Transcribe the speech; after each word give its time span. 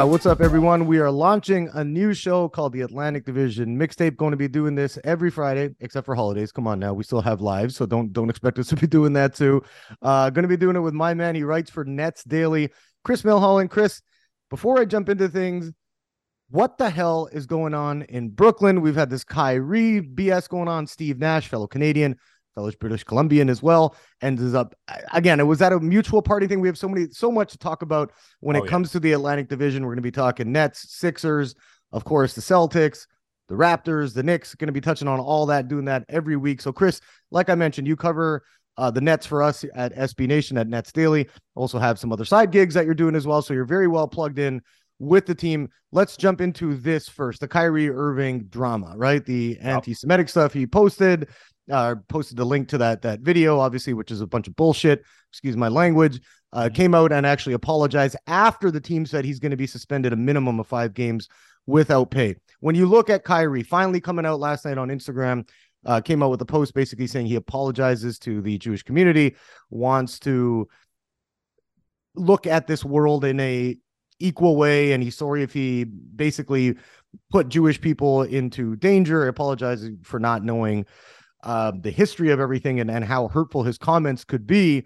Uh, 0.00 0.06
what's 0.06 0.24
up, 0.24 0.40
everyone? 0.40 0.86
We 0.86 0.98
are 0.98 1.10
launching 1.10 1.68
a 1.74 1.84
new 1.84 2.14
show 2.14 2.48
called 2.48 2.72
the 2.72 2.80
Atlantic 2.80 3.26
Division 3.26 3.78
Mixtape. 3.78 4.16
Going 4.16 4.30
to 4.30 4.36
be 4.38 4.48
doing 4.48 4.74
this 4.74 4.98
every 5.04 5.30
Friday, 5.30 5.74
except 5.80 6.06
for 6.06 6.14
holidays. 6.14 6.52
Come 6.52 6.66
on 6.66 6.78
now, 6.78 6.94
we 6.94 7.04
still 7.04 7.20
have 7.20 7.42
lives, 7.42 7.76
so 7.76 7.84
don't 7.84 8.10
don't 8.10 8.30
expect 8.30 8.58
us 8.58 8.68
to 8.68 8.76
be 8.76 8.86
doing 8.86 9.12
that 9.12 9.34
too. 9.34 9.62
Uh, 10.00 10.30
going 10.30 10.44
to 10.44 10.48
be 10.48 10.56
doing 10.56 10.74
it 10.74 10.80
with 10.80 10.94
my 10.94 11.12
man. 11.12 11.34
He 11.34 11.42
writes 11.42 11.70
for 11.70 11.84
Nets 11.84 12.24
Daily, 12.24 12.70
Chris 13.04 13.24
Milholen. 13.24 13.68
Chris, 13.68 14.00
before 14.48 14.80
I 14.80 14.86
jump 14.86 15.10
into 15.10 15.28
things, 15.28 15.70
what 16.48 16.78
the 16.78 16.88
hell 16.88 17.28
is 17.30 17.44
going 17.44 17.74
on 17.74 18.00
in 18.04 18.30
Brooklyn? 18.30 18.80
We've 18.80 18.94
had 18.94 19.10
this 19.10 19.24
Kyrie 19.24 20.00
BS 20.00 20.48
going 20.48 20.68
on. 20.68 20.86
Steve 20.86 21.18
Nash, 21.18 21.48
fellow 21.48 21.66
Canadian, 21.66 22.16
fellow 22.60 22.72
British 22.78 23.04
Columbian 23.04 23.48
as 23.48 23.62
well, 23.62 23.96
ends 24.20 24.54
up 24.54 24.74
again. 25.12 25.40
It 25.40 25.44
was 25.44 25.58
that 25.60 25.72
a 25.72 25.80
mutual 25.80 26.22
party 26.22 26.46
thing. 26.46 26.60
We 26.60 26.68
have 26.68 26.78
so 26.78 26.88
many, 26.88 27.06
so 27.10 27.30
much 27.32 27.52
to 27.52 27.58
talk 27.58 27.82
about 27.82 28.12
when 28.40 28.56
Oh, 28.56 28.60
it 28.60 28.64
yeah. 28.64 28.70
comes 28.70 28.92
to 28.92 29.00
the 29.00 29.12
Atlantic 29.12 29.48
Division. 29.48 29.82
We're 29.84 29.90
going 29.90 29.96
to 29.96 30.02
be 30.02 30.10
talking 30.10 30.52
Nets, 30.52 30.92
Sixers, 30.94 31.54
of 31.92 32.04
course, 32.04 32.34
the 32.34 32.40
Celtics, 32.40 33.06
the 33.48 33.54
Raptors, 33.54 34.14
the 34.14 34.22
Knicks. 34.22 34.54
Going 34.54 34.68
to 34.68 34.72
be 34.72 34.80
touching 34.80 35.08
on 35.08 35.20
all 35.20 35.46
that, 35.46 35.68
doing 35.68 35.86
that 35.86 36.04
every 36.08 36.36
week. 36.36 36.60
So, 36.60 36.72
Chris, 36.72 37.00
like 37.30 37.48
I 37.48 37.54
mentioned, 37.54 37.86
you 37.88 37.96
cover. 37.96 38.42
Uh, 38.76 38.90
the 38.90 39.00
Nets 39.00 39.26
for 39.26 39.42
us 39.42 39.62
at 39.74 39.94
SB 39.94 40.26
Nation 40.26 40.56
at 40.56 40.66
Nets 40.66 40.90
Daily. 40.90 41.28
Also 41.54 41.78
have 41.78 41.98
some 41.98 42.12
other 42.12 42.24
side 42.24 42.50
gigs 42.50 42.72
that 42.72 42.86
you're 42.86 42.94
doing 42.94 43.14
as 43.14 43.26
well. 43.26 43.42
So 43.42 43.52
you're 43.52 43.66
very 43.66 43.88
well 43.88 44.08
plugged 44.08 44.38
in 44.38 44.62
with 44.98 45.26
the 45.26 45.34
team. 45.34 45.68
Let's 45.92 46.16
jump 46.16 46.40
into 46.40 46.76
this 46.76 47.06
first 47.06 47.40
the 47.40 47.48
Kyrie 47.48 47.90
Irving 47.90 48.44
drama, 48.44 48.94
right? 48.96 49.22
The 49.26 49.58
anti 49.60 49.92
Semitic 49.92 50.30
stuff 50.30 50.54
he 50.54 50.66
posted, 50.66 51.28
uh, 51.70 51.96
posted 52.08 52.38
a 52.38 52.44
link 52.44 52.68
to 52.68 52.78
that, 52.78 53.02
that 53.02 53.20
video, 53.20 53.58
obviously, 53.58 53.94
which 53.94 54.10
is 54.10 54.20
a 54.20 54.26
bunch 54.26 54.48
of 54.48 54.56
bullshit. 54.56 55.02
Excuse 55.30 55.56
my 55.56 55.68
language. 55.68 56.20
Uh, 56.52 56.68
came 56.72 56.94
out 56.94 57.12
and 57.12 57.24
actually 57.24 57.52
apologized 57.52 58.16
after 58.26 58.70
the 58.70 58.80
team 58.80 59.06
said 59.06 59.24
he's 59.24 59.38
going 59.38 59.50
to 59.50 59.56
be 59.56 59.66
suspended 59.66 60.12
a 60.12 60.16
minimum 60.16 60.58
of 60.58 60.66
five 60.66 60.94
games 60.94 61.28
without 61.66 62.10
pay. 62.10 62.34
When 62.58 62.74
you 62.74 62.86
look 62.86 63.08
at 63.08 63.24
Kyrie 63.24 63.62
finally 63.62 64.00
coming 64.00 64.26
out 64.26 64.40
last 64.40 64.64
night 64.64 64.76
on 64.76 64.88
Instagram, 64.88 65.48
uh, 65.86 66.00
came 66.00 66.22
out 66.22 66.30
with 66.30 66.42
a 66.42 66.46
post 66.46 66.74
basically 66.74 67.06
saying 67.06 67.26
he 67.26 67.36
apologizes 67.36 68.18
to 68.20 68.42
the 68.42 68.58
Jewish 68.58 68.82
community, 68.82 69.36
wants 69.70 70.18
to 70.20 70.68
look 72.16 72.46
at 72.46 72.66
this 72.66 72.84
world 72.84 73.24
in 73.24 73.38
a 73.40 73.76
equal 74.18 74.56
way, 74.56 74.92
and 74.92 75.02
he's 75.02 75.16
sorry 75.16 75.42
if 75.42 75.52
he 75.52 75.84
basically 75.84 76.76
put 77.30 77.48
Jewish 77.48 77.80
people 77.80 78.22
into 78.22 78.76
danger, 78.76 79.26
apologizing 79.26 79.98
for 80.02 80.20
not 80.20 80.44
knowing 80.44 80.84
uh, 81.42 81.72
the 81.80 81.90
history 81.90 82.30
of 82.30 82.40
everything 82.40 82.80
and, 82.80 82.90
and 82.90 83.04
how 83.04 83.28
hurtful 83.28 83.62
his 83.62 83.78
comments 83.78 84.24
could 84.24 84.46
be. 84.46 84.84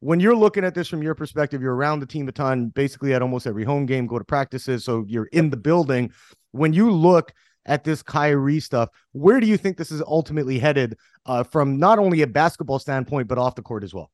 When 0.00 0.20
you're 0.20 0.36
looking 0.36 0.64
at 0.64 0.74
this 0.74 0.88
from 0.88 1.02
your 1.02 1.14
perspective, 1.14 1.62
you're 1.62 1.74
around 1.74 2.00
the 2.00 2.06
team 2.06 2.28
a 2.28 2.32
ton, 2.32 2.68
basically 2.68 3.14
at 3.14 3.22
almost 3.22 3.46
every 3.46 3.64
home 3.64 3.86
game, 3.86 4.06
go 4.06 4.18
to 4.18 4.24
practices, 4.24 4.84
so 4.84 5.04
you're 5.08 5.26
in 5.26 5.50
the 5.50 5.56
building. 5.56 6.12
When 6.52 6.72
you 6.72 6.90
look 6.90 7.32
at 7.66 7.84
this 7.84 8.02
Kyrie 8.02 8.60
stuff, 8.60 8.90
where 9.12 9.40
do 9.40 9.46
you 9.46 9.56
think 9.56 9.78
this 9.78 9.90
is 9.90 10.02
ultimately 10.06 10.58
headed 10.58 10.98
uh, 11.24 11.42
from 11.42 11.78
not 11.78 11.98
only 11.98 12.20
a 12.22 12.26
basketball 12.26 12.78
standpoint, 12.78 13.28
but 13.28 13.38
off 13.38 13.54
the 13.54 13.62
court 13.62 13.82
as 13.82 13.94
well? 13.94 14.10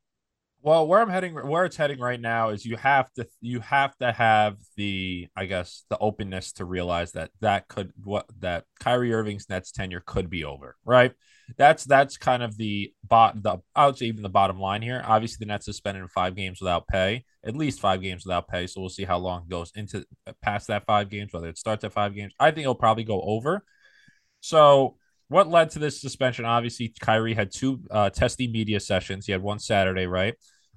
Well, 0.62 0.86
where 0.86 1.00
I'm 1.00 1.08
heading, 1.08 1.34
where 1.34 1.64
it's 1.64 1.76
heading 1.76 1.98
right 1.98 2.20
now 2.20 2.50
is 2.50 2.66
you 2.66 2.76
have 2.76 3.10
to, 3.14 3.26
you 3.40 3.60
have 3.60 3.96
to 3.96 4.12
have 4.12 4.58
the, 4.76 5.26
I 5.34 5.46
guess, 5.46 5.84
the 5.88 5.98
openness 5.98 6.52
to 6.52 6.66
realize 6.66 7.12
that 7.12 7.30
that 7.40 7.66
could 7.66 7.92
what 8.04 8.26
that 8.40 8.64
Kyrie 8.78 9.14
Irving's 9.14 9.48
Nets 9.48 9.72
tenure 9.72 10.02
could 10.04 10.28
be 10.28 10.44
over, 10.44 10.76
right? 10.84 11.12
That's 11.56 11.84
that's 11.84 12.16
kind 12.16 12.43
of 12.43 12.56
the 12.56 12.93
bot, 13.06 13.43
the 13.43 13.59
I 13.75 13.87
would 13.87 13.99
say 13.99 14.06
even 14.06 14.22
the 14.22 14.28
bottom 14.28 14.59
line 14.59 14.83
here. 14.83 15.03
Obviously, 15.05 15.37
the 15.41 15.47
Nets 15.47 15.65
suspended 15.66 16.09
five 16.11 16.37
games 16.37 16.61
without 16.61 16.87
pay, 16.87 17.25
at 17.44 17.56
least 17.56 17.81
five 17.81 18.03
games 18.03 18.25
without 18.25 18.49
pay. 18.49 18.66
So 18.66 18.81
we'll 18.81 18.91
see 18.91 19.05
how 19.05 19.19
long 19.19 19.43
it 19.43 19.49
goes 19.49 19.72
into 19.75 20.05
past 20.43 20.69
that 20.69 20.87
five 20.87 21.11
games, 21.11 21.33
whether 21.33 21.49
it 21.49 21.59
starts 21.59 21.84
at 21.84 21.93
five 21.93 22.15
games. 22.15 22.33
I 22.38 22.50
think 22.50 22.62
it'll 22.62 22.75
probably 22.75 23.05
go 23.05 23.21
over. 23.22 23.65
So 24.41 24.97
what 25.28 25.49
led 25.49 25.71
to 25.71 25.78
this 25.78 26.00
suspension? 26.00 26.44
Obviously, 26.44 26.93
Kyrie 27.00 27.34
had 27.34 27.53
two 27.53 27.81
uh, 27.91 28.11
testy 28.11 28.49
media 28.49 28.81
sessions. 28.81 29.27
He 29.27 29.32
had 29.32 29.43
one 29.43 29.59
Saturday, 29.59 30.06
right, 30.06 30.34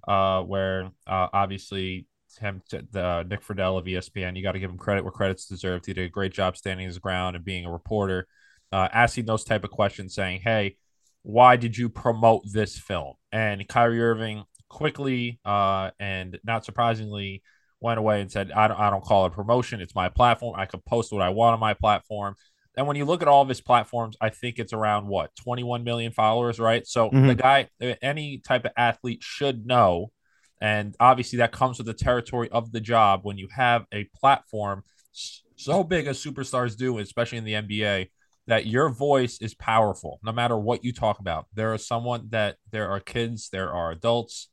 uh, 0.08 0.42
where 0.44 0.92
uh, 1.08 1.28
obviously 1.34 2.08
him, 2.38 2.62
to 2.70 2.86
the 2.92 3.24
Nick 3.28 3.42
Friedell 3.42 3.78
of 3.78 3.86
ESPN. 3.86 4.36
You 4.36 4.44
got 4.44 4.54
to 4.54 4.60
give 4.60 4.70
him 4.70 4.78
credit 4.78 5.04
where 5.04 5.12
credit's 5.12 5.48
deserved. 5.48 5.86
He 5.86 5.94
did 5.94 6.06
a 6.06 6.10
great 6.10 6.34
job 6.34 6.58
standing 6.58 6.86
his 6.86 7.00
ground 7.00 7.36
and 7.36 7.46
being 7.46 7.66
a 7.66 7.72
reporter, 7.72 8.28
uh, 8.74 8.90
asking 8.92 9.26
those 9.26 9.44
type 9.44 9.64
of 9.64 9.72
questions, 9.72 10.16
saying, 10.16 10.42
"Hey, 10.44 10.78
why 11.22 11.56
did 11.56 11.78
you 11.78 11.90
promote 11.90 12.44
this 12.52 12.78
film?" 12.78 13.14
And 13.32 13.66
Kyrie 13.68 14.02
Irving 14.02 14.44
quickly 14.70 15.40
uh, 15.46 15.92
and 16.00 16.40
not 16.44 16.66
surprisingly 16.66 17.44
went 17.80 18.00
away 18.00 18.22
and 18.22 18.32
said, 18.32 18.52
I 18.52 18.68
don't, 18.68 18.80
I 18.80 18.90
don't 18.90 19.04
call 19.04 19.26
it 19.26 19.34
promotion. 19.34 19.82
It's 19.82 19.94
my 19.94 20.10
platform. 20.10 20.56
I 20.58 20.66
can 20.66 20.82
post 20.86 21.12
what 21.12 21.22
I 21.22 21.30
want 21.30 21.54
on 21.54 21.60
my 21.60 21.74
platform. 21.74 22.36
And 22.76 22.88
when 22.88 22.96
you 22.96 23.06
look 23.06 23.22
at 23.22 23.28
all 23.28 23.42
of 23.44 23.50
his 23.50 23.62
platforms, 23.62 24.16
I 24.20 24.30
think 24.30 24.58
it's 24.58 24.74
around 24.74 25.08
what 25.08 25.36
21 25.36 25.84
million 25.84 26.12
followers, 26.12 26.60
right? 26.60 26.88
So 26.88 27.12
Mhm. 27.12 27.28
the 27.28 27.36
guy, 27.36 27.70
any 28.02 28.40
type 28.40 28.66
of 28.66 28.72
athlete 28.78 29.22
should 29.22 29.68
know. 29.68 30.12
And 30.60 30.96
obviously, 31.00 31.38
that 31.38 31.52
comes 31.52 31.78
with 31.78 31.86
the 31.88 31.94
territory 31.94 32.50
of 32.50 32.72
the 32.72 32.82
job 32.82 33.20
when 33.24 33.38
you 33.38 33.50
have 33.54 33.86
a 33.94 34.06
platform 34.20 34.84
so 35.12 35.84
big 35.84 36.08
as 36.08 36.24
superstars 36.24 36.76
do, 36.76 36.98
especially 36.98 37.38
in 37.38 37.44
the 37.44 37.54
NBA, 37.54 38.10
that 38.48 38.66
your 38.66 38.90
voice 38.90 39.38
is 39.40 39.54
powerful 39.54 40.20
no 40.24 40.32
matter 40.32 40.58
what 40.58 40.84
you 40.84 40.92
talk 40.92 41.20
about. 41.20 41.46
There 41.54 41.74
are 41.74 41.78
someone 41.78 42.28
that 42.30 42.58
there 42.72 42.90
are 42.90 43.00
kids, 43.00 43.50
there 43.50 43.74
are 43.74 43.92
adults, 43.92 44.50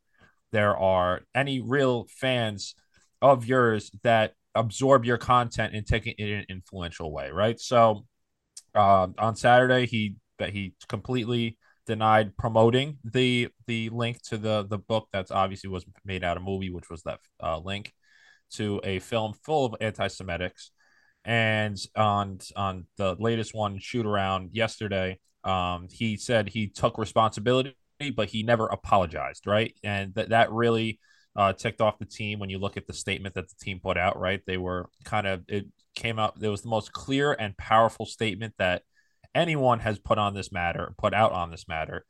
there 0.52 0.76
are 0.76 1.22
any 1.34 1.60
real 1.60 2.06
fans 2.08 2.74
of 3.22 3.46
yours 3.46 3.90
that 4.02 4.34
absorb 4.54 5.04
your 5.04 5.18
content 5.18 5.74
and 5.74 5.86
take 5.86 6.06
it 6.06 6.16
in 6.18 6.28
an 6.28 6.46
influential 6.48 7.12
way, 7.12 7.30
right? 7.30 7.58
So 7.60 8.06
um, 8.74 9.14
on 9.18 9.36
Saturday, 9.36 9.86
he 9.86 10.16
that 10.38 10.50
he 10.50 10.74
completely 10.88 11.58
denied 11.86 12.36
promoting 12.36 12.98
the 13.04 13.48
the 13.66 13.88
link 13.90 14.22
to 14.22 14.38
the 14.38 14.66
the 14.68 14.78
book 14.78 15.08
that's 15.12 15.30
obviously 15.30 15.70
was 15.70 15.84
made 16.04 16.24
out 16.24 16.36
of 16.36 16.42
movie, 16.42 16.70
which 16.70 16.88
was 16.88 17.02
that 17.02 17.20
uh, 17.42 17.58
link 17.58 17.92
to 18.52 18.80
a 18.84 18.98
film 18.98 19.34
full 19.44 19.66
of 19.66 19.74
anti-Semitics. 19.80 20.70
And 21.24 21.78
on 21.96 22.38
on 22.56 22.86
the 22.96 23.16
latest 23.18 23.54
one, 23.54 23.78
shoot 23.78 24.06
around 24.06 24.50
yesterday, 24.52 25.18
um, 25.44 25.88
he 25.90 26.16
said 26.16 26.48
he 26.48 26.68
took 26.68 26.98
responsibility, 26.98 27.74
but 28.14 28.28
he 28.28 28.42
never 28.42 28.66
apologized, 28.66 29.46
right? 29.46 29.74
And 29.84 30.14
that 30.14 30.30
that 30.30 30.50
really 30.52 30.98
uh, 31.36 31.52
ticked 31.52 31.80
off 31.80 31.98
the 31.98 32.06
team 32.06 32.38
when 32.38 32.50
you 32.50 32.58
look 32.58 32.76
at 32.76 32.86
the 32.86 32.92
statement 32.92 33.34
that 33.34 33.48
the 33.48 33.64
team 33.64 33.80
put 33.82 33.96
out, 33.98 34.18
right? 34.18 34.40
They 34.46 34.56
were 34.56 34.88
kind 35.04 35.26
of 35.26 35.44
it 35.48 35.66
came 35.94 36.18
out. 36.18 36.38
It 36.40 36.48
was 36.48 36.62
the 36.62 36.68
most 36.68 36.92
clear 36.92 37.32
and 37.32 37.56
powerful 37.56 38.06
statement 38.06 38.54
that 38.58 38.82
anyone 39.34 39.80
has 39.80 39.98
put 39.98 40.18
on 40.18 40.34
this 40.34 40.50
matter, 40.52 40.94
put 40.98 41.14
out 41.14 41.32
on 41.32 41.50
this 41.50 41.68
matter. 41.68 42.04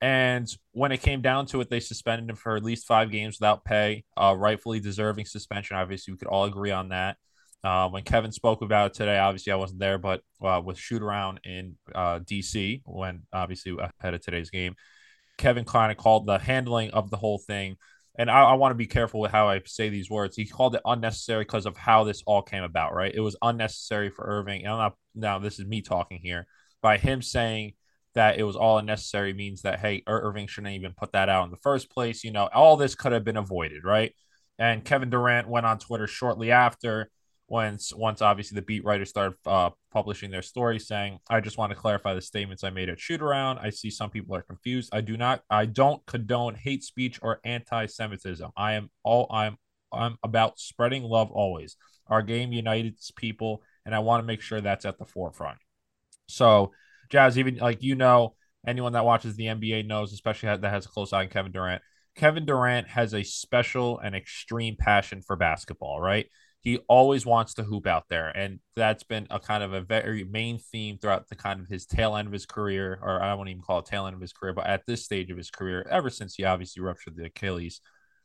And 0.00 0.48
when 0.72 0.92
it 0.92 1.02
came 1.02 1.22
down 1.22 1.46
to 1.46 1.60
it, 1.60 1.70
they 1.70 1.80
suspended 1.80 2.28
him 2.28 2.36
for 2.36 2.56
at 2.56 2.64
least 2.64 2.86
five 2.86 3.10
games 3.10 3.38
without 3.40 3.64
pay, 3.64 4.04
uh, 4.16 4.34
rightfully 4.36 4.80
deserving 4.80 5.26
suspension. 5.26 5.76
Obviously, 5.76 6.12
we 6.12 6.18
could 6.18 6.28
all 6.28 6.44
agree 6.44 6.72
on 6.72 6.88
that. 6.88 7.16
Uh, 7.64 7.88
when 7.88 8.02
Kevin 8.02 8.30
spoke 8.30 8.60
about 8.60 8.90
it 8.90 8.94
today, 8.94 9.18
obviously 9.18 9.50
I 9.50 9.56
wasn't 9.56 9.80
there, 9.80 9.96
but 9.96 10.20
uh, 10.42 10.60
with 10.62 10.76
shoot 10.76 11.02
around 11.02 11.40
in 11.44 11.76
uh, 11.94 12.18
DC, 12.18 12.82
when 12.84 13.22
obviously 13.32 13.74
ahead 13.78 14.12
of 14.12 14.20
today's 14.20 14.50
game, 14.50 14.74
Kevin 15.38 15.64
kind 15.64 15.90
of 15.90 15.96
called 15.96 16.26
the 16.26 16.38
handling 16.38 16.90
of 16.90 17.10
the 17.10 17.16
whole 17.16 17.38
thing. 17.38 17.76
And 18.18 18.30
I, 18.30 18.42
I 18.42 18.52
want 18.54 18.72
to 18.72 18.76
be 18.76 18.86
careful 18.86 19.18
with 19.18 19.32
how 19.32 19.48
I 19.48 19.62
say 19.64 19.88
these 19.88 20.10
words. 20.10 20.36
He 20.36 20.44
called 20.44 20.74
it 20.74 20.82
unnecessary 20.84 21.44
because 21.44 21.64
of 21.64 21.74
how 21.74 22.04
this 22.04 22.22
all 22.26 22.42
came 22.42 22.62
about, 22.62 22.94
right? 22.94 23.12
It 23.12 23.20
was 23.20 23.34
unnecessary 23.40 24.10
for 24.10 24.26
Irving. 24.26 24.64
And 24.64 24.72
I'm 24.72 24.78
not, 24.78 24.96
now 25.14 25.38
this 25.38 25.58
is 25.58 25.64
me 25.64 25.80
talking 25.80 26.20
here. 26.22 26.46
By 26.82 26.98
him 26.98 27.22
saying 27.22 27.72
that 28.14 28.38
it 28.38 28.44
was 28.44 28.56
all 28.56 28.76
unnecessary 28.76 29.32
means 29.32 29.62
that, 29.62 29.80
hey, 29.80 30.02
Ir- 30.06 30.20
Irving 30.22 30.46
shouldn't 30.48 30.74
even 30.74 30.92
put 30.92 31.12
that 31.12 31.30
out 31.30 31.46
in 31.46 31.50
the 31.50 31.56
first 31.62 31.90
place. 31.90 32.24
You 32.24 32.30
know, 32.30 32.48
all 32.54 32.76
this 32.76 32.94
could 32.94 33.12
have 33.12 33.24
been 33.24 33.38
avoided, 33.38 33.84
right? 33.84 34.12
And 34.58 34.84
Kevin 34.84 35.08
Durant 35.08 35.48
went 35.48 35.66
on 35.66 35.78
Twitter 35.78 36.06
shortly 36.06 36.52
after 36.52 37.10
once 37.48 37.92
once 37.94 38.22
obviously 38.22 38.56
the 38.56 38.62
beat 38.62 38.84
writers 38.84 39.10
started 39.10 39.36
uh, 39.46 39.70
publishing 39.92 40.30
their 40.30 40.42
story 40.42 40.78
saying 40.78 41.18
i 41.28 41.40
just 41.40 41.58
want 41.58 41.70
to 41.70 41.76
clarify 41.76 42.14
the 42.14 42.20
statements 42.20 42.64
i 42.64 42.70
made 42.70 42.88
at 42.88 42.98
shoot 42.98 43.20
around 43.20 43.58
i 43.58 43.68
see 43.68 43.90
some 43.90 44.10
people 44.10 44.34
are 44.34 44.42
confused. 44.42 44.90
I 44.92 45.02
do 45.02 45.16
not 45.16 45.42
i 45.50 45.66
don't 45.66 46.04
condone 46.06 46.54
hate 46.54 46.82
speech 46.82 47.18
or 47.22 47.40
anti-semitism. 47.44 48.50
I 48.56 48.74
am 48.74 48.90
all 49.02 49.26
i'm 49.30 49.58
i'm 49.92 50.16
about 50.22 50.58
spreading 50.58 51.02
love 51.02 51.30
always. 51.30 51.76
Our 52.06 52.22
game 52.22 52.52
unites 52.52 53.10
people 53.10 53.62
and 53.84 53.94
i 53.94 53.98
want 53.98 54.22
to 54.22 54.26
make 54.26 54.40
sure 54.40 54.60
that's 54.60 54.86
at 54.86 54.98
the 54.98 55.04
forefront. 55.04 55.58
So 56.28 56.72
jazz 57.10 57.38
even 57.38 57.56
like 57.56 57.82
you 57.82 57.94
know 57.94 58.34
anyone 58.66 58.94
that 58.94 59.04
watches 59.04 59.36
the 59.36 59.44
nba 59.44 59.86
knows 59.86 60.14
especially 60.14 60.48
that 60.48 60.64
has 60.64 60.86
a 60.86 60.88
close 60.88 61.12
eye 61.12 61.20
on 61.20 61.28
kevin 61.28 61.52
durant. 61.52 61.82
Kevin 62.16 62.46
durant 62.46 62.88
has 62.88 63.12
a 63.12 63.22
special 63.22 63.98
and 63.98 64.14
extreme 64.14 64.76
passion 64.78 65.20
for 65.20 65.36
basketball 65.36 66.00
right 66.00 66.26
he 66.64 66.78
always 66.88 67.24
wants 67.24 67.54
to 67.54 67.62
hoop 67.62 67.86
out 67.86 68.04
there 68.08 68.28
and 68.36 68.58
that's 68.74 69.04
been 69.04 69.26
a 69.30 69.38
kind 69.38 69.62
of 69.62 69.72
a 69.72 69.80
very 69.82 70.24
main 70.24 70.58
theme 70.58 70.98
throughout 70.98 71.28
the 71.28 71.36
kind 71.36 71.60
of 71.60 71.68
his 71.68 71.86
tail 71.86 72.16
end 72.16 72.26
of 72.26 72.32
his 72.32 72.46
career 72.46 72.98
or 73.02 73.22
i 73.22 73.32
won't 73.34 73.48
even 73.48 73.62
call 73.62 73.78
it 73.78 73.86
tail 73.86 74.06
end 74.06 74.14
of 74.14 74.20
his 74.20 74.32
career 74.32 74.52
but 74.52 74.66
at 74.66 74.82
this 74.86 75.04
stage 75.04 75.30
of 75.30 75.36
his 75.36 75.50
career 75.50 75.86
ever 75.90 76.10
since 76.10 76.34
he 76.34 76.44
obviously 76.44 76.82
ruptured 76.82 77.16
the 77.16 77.26
achilles 77.26 77.80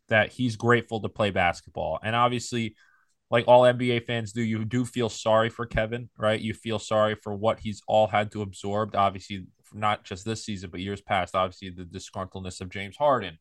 that 0.09 0.31
he's 0.31 0.55
grateful 0.55 0.99
to 1.01 1.09
play 1.09 1.31
basketball. 1.31 1.99
And 2.03 2.15
obviously 2.15 2.75
like 3.31 3.47
all 3.47 3.61
nba 3.61 4.03
fans 4.05 4.33
do 4.33 4.41
you 4.41 4.65
do 4.65 4.83
feel 4.83 5.07
sorry 5.07 5.49
for 5.49 5.65
kevin 5.65 6.09
right? 6.17 6.41
You 6.41 6.53
feel 6.53 6.79
sorry 6.79 7.15
for 7.15 7.33
what 7.33 7.59
he's 7.59 7.81
all 7.87 8.07
had 8.07 8.31
to 8.31 8.41
absorb 8.41 8.95
obviously 8.95 9.45
not 9.71 10.03
just 10.03 10.25
this 10.25 10.43
season 10.43 10.71
but 10.71 10.79
years 10.79 10.99
past 10.99 11.35
obviously 11.35 11.69
the 11.69 11.83
disgruntledness 11.83 12.59
of 12.59 12.71
james 12.71 12.97
harden 12.97 13.37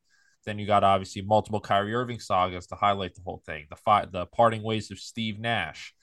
then 0.49 0.59
you 0.59 0.67
got 0.67 0.85
obviously 0.85 1.23
multiple 1.23 1.61
Kyrie 1.61 1.95
Irving 1.95 2.21
sagas 2.21 2.67
to 2.69 2.75
highlight 2.75 3.15
the 3.15 3.23
whole 3.23 3.43
thing. 3.45 3.67
The 3.69 3.77
fight, 3.77 4.13
the 4.13 4.27
parting 4.27 4.63
ways 4.63 4.91
of 4.91 4.99
Steve 4.99 5.39
Nash. 5.39 5.95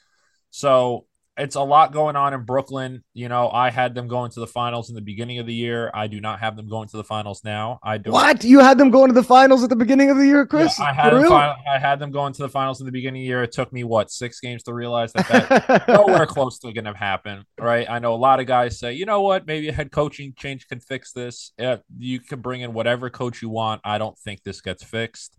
So 0.51 1.07
it's 1.37 1.55
a 1.55 1.61
lot 1.61 1.91
going 1.91 2.15
on 2.15 2.33
in 2.33 2.43
Brooklyn. 2.43 3.03
You 3.13 3.27
know, 3.27 3.49
I 3.49 3.69
had 3.69 3.93
them 3.93 4.07
going 4.07 4.31
to 4.31 4.39
the 4.39 4.47
finals 4.47 4.89
in 4.89 4.95
the 4.95 5.01
beginning 5.01 5.39
of 5.39 5.45
the 5.45 5.53
year. 5.53 5.91
I 5.93 6.07
do 6.07 6.21
not 6.21 6.39
have 6.39 6.55
them 6.55 6.69
going 6.69 6.87
to 6.89 6.97
the 6.97 7.03
finals 7.03 7.41
now. 7.43 7.79
I 7.83 7.97
do. 7.97 8.11
What 8.11 8.43
you 8.45 8.59
had 8.59 8.77
them 8.77 8.89
going 8.89 9.09
to 9.09 9.13
the 9.13 9.23
finals 9.23 9.61
at 9.61 9.69
the 9.69 9.75
beginning 9.75 10.09
of 10.09 10.17
the 10.17 10.25
year, 10.25 10.45
Chris? 10.45 10.79
Yeah, 10.79 10.85
I 10.85 10.93
had 10.93 11.11
final, 11.11 11.55
I 11.69 11.77
had 11.77 11.99
them 11.99 12.11
going 12.11 12.31
to 12.33 12.41
the 12.41 12.49
finals 12.49 12.79
in 12.79 12.85
the 12.85 12.91
beginning 12.91 13.21
of 13.21 13.23
the 13.23 13.27
year. 13.27 13.43
It 13.43 13.51
took 13.51 13.73
me 13.73 13.83
what 13.83 14.11
six 14.11 14.39
games 14.39 14.63
to 14.63 14.73
realize 14.73 15.11
that 15.13 15.27
that 15.27 15.87
nowhere 15.89 16.25
close 16.25 16.57
to 16.59 16.71
going 16.71 16.85
to 16.85 16.93
happen. 16.93 17.43
Right? 17.59 17.89
I 17.89 17.99
know 17.99 18.13
a 18.13 18.15
lot 18.15 18.39
of 18.39 18.45
guys 18.45 18.79
say, 18.79 18.93
you 18.93 19.05
know 19.05 19.21
what, 19.21 19.45
maybe 19.45 19.67
a 19.67 19.73
head 19.73 19.91
coaching 19.91 20.33
change 20.37 20.67
can 20.69 20.79
fix 20.79 21.11
this. 21.11 21.51
Yeah, 21.57 21.77
you 21.97 22.21
can 22.21 22.39
bring 22.39 22.61
in 22.61 22.71
whatever 22.71 23.09
coach 23.09 23.41
you 23.41 23.49
want. 23.49 23.81
I 23.83 23.97
don't 23.97 24.17
think 24.19 24.43
this 24.43 24.61
gets 24.61 24.83
fixed, 24.83 25.37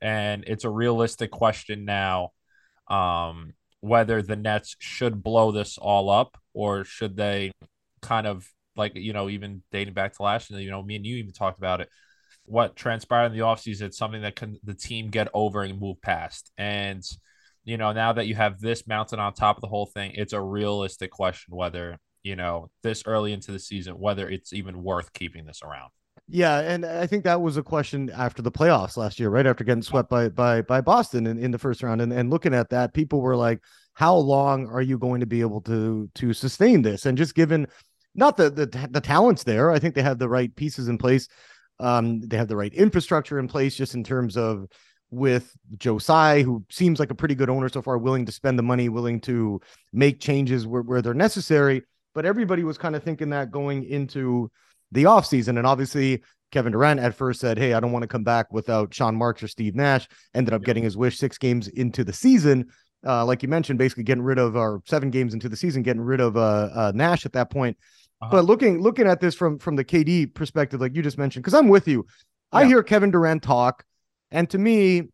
and 0.00 0.44
it's 0.46 0.64
a 0.64 0.70
realistic 0.70 1.32
question 1.32 1.84
now. 1.84 2.30
Um, 2.88 3.54
whether 3.82 4.22
the 4.22 4.36
Nets 4.36 4.76
should 4.78 5.24
blow 5.24 5.50
this 5.50 5.76
all 5.76 6.08
up 6.08 6.38
or 6.54 6.84
should 6.84 7.16
they 7.16 7.50
kind 8.00 8.28
of 8.28 8.48
like, 8.76 8.92
you 8.94 9.12
know, 9.12 9.28
even 9.28 9.62
dating 9.72 9.92
back 9.92 10.14
to 10.14 10.22
last 10.22 10.50
year, 10.50 10.60
you 10.60 10.70
know, 10.70 10.82
me 10.82 10.94
and 10.96 11.04
you 11.04 11.16
even 11.16 11.32
talked 11.32 11.58
about 11.58 11.80
it. 11.80 11.88
What 12.44 12.76
transpired 12.76 13.26
in 13.26 13.32
the 13.32 13.40
offseason, 13.40 13.82
it's 13.82 13.98
something 13.98 14.22
that 14.22 14.36
can 14.36 14.56
the 14.62 14.74
team 14.74 15.10
get 15.10 15.28
over 15.34 15.62
and 15.62 15.80
move 15.80 16.00
past. 16.00 16.52
And, 16.56 17.02
you 17.64 17.76
know, 17.76 17.92
now 17.92 18.12
that 18.12 18.28
you 18.28 18.36
have 18.36 18.60
this 18.60 18.86
mounted 18.86 19.18
on 19.18 19.34
top 19.34 19.56
of 19.56 19.62
the 19.62 19.68
whole 19.68 19.86
thing, 19.86 20.12
it's 20.14 20.32
a 20.32 20.40
realistic 20.40 21.10
question 21.10 21.56
whether, 21.56 21.98
you 22.22 22.36
know, 22.36 22.70
this 22.84 23.02
early 23.04 23.32
into 23.32 23.50
the 23.50 23.58
season, 23.58 23.98
whether 23.98 24.28
it's 24.28 24.52
even 24.52 24.84
worth 24.84 25.12
keeping 25.12 25.44
this 25.44 25.60
around. 25.60 25.90
Yeah, 26.34 26.60
and 26.60 26.86
I 26.86 27.06
think 27.06 27.24
that 27.24 27.42
was 27.42 27.58
a 27.58 27.62
question 27.62 28.08
after 28.08 28.40
the 28.40 28.50
playoffs 28.50 28.96
last 28.96 29.20
year, 29.20 29.28
right 29.28 29.46
after 29.46 29.64
getting 29.64 29.82
swept 29.82 30.08
by 30.08 30.30
by 30.30 30.62
by 30.62 30.80
Boston 30.80 31.26
in, 31.26 31.36
in 31.38 31.50
the 31.50 31.58
first 31.58 31.82
round, 31.82 32.00
and 32.00 32.10
and 32.10 32.30
looking 32.30 32.54
at 32.54 32.70
that, 32.70 32.94
people 32.94 33.20
were 33.20 33.36
like, 33.36 33.60
"How 33.92 34.16
long 34.16 34.66
are 34.66 34.80
you 34.80 34.96
going 34.96 35.20
to 35.20 35.26
be 35.26 35.42
able 35.42 35.60
to 35.62 36.08
to 36.14 36.32
sustain 36.32 36.80
this?" 36.80 37.04
And 37.04 37.18
just 37.18 37.34
given 37.34 37.66
not 38.14 38.38
the 38.38 38.48
the 38.48 38.88
the 38.90 39.00
talents 39.02 39.44
there, 39.44 39.70
I 39.70 39.78
think 39.78 39.94
they 39.94 40.00
have 40.00 40.18
the 40.18 40.28
right 40.28 40.54
pieces 40.56 40.88
in 40.88 40.96
place. 40.96 41.28
Um, 41.80 42.20
they 42.22 42.38
have 42.38 42.48
the 42.48 42.56
right 42.56 42.72
infrastructure 42.72 43.38
in 43.38 43.46
place, 43.46 43.76
just 43.76 43.94
in 43.94 44.02
terms 44.02 44.38
of 44.38 44.64
with 45.10 45.54
Joe 45.76 45.98
Tsai, 45.98 46.40
who 46.40 46.64
seems 46.70 46.98
like 46.98 47.10
a 47.10 47.14
pretty 47.14 47.34
good 47.34 47.50
owner 47.50 47.68
so 47.68 47.82
far, 47.82 47.98
willing 47.98 48.24
to 48.24 48.32
spend 48.32 48.58
the 48.58 48.62
money, 48.62 48.88
willing 48.88 49.20
to 49.22 49.60
make 49.92 50.18
changes 50.18 50.66
where, 50.66 50.80
where 50.80 51.02
they're 51.02 51.12
necessary. 51.12 51.82
But 52.14 52.24
everybody 52.24 52.64
was 52.64 52.78
kind 52.78 52.96
of 52.96 53.02
thinking 53.02 53.28
that 53.30 53.50
going 53.50 53.84
into 53.84 54.50
the 54.92 55.04
offseason. 55.04 55.58
And 55.58 55.66
obviously, 55.66 56.22
Kevin 56.52 56.72
Durant 56.72 57.00
at 57.00 57.14
first 57.14 57.40
said, 57.40 57.58
Hey, 57.58 57.74
I 57.74 57.80
don't 57.80 57.92
want 57.92 58.02
to 58.02 58.08
come 58.08 58.24
back 58.24 58.52
without 58.52 58.94
Sean 58.94 59.16
Marks 59.16 59.42
or 59.42 59.48
Steve 59.48 59.74
Nash. 59.74 60.06
Ended 60.34 60.54
up 60.54 60.62
getting 60.62 60.84
his 60.84 60.96
wish 60.96 61.18
six 61.18 61.38
games 61.38 61.68
into 61.68 62.04
the 62.04 62.12
season. 62.12 62.66
Uh, 63.04 63.24
like 63.24 63.42
you 63.42 63.48
mentioned, 63.48 63.78
basically 63.78 64.04
getting 64.04 64.22
rid 64.22 64.38
of 64.38 64.56
our 64.56 64.80
seven 64.86 65.10
games 65.10 65.34
into 65.34 65.48
the 65.48 65.56
season, 65.56 65.82
getting 65.82 66.02
rid 66.02 66.20
of 66.20 66.36
uh, 66.36 66.68
uh 66.72 66.92
Nash 66.94 67.26
at 67.26 67.32
that 67.32 67.50
point. 67.50 67.76
Uh-huh. 68.20 68.30
But 68.30 68.44
looking 68.44 68.80
looking 68.80 69.08
at 69.08 69.20
this 69.20 69.34
from 69.34 69.58
from 69.58 69.74
the 69.74 69.84
KD 69.84 70.32
perspective, 70.32 70.80
like 70.80 70.94
you 70.94 71.02
just 71.02 71.18
mentioned, 71.18 71.42
because 71.42 71.54
I'm 71.54 71.68
with 71.68 71.88
you. 71.88 72.06
Yeah. 72.52 72.60
I 72.60 72.64
hear 72.66 72.82
Kevin 72.82 73.10
Durant 73.10 73.42
talk, 73.42 73.84
and 74.30 74.48
to 74.50 74.58
me, 74.58 75.08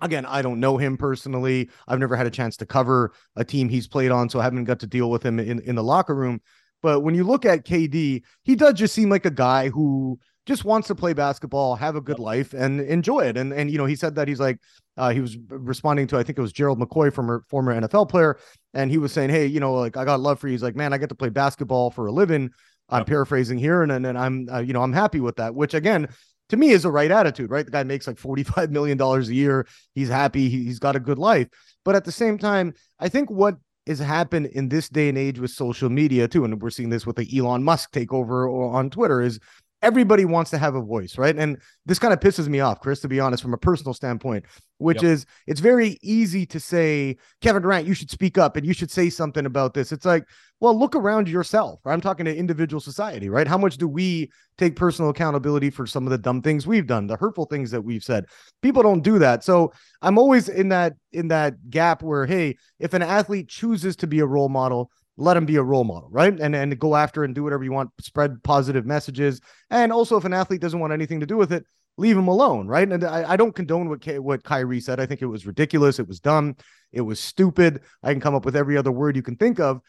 again, 0.00 0.24
I 0.26 0.42
don't 0.42 0.60
know 0.60 0.76
him 0.76 0.96
personally. 0.96 1.70
I've 1.88 1.98
never 1.98 2.14
had 2.14 2.26
a 2.26 2.30
chance 2.30 2.56
to 2.58 2.66
cover 2.66 3.12
a 3.34 3.44
team 3.44 3.68
he's 3.68 3.88
played 3.88 4.10
on, 4.10 4.28
so 4.28 4.38
I 4.38 4.44
haven't 4.44 4.64
got 4.64 4.80
to 4.80 4.86
deal 4.86 5.10
with 5.10 5.24
him 5.24 5.40
in, 5.40 5.60
in 5.60 5.74
the 5.74 5.82
locker 5.82 6.14
room. 6.14 6.40
But 6.82 7.00
when 7.00 7.14
you 7.14 7.24
look 7.24 7.44
at 7.44 7.64
KD, 7.64 8.22
he 8.42 8.54
does 8.54 8.74
just 8.74 8.94
seem 8.94 9.10
like 9.10 9.26
a 9.26 9.30
guy 9.30 9.68
who 9.68 10.18
just 10.46 10.64
wants 10.64 10.88
to 10.88 10.94
play 10.94 11.12
basketball, 11.12 11.76
have 11.76 11.94
a 11.94 12.00
good 12.00 12.18
life, 12.18 12.54
and 12.54 12.80
enjoy 12.80 13.20
it. 13.20 13.36
And 13.36 13.52
and 13.52 13.70
you 13.70 13.78
know, 13.78 13.84
he 13.84 13.96
said 13.96 14.14
that 14.14 14.28
he's 14.28 14.40
like 14.40 14.58
uh, 14.96 15.10
he 15.10 15.20
was 15.20 15.36
responding 15.48 16.06
to 16.08 16.16
I 16.16 16.22
think 16.22 16.38
it 16.38 16.42
was 16.42 16.52
Gerald 16.52 16.80
McCoy, 16.80 17.12
former 17.12 17.44
former 17.48 17.78
NFL 17.78 18.08
player, 18.08 18.38
and 18.74 18.90
he 18.90 18.98
was 18.98 19.12
saying, 19.12 19.30
hey, 19.30 19.46
you 19.46 19.60
know, 19.60 19.74
like 19.74 19.96
I 19.96 20.04
got 20.04 20.20
love 20.20 20.40
for 20.40 20.48
you. 20.48 20.52
He's 20.52 20.62
like, 20.62 20.76
man, 20.76 20.92
I 20.92 20.98
get 20.98 21.10
to 21.10 21.14
play 21.14 21.28
basketball 21.28 21.90
for 21.90 22.06
a 22.06 22.12
living. 22.12 22.50
I'm 22.88 23.00
yep. 23.00 23.06
paraphrasing 23.06 23.58
here, 23.58 23.82
and 23.82 23.92
and, 23.92 24.18
I'm 24.18 24.48
uh, 24.50 24.60
you 24.60 24.72
know 24.72 24.82
I'm 24.82 24.92
happy 24.92 25.20
with 25.20 25.36
that. 25.36 25.54
Which 25.54 25.74
again, 25.74 26.08
to 26.48 26.56
me, 26.56 26.70
is 26.70 26.82
the 26.82 26.90
right 26.90 27.10
attitude, 27.10 27.50
right? 27.50 27.64
The 27.64 27.70
guy 27.70 27.84
makes 27.84 28.06
like 28.06 28.18
45 28.18 28.70
million 28.70 28.96
dollars 28.96 29.28
a 29.28 29.34
year. 29.34 29.66
He's 29.94 30.08
happy. 30.08 30.48
He, 30.48 30.64
he's 30.64 30.78
got 30.78 30.96
a 30.96 31.00
good 31.00 31.18
life. 31.18 31.48
But 31.84 31.94
at 31.94 32.04
the 32.04 32.12
same 32.12 32.38
time, 32.38 32.74
I 32.98 33.08
think 33.08 33.30
what 33.30 33.56
has 33.88 33.98
happened 33.98 34.46
in 34.46 34.68
this 34.68 34.88
day 34.88 35.08
and 35.08 35.18
age 35.18 35.38
with 35.38 35.50
social 35.50 35.88
media 35.88 36.28
too, 36.28 36.44
and 36.44 36.60
we're 36.62 36.70
seeing 36.70 36.90
this 36.90 37.06
with 37.06 37.16
the 37.16 37.38
Elon 37.38 37.64
Musk 37.64 37.92
takeover 37.92 38.48
on 38.72 38.90
Twitter, 38.90 39.20
is 39.20 39.40
everybody 39.82 40.24
wants 40.24 40.50
to 40.50 40.58
have 40.58 40.74
a 40.74 40.80
voice, 40.80 41.18
right? 41.18 41.36
And 41.36 41.58
this 41.86 41.98
kind 41.98 42.12
of 42.12 42.20
pisses 42.20 42.48
me 42.48 42.60
off, 42.60 42.80
Chris, 42.80 43.00
to 43.00 43.08
be 43.08 43.20
honest, 43.20 43.42
from 43.42 43.54
a 43.54 43.58
personal 43.58 43.94
standpoint, 43.94 44.44
which 44.78 45.02
yep. 45.02 45.12
is 45.12 45.26
it's 45.46 45.60
very 45.60 45.98
easy 46.02 46.44
to 46.46 46.58
say, 46.58 47.16
Kevin 47.40 47.62
Durant, 47.62 47.86
you 47.86 47.94
should 47.94 48.10
speak 48.10 48.38
up 48.38 48.56
and 48.56 48.66
you 48.66 48.72
should 48.72 48.90
say 48.90 49.08
something 49.08 49.46
about 49.46 49.74
this. 49.74 49.92
It's 49.92 50.04
like, 50.04 50.24
well, 50.60 50.76
look 50.76 50.96
around 50.96 51.28
yourself. 51.28 51.80
I'm 51.84 52.00
talking 52.00 52.26
to 52.26 52.36
individual 52.36 52.80
society, 52.80 53.28
right? 53.28 53.46
How 53.46 53.58
much 53.58 53.76
do 53.76 53.86
we 53.86 54.30
take 54.56 54.74
personal 54.74 55.10
accountability 55.10 55.70
for 55.70 55.86
some 55.86 56.04
of 56.04 56.10
the 56.10 56.18
dumb 56.18 56.42
things 56.42 56.66
we've 56.66 56.86
done, 56.86 57.06
the 57.06 57.16
hurtful 57.16 57.44
things 57.44 57.70
that 57.70 57.82
we've 57.82 58.02
said? 58.02 58.24
People 58.62 58.82
don't 58.82 59.02
do 59.02 59.20
that. 59.20 59.44
So 59.44 59.72
I'm 60.02 60.18
always 60.18 60.48
in 60.48 60.70
that 60.70 60.94
in 61.12 61.28
that 61.28 61.70
gap 61.70 62.02
where, 62.02 62.26
hey, 62.26 62.56
if 62.80 62.94
an 62.94 63.02
athlete 63.02 63.48
chooses 63.48 63.94
to 63.96 64.08
be 64.08 64.18
a 64.18 64.26
role 64.26 64.48
model, 64.48 64.90
let 65.18 65.36
him 65.36 65.44
be 65.44 65.56
a 65.56 65.62
role 65.62 65.84
model, 65.84 66.08
right? 66.10 66.38
And 66.38 66.54
and 66.54 66.78
go 66.78 66.96
after 66.96 67.24
and 67.24 67.34
do 67.34 67.42
whatever 67.42 67.64
you 67.64 67.72
want, 67.72 67.90
spread 68.00 68.42
positive 68.42 68.86
messages. 68.86 69.40
And 69.68 69.92
also, 69.92 70.16
if 70.16 70.24
an 70.24 70.32
athlete 70.32 70.60
doesn't 70.60 70.80
want 70.80 70.92
anything 70.92 71.20
to 71.20 71.26
do 71.26 71.36
with 71.36 71.52
it, 71.52 71.64
leave 71.98 72.16
him 72.16 72.28
alone, 72.28 72.68
right? 72.68 72.90
And 72.90 73.04
I, 73.04 73.32
I 73.32 73.36
don't 73.36 73.54
condone 73.54 73.88
what 73.88 74.00
K, 74.00 74.18
what 74.20 74.44
Kyrie 74.44 74.80
said. 74.80 75.00
I 75.00 75.06
think 75.06 75.20
it 75.20 75.26
was 75.26 75.46
ridiculous. 75.46 75.98
It 75.98 76.08
was 76.08 76.20
dumb. 76.20 76.56
It 76.92 77.00
was 77.00 77.20
stupid. 77.20 77.82
I 78.02 78.12
can 78.12 78.20
come 78.20 78.34
up 78.34 78.44
with 78.44 78.56
every 78.56 78.76
other 78.76 78.92
word 78.92 79.16
you 79.16 79.22
can 79.22 79.36
think 79.36 79.58
of. 79.60 79.80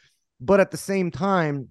But 0.41 0.59
at 0.59 0.71
the 0.71 0.77
same 0.77 1.11
time, 1.11 1.69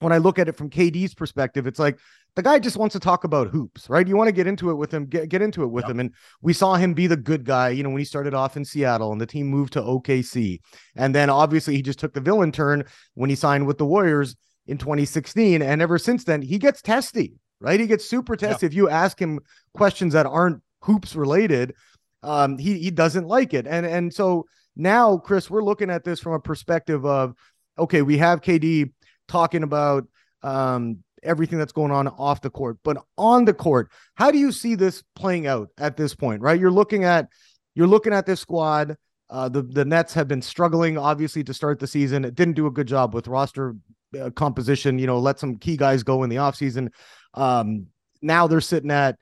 when 0.00 0.12
I 0.12 0.18
look 0.18 0.38
at 0.38 0.48
it 0.48 0.56
from 0.56 0.70
KD's 0.70 1.14
perspective, 1.14 1.66
it's 1.66 1.78
like 1.78 1.98
the 2.36 2.42
guy 2.42 2.58
just 2.58 2.76
wants 2.76 2.92
to 2.92 3.00
talk 3.00 3.24
about 3.24 3.48
hoops, 3.48 3.88
right? 3.90 4.06
You 4.06 4.16
want 4.16 4.28
to 4.28 4.32
get 4.32 4.46
into 4.46 4.70
it 4.70 4.74
with 4.74 4.92
him, 4.92 5.06
get, 5.06 5.28
get 5.28 5.42
into 5.42 5.64
it 5.64 5.68
with 5.68 5.84
yep. 5.84 5.90
him. 5.90 6.00
And 6.00 6.14
we 6.40 6.52
saw 6.52 6.74
him 6.74 6.94
be 6.94 7.06
the 7.06 7.16
good 7.16 7.44
guy, 7.44 7.70
you 7.70 7.82
know, 7.82 7.90
when 7.90 7.98
he 7.98 8.04
started 8.04 8.32
off 8.32 8.56
in 8.56 8.64
Seattle 8.64 9.10
and 9.10 9.20
the 9.20 9.26
team 9.26 9.48
moved 9.48 9.72
to 9.72 9.82
OKC. 9.82 10.60
And 10.94 11.14
then 11.14 11.30
obviously 11.30 11.74
he 11.74 11.82
just 11.82 11.98
took 11.98 12.14
the 12.14 12.20
villain 12.20 12.52
turn 12.52 12.84
when 13.14 13.30
he 13.30 13.36
signed 13.36 13.66
with 13.66 13.78
the 13.78 13.86
Warriors 13.86 14.36
in 14.66 14.78
2016. 14.78 15.62
And 15.62 15.82
ever 15.82 15.98
since 15.98 16.24
then, 16.24 16.42
he 16.42 16.58
gets 16.58 16.80
testy, 16.80 17.34
right? 17.60 17.80
He 17.80 17.86
gets 17.86 18.08
super 18.08 18.36
testy. 18.36 18.66
Yep. 18.66 18.72
If 18.72 18.76
you 18.76 18.88
ask 18.88 19.20
him 19.20 19.40
questions 19.74 20.12
that 20.12 20.26
aren't 20.26 20.62
hoops 20.82 21.16
related, 21.16 21.74
um, 22.22 22.58
he 22.58 22.78
he 22.78 22.90
doesn't 22.90 23.26
like 23.26 23.54
it. 23.54 23.66
And 23.66 23.86
and 23.86 24.12
so 24.12 24.46
now, 24.76 25.18
Chris, 25.18 25.50
we're 25.50 25.62
looking 25.62 25.90
at 25.90 26.04
this 26.04 26.20
from 26.20 26.32
a 26.32 26.40
perspective 26.40 27.04
of 27.04 27.34
okay, 27.78 28.02
we 28.02 28.18
have 28.18 28.40
KD 28.40 28.90
talking 29.28 29.62
about 29.62 30.06
um 30.42 30.98
everything 31.22 31.58
that's 31.58 31.72
going 31.72 31.90
on 31.92 32.08
off 32.08 32.40
the 32.40 32.50
court. 32.50 32.78
But 32.84 32.98
on 33.16 33.44
the 33.44 33.54
court, 33.54 33.90
how 34.14 34.30
do 34.30 34.38
you 34.38 34.52
see 34.52 34.74
this 34.74 35.02
playing 35.14 35.46
out 35.46 35.68
at 35.78 35.96
this 35.96 36.14
point? 36.14 36.42
Right, 36.42 36.58
you're 36.58 36.70
looking 36.70 37.04
at 37.04 37.28
you're 37.74 37.86
looking 37.86 38.12
at 38.12 38.26
this 38.26 38.40
squad. 38.40 38.96
Uh, 39.30 39.48
the 39.48 39.62
the 39.62 39.84
Nets 39.84 40.14
have 40.14 40.28
been 40.28 40.42
struggling, 40.42 40.96
obviously, 40.96 41.44
to 41.44 41.54
start 41.54 41.78
the 41.78 41.86
season. 41.86 42.24
It 42.24 42.34
didn't 42.34 42.54
do 42.54 42.66
a 42.66 42.70
good 42.70 42.88
job 42.88 43.14
with 43.14 43.28
roster 43.28 43.76
uh, 44.18 44.30
composition. 44.30 44.98
You 44.98 45.06
know, 45.06 45.18
let 45.18 45.38
some 45.38 45.56
key 45.56 45.76
guys 45.76 46.02
go 46.02 46.22
in 46.22 46.30
the 46.30 46.36
offseason. 46.36 46.88
Um, 47.34 47.88
now 48.22 48.46
they're 48.46 48.60
sitting 48.60 48.90
at 48.90 49.16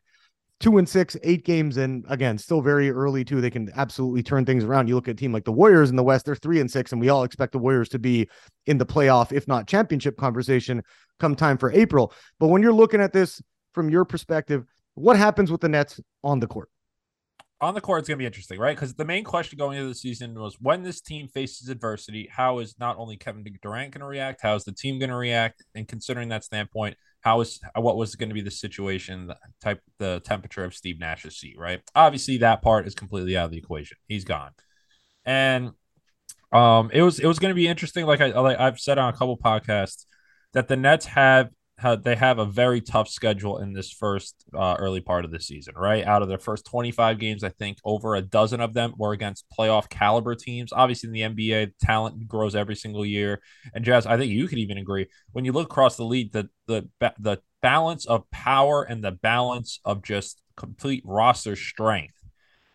two 0.59 0.79
and 0.79 0.89
six, 0.89 1.17
eight 1.23 1.45
games, 1.45 1.77
and 1.77 2.05
again, 2.09 2.39
still 2.39 2.61
very 2.61 2.91
early 2.91 3.25
too. 3.25 3.41
They 3.41 3.51
can 3.51 3.71
absolutely 3.77 4.23
turn 4.23 4.45
things 4.45 4.65
around. 4.65 4.89
You 4.89 4.95
look 4.95 5.09
at 5.09 5.13
a 5.13 5.15
team 5.15 5.33
like 5.33 5.45
the 5.45 5.53
Warriors 5.53 5.91
in 5.91 5.97
the 5.97 6.03
West; 6.03 6.25
they're 6.25 6.35
three 6.35 6.61
and 6.61 6.71
six, 6.71 6.93
and 6.93 7.01
we 7.01 7.09
all 7.09 7.25
expect 7.25 7.53
the 7.53 7.59
Warriors 7.59 7.89
to 7.91 7.99
be 7.99 8.29
in 8.67 8.79
the 8.79 8.87
playoff, 8.87 9.33
if 9.33 9.47
not 9.47 9.67
championship 9.67 10.17
conversation, 10.17 10.83
come 11.21 11.35
time 11.35 11.59
for 11.59 11.73
April. 11.73 12.13
But 12.39 12.49
when 12.49 12.63
you're 12.63 12.73
looking 12.73 13.01
at 13.01 13.13
this 13.13 13.41
from 13.73 13.91
your 13.91 14.05
perspective, 14.05 14.65
what 14.95 15.17
happens 15.17 15.51
with 15.51 15.61
the 15.61 15.69
Nets 15.69 16.01
on 16.25 16.41
the 16.41 16.47
court? 16.47 16.71
On 17.61 17.75
the 17.75 17.81
court, 17.81 18.01
it's 18.01 18.09
going 18.09 18.19
to 18.19 18.23
be 18.23 18.27
interesting, 18.27 18.59
right? 18.59 18.77
Because 18.77 18.95
the 18.95 19.05
main 19.05 19.25
question 19.25 19.57
going 19.57 19.79
into 19.79 19.89
the 19.89 19.95
season 19.95 20.39
was 20.39 20.57
when 20.61 20.83
this 20.83 21.01
team 21.01 21.27
faces 21.27 21.71
adversity, 21.71 22.29
how 22.31 22.59
is 22.59 22.75
not 22.79 22.99
only 22.99 23.17
Kevin 23.17 23.45
Durant 23.63 23.93
going 23.93 24.01
to 24.01 24.07
react, 24.07 24.43
how 24.43 24.55
is 24.55 24.65
the 24.65 24.73
team 24.73 24.99
going 24.99 25.11
to 25.11 25.17
react? 25.17 25.65
And 25.75 25.89
considering 25.89 26.29
that 26.29 26.45
standpoint, 26.45 26.97
how 27.23 27.41
is 27.41 27.59
what 27.75 27.97
was 27.97 28.15
going 28.15 28.29
to 28.29 28.35
be 28.35 28.43
the 28.43 28.51
situation, 28.51 29.29
the 29.29 29.37
type, 29.63 29.81
the 29.99 30.21
temperature 30.25 30.65
of 30.65 30.75
Steve 30.75 31.01
Nash's 31.01 31.39
seat, 31.39 31.57
right? 31.59 31.81
Obviously, 31.95 32.39
that 32.39 32.61
part 32.61 32.87
is 32.87 32.95
completely 32.95 33.37
out 33.37 33.47
of 33.47 33.51
the 33.53 33.59
equation. 33.59 33.97
He's 34.07 34.25
gone, 34.25 34.51
and 35.25 35.71
um, 36.53 36.91
it 36.93 37.03
was 37.03 37.19
it 37.19 37.27
was 37.27 37.39
going 37.39 37.51
to 37.51 37.57
be 37.57 37.67
interesting. 37.67 38.05
Like 38.07 38.21
I 38.21 38.39
like 38.39 38.61
I've 38.61 38.79
said 38.79 38.99
on 38.99 39.13
a 39.13 39.17
couple 39.17 39.37
podcasts 39.39 40.05
that 40.53 40.69
the 40.69 40.77
Nets 40.77 41.07
have 41.07 41.51
they 42.03 42.17
have 42.17 42.39
a 42.39 42.47
very 42.47 42.81
tough 42.81 43.09
schedule 43.09 43.59
in 43.59 43.75
this 43.75 43.91
first 43.91 44.35
uh, 44.55 44.77
early 44.79 45.01
part 45.01 45.27
of 45.27 45.31
the 45.31 45.41
season, 45.41 45.75
right? 45.77 46.05
Out 46.07 46.23
of 46.23 46.29
their 46.29 46.39
first 46.39 46.65
25 46.65 47.19
games, 47.19 47.45
I 47.45 47.51
think 47.51 47.79
over 47.85 48.15
a 48.15 48.23
dozen 48.23 48.61
of 48.61 48.73
them 48.73 48.95
were 48.97 49.13
against 49.13 49.45
playoff 49.57 49.89
caliber 49.91 50.35
teams. 50.35 50.73
Obviously, 50.73 51.09
in 51.09 51.35
the 51.35 51.51
NBA, 51.51 51.73
talent 51.81 52.27
grows 52.27 52.55
every 52.55 52.77
single 52.77 53.05
year. 53.05 53.43
And 53.75 53.85
Jazz, 53.85 54.07
I 54.07 54.17
think 54.17 54.33
you 54.33 54.49
could 54.49 54.59
even 54.59 54.79
agree 54.79 55.07
when 55.33 55.45
you 55.45 55.53
look 55.53 55.67
across 55.71 55.97
the 55.97 56.05
league, 56.05 56.33
the 56.33 56.49
the 56.67 56.89
the 57.19 57.39
balance 57.61 58.07
of 58.07 58.31
power 58.31 58.83
and 58.83 59.05
the 59.05 59.13
balance 59.13 59.81
of 59.85 60.03
just 60.03 60.41
complete 60.57 61.03
roster 61.05 61.57
strength 61.57 62.15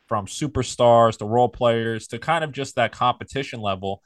from 0.07 0.27
superstars 0.27 1.17
to 1.17 1.25
role 1.25 1.49
players 1.49 2.07
to 2.07 2.19
kind 2.19 2.43
of 2.43 2.51
just 2.51 2.75
that 2.75 2.91
competition 2.91 3.61
level 3.61 4.01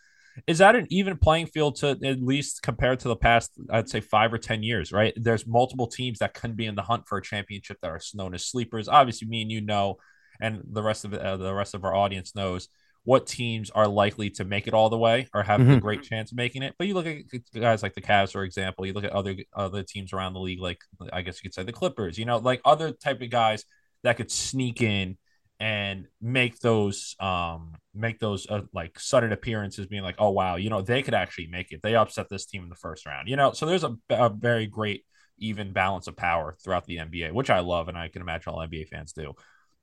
is 0.47 0.57
that 0.57 0.75
an 0.75 0.85
even 0.89 1.17
playing 1.17 1.47
field 1.47 1.75
to 1.75 1.97
at 2.03 2.21
least 2.21 2.61
compared 2.61 2.99
to 2.99 3.07
the 3.07 3.15
past 3.15 3.51
i'd 3.71 3.89
say 3.89 3.99
five 3.99 4.33
or 4.33 4.37
ten 4.37 4.63
years 4.63 4.91
right 4.91 5.13
there's 5.15 5.47
multiple 5.47 5.87
teams 5.87 6.19
that 6.19 6.33
can 6.33 6.53
be 6.53 6.65
in 6.65 6.75
the 6.75 6.81
hunt 6.81 7.07
for 7.07 7.17
a 7.17 7.21
championship 7.21 7.77
that 7.81 7.91
are 7.91 7.99
known 8.13 8.33
as 8.33 8.45
sleepers 8.45 8.87
obviously 8.87 9.27
me 9.27 9.41
and 9.41 9.51
you 9.51 9.61
know 9.61 9.97
and 10.41 10.61
the 10.71 10.83
rest 10.83 11.05
of 11.05 11.13
uh, 11.13 11.37
the 11.37 11.53
rest 11.53 11.73
of 11.73 11.83
our 11.83 11.95
audience 11.95 12.35
knows 12.35 12.67
what 13.05 13.27
teams 13.27 13.69
are 13.69 13.87
likely 13.87 14.31
to 14.31 14.43
make 14.43 14.67
it 14.67 14.73
all 14.73 14.89
the 14.89 14.97
way 14.97 15.27
or 15.33 15.43
have 15.43 15.61
mm-hmm. 15.61 15.73
a 15.73 15.79
great 15.79 16.01
chance 16.01 16.31
of 16.31 16.37
making 16.37 16.63
it. 16.63 16.73
But 16.77 16.87
you 16.87 16.95
look 16.95 17.05
at 17.05 17.21
guys 17.53 17.83
like 17.83 17.93
the 17.93 18.01
Cavs, 18.01 18.31
for 18.31 18.43
example. 18.43 18.85
You 18.85 18.93
look 18.93 19.03
at 19.03 19.11
other 19.11 19.35
other 19.55 19.83
teams 19.83 20.11
around 20.11 20.33
the 20.33 20.39
league, 20.39 20.59
like 20.59 20.79
I 21.13 21.21
guess 21.21 21.37
you 21.37 21.47
could 21.47 21.53
say 21.53 21.63
the 21.63 21.71
Clippers. 21.71 22.17
You 22.17 22.25
know, 22.25 22.37
like 22.37 22.61
other 22.65 22.91
type 22.91 23.21
of 23.21 23.29
guys 23.29 23.63
that 24.03 24.17
could 24.17 24.31
sneak 24.31 24.81
in 24.81 25.17
and 25.59 26.07
make 26.19 26.59
those 26.59 27.15
um 27.19 27.73
make 27.95 28.19
those 28.19 28.47
uh, 28.49 28.61
like 28.73 28.99
sudden 28.99 29.31
appearances 29.31 29.87
being 29.87 30.03
like 30.03 30.15
oh 30.19 30.29
wow 30.29 30.55
you 30.55 30.69
know 30.69 30.81
they 30.81 31.01
could 31.01 31.13
actually 31.13 31.47
make 31.47 31.71
it 31.71 31.81
they 31.81 31.95
upset 31.95 32.27
this 32.29 32.45
team 32.45 32.63
in 32.63 32.69
the 32.69 32.75
first 32.75 33.05
round 33.05 33.27
you 33.27 33.35
know 33.35 33.51
so 33.51 33.65
there's 33.65 33.83
a, 33.83 33.95
a 34.09 34.29
very 34.29 34.65
great 34.67 35.05
even 35.37 35.73
balance 35.73 36.07
of 36.07 36.15
power 36.15 36.55
throughout 36.63 36.85
the 36.85 36.97
nba 36.97 37.31
which 37.31 37.49
i 37.49 37.59
love 37.59 37.87
and 37.87 37.97
i 37.97 38.07
can 38.07 38.21
imagine 38.21 38.51
all 38.53 38.65
nba 38.67 38.87
fans 38.87 39.13
do 39.13 39.33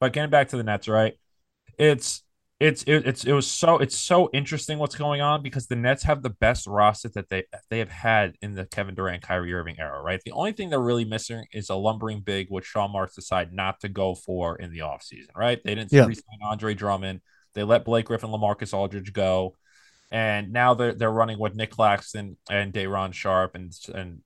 but 0.00 0.12
getting 0.12 0.30
back 0.30 0.48
to 0.48 0.56
the 0.56 0.62
nets 0.62 0.88
right 0.88 1.14
it's 1.78 2.22
it's 2.62 2.84
it, 2.84 3.06
it's 3.06 3.24
it 3.24 3.32
was 3.32 3.48
so 3.48 3.78
it's 3.78 3.98
so 3.98 4.30
interesting 4.32 4.78
what's 4.78 4.94
going 4.94 5.20
on 5.20 5.42
because 5.42 5.66
the 5.66 5.74
Nets 5.74 6.04
have 6.04 6.22
the 6.22 6.30
best 6.30 6.68
roster 6.68 7.08
that 7.08 7.28
they 7.28 7.42
they 7.70 7.80
have 7.80 7.90
had 7.90 8.36
in 8.40 8.54
the 8.54 8.66
Kevin 8.66 8.94
Durant 8.94 9.22
Kyrie 9.22 9.52
Irving 9.52 9.80
era, 9.80 10.00
right? 10.00 10.20
The 10.24 10.30
only 10.30 10.52
thing 10.52 10.70
they're 10.70 10.80
really 10.80 11.04
missing 11.04 11.44
is 11.52 11.70
a 11.70 11.74
lumbering 11.74 12.20
big, 12.20 12.46
which 12.50 12.64
Sean 12.64 12.92
Marks 12.92 13.16
decided 13.16 13.52
not 13.52 13.80
to 13.80 13.88
go 13.88 14.14
for 14.14 14.54
in 14.56 14.72
the 14.72 14.78
offseason, 14.78 15.34
right? 15.36 15.60
They 15.64 15.74
didn't 15.74 15.92
yeah. 15.92 16.06
resign 16.06 16.38
Andre 16.44 16.74
Drummond. 16.74 17.20
They 17.54 17.62
let 17.64 17.84
Blake 17.84 18.06
Griffin, 18.06 18.30
LaMarcus 18.30 18.74
Aldridge 18.74 19.12
go 19.12 19.54
and 20.12 20.52
now 20.52 20.74
they're 20.74 20.92
they're 20.92 21.10
running 21.10 21.38
with 21.38 21.54
Nick 21.54 21.70
Claxton 21.70 22.36
and 22.50 22.70
Day'Ron 22.70 23.12
Sharpe, 23.12 23.54
and 23.54 23.72
and 23.94 24.20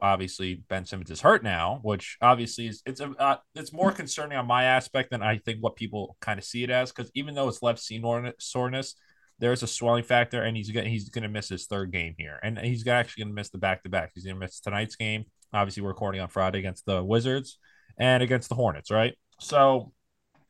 obviously 0.00 0.62
Ben 0.68 0.86
Simmons 0.86 1.10
is 1.10 1.20
hurt 1.20 1.42
now, 1.42 1.80
which 1.82 2.16
obviously 2.22 2.68
is 2.68 2.80
it's 2.86 3.00
a 3.00 3.10
uh, 3.18 3.36
it's 3.56 3.72
more 3.72 3.90
concerning 3.90 4.38
on 4.38 4.46
my 4.46 4.64
aspect 4.64 5.10
than 5.10 5.20
I 5.20 5.38
think 5.38 5.58
what 5.60 5.74
people 5.74 6.16
kind 6.20 6.38
of 6.38 6.44
see 6.44 6.62
it 6.62 6.70
as, 6.70 6.92
because 6.92 7.10
even 7.14 7.34
though 7.34 7.48
it's 7.48 7.60
left 7.60 7.80
seam 7.80 8.04
soreness, 8.38 8.94
there's 9.40 9.64
a 9.64 9.66
swelling 9.66 10.04
factor, 10.04 10.44
and 10.44 10.56
he's 10.56 10.70
gonna 10.70 10.88
he's 10.88 11.08
gonna 11.08 11.28
miss 11.28 11.48
his 11.48 11.66
third 11.66 11.90
game 11.90 12.14
here, 12.16 12.38
and 12.40 12.56
he's 12.60 12.86
actually 12.86 13.24
gonna 13.24 13.34
miss 13.34 13.50
the 13.50 13.58
back 13.58 13.82
to 13.82 13.88
back. 13.88 14.12
He's 14.14 14.24
gonna 14.24 14.38
miss 14.38 14.60
tonight's 14.60 14.94
game. 14.94 15.24
Obviously, 15.52 15.82
we're 15.82 15.88
recording 15.88 16.20
on 16.20 16.28
Friday 16.28 16.60
against 16.60 16.86
the 16.86 17.02
Wizards 17.02 17.58
and 17.98 18.22
against 18.22 18.48
the 18.48 18.54
Hornets, 18.54 18.92
right? 18.92 19.14
So, 19.40 19.92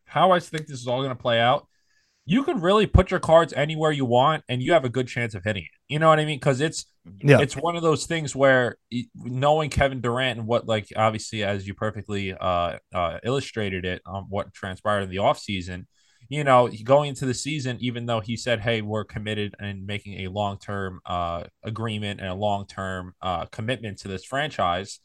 how 0.04 0.32
I 0.32 0.40
think 0.40 0.66
this 0.66 0.82
is 0.82 0.86
all 0.86 1.00
gonna 1.00 1.14
play 1.14 1.40
out 1.40 1.66
you 2.24 2.44
can 2.44 2.60
really 2.60 2.86
put 2.86 3.10
your 3.10 3.20
cards 3.20 3.52
anywhere 3.52 3.90
you 3.90 4.04
want 4.04 4.44
and 4.48 4.62
you 4.62 4.72
have 4.72 4.84
a 4.84 4.88
good 4.88 5.08
chance 5.08 5.34
of 5.34 5.42
hitting 5.42 5.64
it. 5.64 5.70
You 5.88 5.98
know 5.98 6.08
what 6.08 6.20
I 6.20 6.24
mean? 6.24 6.38
Because 6.38 6.60
it's 6.60 6.86
yeah. 7.20 7.40
it's 7.40 7.56
one 7.56 7.74
of 7.74 7.82
those 7.82 8.06
things 8.06 8.36
where 8.36 8.76
knowing 9.16 9.70
Kevin 9.70 10.00
Durant 10.00 10.38
and 10.38 10.46
what 10.46 10.66
like 10.66 10.86
obviously 10.94 11.42
as 11.42 11.66
you 11.66 11.74
perfectly 11.74 12.32
uh, 12.32 12.78
uh 12.94 13.18
illustrated 13.24 13.84
it 13.84 14.02
on 14.06 14.26
what 14.28 14.54
transpired 14.54 15.02
in 15.02 15.10
the 15.10 15.16
offseason, 15.16 15.86
you 16.28 16.44
know, 16.44 16.70
going 16.84 17.08
into 17.08 17.26
the 17.26 17.34
season, 17.34 17.76
even 17.80 18.06
though 18.06 18.20
he 18.20 18.36
said, 18.36 18.60
Hey, 18.60 18.82
we're 18.82 19.04
committed 19.04 19.56
and 19.58 19.84
making 19.84 20.20
a 20.20 20.30
long 20.30 20.58
term 20.58 21.00
uh 21.04 21.44
agreement 21.64 22.20
and 22.20 22.28
a 22.28 22.34
long 22.34 22.66
term 22.66 23.14
uh 23.20 23.46
commitment 23.46 23.98
to 23.98 24.08
this 24.08 24.24
franchise, 24.24 25.00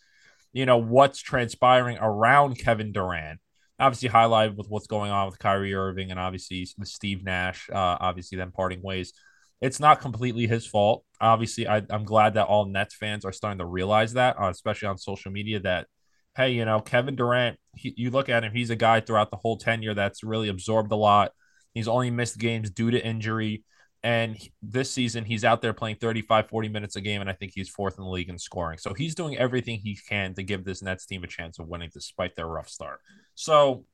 you 0.54 0.68
know, 0.68 0.78
what's 0.78 1.20
transpiring 1.20 1.98
around 2.00 2.60
Kevin 2.60 2.92
Durant 2.92 3.40
obviously 3.80 4.10
highlighted 4.10 4.56
with 4.56 4.70
what's 4.70 4.88
going 4.88 5.12
on 5.12 5.28
with 5.28 5.40
Kyrie 5.40 5.74
Irving 5.74 6.12
and 6.12 6.20
obviously 6.20 6.68
Steve 6.84 7.24
Nash, 7.24 7.70
uh, 7.70 7.98
obviously 8.00 8.38
them 8.38 8.52
parting 8.52 8.82
ways. 8.82 9.14
It's 9.62 9.80
not 9.80 10.02
completely 10.02 10.48
his 10.48 10.68
fault. 10.68 11.04
Obviously, 11.20 11.68
I, 11.68 11.82
am 11.90 12.06
glad 12.06 12.36
that 12.36 12.48
all 12.48 12.66
Nets 12.66 12.96
fans 12.96 13.26
are 13.26 13.32
starting 13.32 13.60
to 13.60 13.66
realize 13.66 14.14
that, 14.14 14.40
uh, 14.40 14.50
especially 14.50 14.88
on 14.88 14.98
social 14.98 15.32
media, 15.32 15.60
that, 15.62 15.88
hey, 16.36 16.52
you 16.52 16.66
know, 16.66 16.80
Kevin 16.80 17.16
Durant, 17.16 17.58
he, 17.76 17.94
you 17.98 18.12
look 18.12 18.30
at 18.30 18.44
him, 18.44 18.52
he's 18.54 18.70
a 18.70 18.76
guy 18.76 19.00
throughout 19.00 19.32
the 19.32 19.38
whole 19.38 19.58
tenure 19.58 19.96
that's 19.96 20.24
really 20.24 20.50
absorbed 20.50 20.92
a 20.92 20.96
lot. 20.96 21.32
He's 21.74 21.88
only 21.88 22.12
missed 22.12 22.38
games 22.38 22.70
due 22.70 22.92
to 22.92 23.04
injury. 23.04 23.64
And 24.04 24.38
this 24.62 24.92
season, 24.92 25.25
he's 25.25 25.44
out 25.44 25.62
there 25.62 25.74
playing 25.74 25.98
35, 25.98 26.50
40 26.50 26.70
minutes 26.70 26.96
a 26.96 27.01
game, 27.01 27.22
and 27.22 27.30
I 27.30 27.34
think 27.34 27.51
he's 27.54 27.70
fourth 27.70 27.98
in 27.98 28.04
the 28.04 28.10
league 28.10 28.30
in 28.30 28.38
scoring. 28.38 28.77
So 28.77 28.94
he's 28.94 29.16
doing 29.16 29.38
everything 29.38 29.80
he 29.80 29.98
can 30.08 30.34
to 30.36 30.44
give 30.44 30.63
this 30.63 30.82
Nets 30.82 31.06
team 31.06 31.24
a 31.24 31.27
chance 31.27 31.60
of 31.60 31.68
winning 31.68 31.89
despite 31.94 32.36
their 32.36 32.48
rough 32.48 32.70
start. 32.70 33.00
So, 33.36 33.86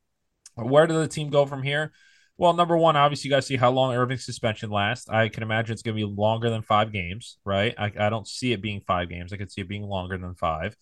where 0.55 0.87
did 0.87 0.97
the 0.97 1.07
team 1.07 1.29
go 1.29 1.45
from 1.45 1.63
here? 1.63 1.93
Well, 2.37 2.53
number 2.53 2.75
one, 2.75 2.95
obviously, 2.95 3.29
you 3.29 3.35
guys 3.35 3.45
see 3.45 3.57
how 3.57 3.71
long 3.71 3.93
Irving's 3.93 4.25
suspension 4.25 4.69
lasts. 4.71 5.07
I 5.07 5.29
can 5.29 5.43
imagine 5.43 5.73
it's 5.73 5.83
going 5.83 5.95
to 5.95 6.05
be 6.05 6.11
longer 6.11 6.49
than 6.49 6.63
five 6.63 6.91
games, 6.91 7.37
right? 7.45 7.75
I, 7.77 7.91
I 7.97 8.09
don't 8.09 8.27
see 8.27 8.53
it 8.53 8.61
being 8.61 8.81
five 8.81 9.09
games. 9.09 9.31
I 9.31 9.37
could 9.37 9.51
see 9.51 9.61
it 9.61 9.69
being 9.69 9.83
longer 9.83 10.17
than 10.17 10.33
five. 10.35 10.75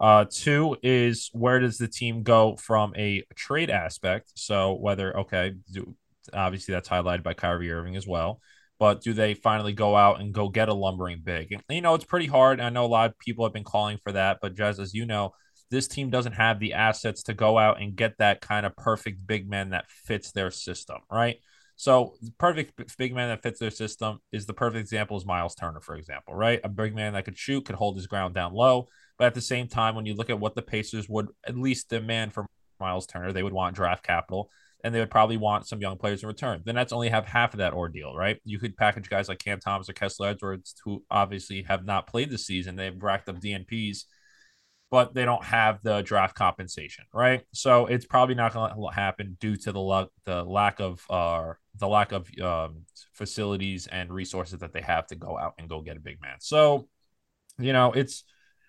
Uh, 0.00 0.24
two 0.28 0.76
is 0.82 1.30
where 1.32 1.60
does 1.60 1.78
the 1.78 1.88
team 1.88 2.22
go 2.22 2.56
from 2.56 2.94
a 2.96 3.22
trade 3.34 3.70
aspect? 3.70 4.32
So 4.34 4.74
whether 4.74 5.16
okay, 5.20 5.54
do, 5.70 5.94
obviously 6.32 6.72
that's 6.72 6.88
highlighted 6.88 7.22
by 7.22 7.34
Kyrie 7.34 7.70
Irving 7.70 7.96
as 7.96 8.06
well. 8.06 8.40
But 8.84 9.00
do 9.00 9.14
they 9.14 9.32
finally 9.32 9.72
go 9.72 9.96
out 9.96 10.20
and 10.20 10.30
go 10.30 10.50
get 10.50 10.68
a 10.68 10.74
lumbering 10.74 11.22
big? 11.24 11.52
And, 11.52 11.62
you 11.70 11.80
know, 11.80 11.94
it's 11.94 12.04
pretty 12.04 12.26
hard. 12.26 12.60
I 12.60 12.68
know 12.68 12.84
a 12.84 12.86
lot 12.86 13.08
of 13.08 13.18
people 13.18 13.46
have 13.46 13.54
been 13.54 13.64
calling 13.64 13.96
for 14.04 14.12
that, 14.12 14.40
but 14.42 14.54
just 14.54 14.78
as 14.78 14.92
you 14.92 15.06
know, 15.06 15.32
this 15.70 15.88
team 15.88 16.10
doesn't 16.10 16.34
have 16.34 16.60
the 16.60 16.74
assets 16.74 17.22
to 17.22 17.32
go 17.32 17.56
out 17.56 17.80
and 17.80 17.96
get 17.96 18.18
that 18.18 18.42
kind 18.42 18.66
of 18.66 18.76
perfect 18.76 19.26
big 19.26 19.48
man 19.48 19.70
that 19.70 19.88
fits 19.88 20.32
their 20.32 20.50
system, 20.50 20.98
right? 21.10 21.36
So 21.76 22.16
perfect 22.36 22.98
big 22.98 23.14
man 23.14 23.30
that 23.30 23.42
fits 23.42 23.58
their 23.58 23.70
system 23.70 24.18
is 24.32 24.44
the 24.44 24.52
perfect 24.52 24.80
example 24.80 25.16
is 25.16 25.24
Miles 25.24 25.54
Turner, 25.54 25.80
for 25.80 25.94
example, 25.94 26.34
right? 26.34 26.60
A 26.62 26.68
big 26.68 26.94
man 26.94 27.14
that 27.14 27.24
could 27.24 27.38
shoot, 27.38 27.64
could 27.64 27.76
hold 27.76 27.96
his 27.96 28.06
ground 28.06 28.34
down 28.34 28.52
low. 28.52 28.88
But 29.16 29.28
at 29.28 29.34
the 29.34 29.40
same 29.40 29.66
time, 29.66 29.94
when 29.94 30.04
you 30.04 30.12
look 30.12 30.28
at 30.28 30.38
what 30.38 30.54
the 30.54 30.60
Pacers 30.60 31.08
would 31.08 31.28
at 31.48 31.56
least 31.56 31.88
demand 31.88 32.34
for 32.34 32.44
Miles 32.78 33.06
Turner, 33.06 33.32
they 33.32 33.42
would 33.42 33.54
want 33.54 33.76
draft 33.76 34.04
capital 34.04 34.50
and 34.84 34.94
they 34.94 35.00
would 35.00 35.10
probably 35.10 35.36
want 35.36 35.66
some 35.66 35.80
young 35.80 35.96
players 35.96 36.22
in 36.22 36.28
return. 36.28 36.62
The 36.64 36.72
Nets 36.72 36.92
only 36.92 37.08
have 37.08 37.26
half 37.26 37.54
of 37.54 37.58
that 37.58 37.72
ordeal, 37.72 38.14
right? 38.14 38.40
You 38.44 38.60
could 38.60 38.76
package 38.76 39.10
guys 39.10 39.28
like 39.28 39.38
Cam 39.38 39.58
Thomas 39.58 39.88
or 39.88 39.94
Kessler 39.94 40.28
Edwards, 40.28 40.76
who 40.84 41.02
obviously 41.10 41.62
have 41.62 41.84
not 41.84 42.06
played 42.06 42.30
the 42.30 42.38
season. 42.38 42.76
They've 42.76 43.02
racked 43.02 43.28
up 43.28 43.40
DNPs 43.40 44.04
but 44.94 45.12
they 45.12 45.24
don't 45.24 45.42
have 45.42 45.82
the 45.82 46.02
draft 46.02 46.36
compensation, 46.36 47.04
right? 47.12 47.42
So 47.52 47.86
it's 47.86 48.06
probably 48.06 48.36
not 48.36 48.54
going 48.54 48.72
to 48.72 48.94
happen 48.94 49.36
due 49.40 49.56
to 49.56 49.72
the 49.72 50.08
the 50.24 50.44
lack 50.44 50.78
of 50.78 51.04
uh, 51.10 51.54
the 51.80 51.88
lack 51.88 52.12
of 52.12 52.28
um, 52.40 52.82
facilities 53.12 53.88
and 53.88 54.12
resources 54.12 54.60
that 54.60 54.72
they 54.72 54.82
have 54.82 55.08
to 55.08 55.16
go 55.16 55.36
out 55.36 55.54
and 55.58 55.68
go 55.68 55.80
get 55.80 55.96
a 55.96 56.00
big 56.00 56.20
man. 56.22 56.36
So, 56.38 56.88
you 57.58 57.72
know, 57.72 57.90
it's 57.90 58.22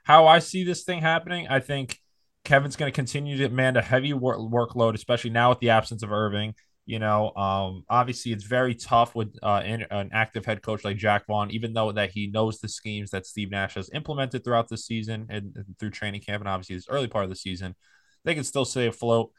how 0.03 0.25
I 0.25 0.39
see 0.39 0.63
this 0.63 0.83
thing 0.83 0.99
happening. 0.99 1.47
I 1.47 1.59
think 1.59 1.99
Kevin's 2.45 2.75
going 2.75 2.91
to 2.91 2.95
continue 2.95 3.37
to 3.37 3.47
demand 3.47 3.77
a 3.77 3.81
heavy 3.81 4.13
work- 4.13 4.39
workload, 4.39 4.93
especially 4.93 5.31
now 5.31 5.49
with 5.49 5.59
the 5.59 5.71
absence 5.71 6.03
of 6.03 6.11
Irving. 6.11 6.53
You 6.85 6.99
know, 6.99 7.35
um, 7.35 7.83
obviously 7.89 8.31
it's 8.31 8.43
very 8.43 8.75
tough 8.75 9.15
with 9.15 9.35
uh, 9.41 9.61
an, 9.65 9.87
an, 9.89 10.11
active 10.13 10.45
head 10.45 10.61
coach 10.61 10.83
like 10.85 10.97
Jacque 10.97 11.25
Vaughn, 11.25 11.49
even 11.49 11.73
though 11.73 11.91
that 11.91 12.11
he 12.11 12.27
knows 12.27 12.59
the 12.59 12.69
schemes 12.69 13.09
that 13.09 13.25
Steve 13.25 13.49
Nash 13.49 13.73
has 13.73 13.89
implemented 13.91 14.43
throughout 14.43 14.69
the 14.69 14.77
season 14.77 15.25
and, 15.29 15.55
and 15.55 15.75
through 15.79 15.89
training 15.89 16.21
camp 16.21 16.41
and 16.41 16.47
obviously 16.47 16.75
this 16.75 16.87
early 16.87 17.07
part 17.07 17.23
of 17.23 17.31
the 17.31 17.35
season, 17.35 17.75
they 18.23 18.35
can 18.35 18.43
still 18.43 18.65
stay 18.65 18.85
afloat. 18.85 19.31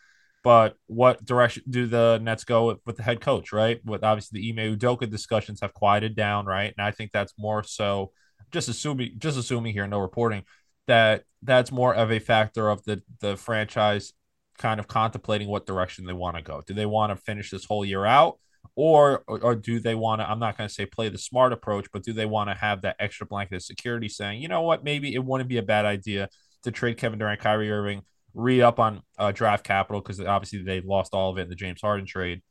But 0.42 0.74
what 0.86 1.24
direction 1.24 1.62
do 1.70 1.86
the 1.86 2.18
Nets 2.20 2.42
go 2.42 2.66
with, 2.66 2.78
with 2.84 2.96
the 2.96 3.04
head 3.04 3.20
coach, 3.20 3.52
right? 3.52 3.80
With 3.84 4.02
obviously 4.02 4.40
the 4.40 4.50
Ime 4.50 4.76
Udoka 4.76 5.08
discussions 5.08 5.60
have 5.60 5.72
quieted 5.72 6.16
down, 6.16 6.46
right? 6.46 6.74
And 6.76 6.84
I 6.84 6.90
think 6.90 7.12
that's 7.12 7.34
more 7.38 7.62
so 7.62 8.10
just 8.52 8.68
assuming 8.68 9.12
just 9.18 9.38
assuming 9.38 9.72
here, 9.72 9.86
no 9.86 9.98
reporting, 9.98 10.44
that 10.86 11.24
that's 11.42 11.70
more 11.72 11.94
of 11.94 12.10
a 12.10 12.18
factor 12.18 12.68
of 12.68 12.84
the 12.84 13.02
the 13.20 13.36
franchise 13.36 14.12
kind 14.58 14.80
of 14.80 14.88
contemplating 14.88 15.48
what 15.48 15.66
direction 15.66 16.06
they 16.06 16.12
want 16.12 16.36
to 16.36 16.42
go. 16.42 16.62
Do 16.66 16.74
they 16.74 16.86
want 16.86 17.10
to 17.10 17.16
finish 17.16 17.50
this 17.50 17.64
whole 17.64 17.84
year 17.84 18.04
out? 18.04 18.38
Or, 18.74 19.22
or, 19.26 19.38
or 19.40 19.54
do 19.54 19.80
they 19.80 19.94
want 19.94 20.20
to? 20.20 20.28
I'm 20.28 20.38
not 20.38 20.58
going 20.58 20.68
to 20.68 20.74
say 20.74 20.86
play 20.86 21.08
the 21.08 21.18
smart 21.18 21.52
approach, 21.52 21.86
but 21.92 22.02
do 22.02 22.12
they 22.12 22.26
want 22.26 22.50
to 22.50 22.54
have 22.54 22.82
that 22.82 22.96
extra 22.98 23.26
blanket 23.26 23.56
of 23.56 23.62
security, 23.62 24.08
saying, 24.08 24.42
you 24.42 24.48
know 24.48 24.62
what, 24.62 24.84
maybe 24.84 25.14
it 25.14 25.24
wouldn't 25.24 25.48
be 25.48 25.58
a 25.58 25.62
bad 25.62 25.84
idea 25.84 26.28
to 26.64 26.70
trade 26.70 26.98
Kevin 26.98 27.18
Durant, 27.18 27.40
Kyrie 27.40 27.70
Irving, 27.70 28.02
re 28.34 28.60
up 28.60 28.78
on 28.78 29.02
uh, 29.18 29.32
draft 29.32 29.64
capital 29.64 30.00
because 30.00 30.20
obviously 30.20 30.62
they 30.62 30.80
lost 30.80 31.14
all 31.14 31.30
of 31.30 31.38
it 31.38 31.42
in 31.42 31.48
the 31.48 31.54
James 31.54 31.80
Harden 31.80 32.06
trade. 32.06 32.42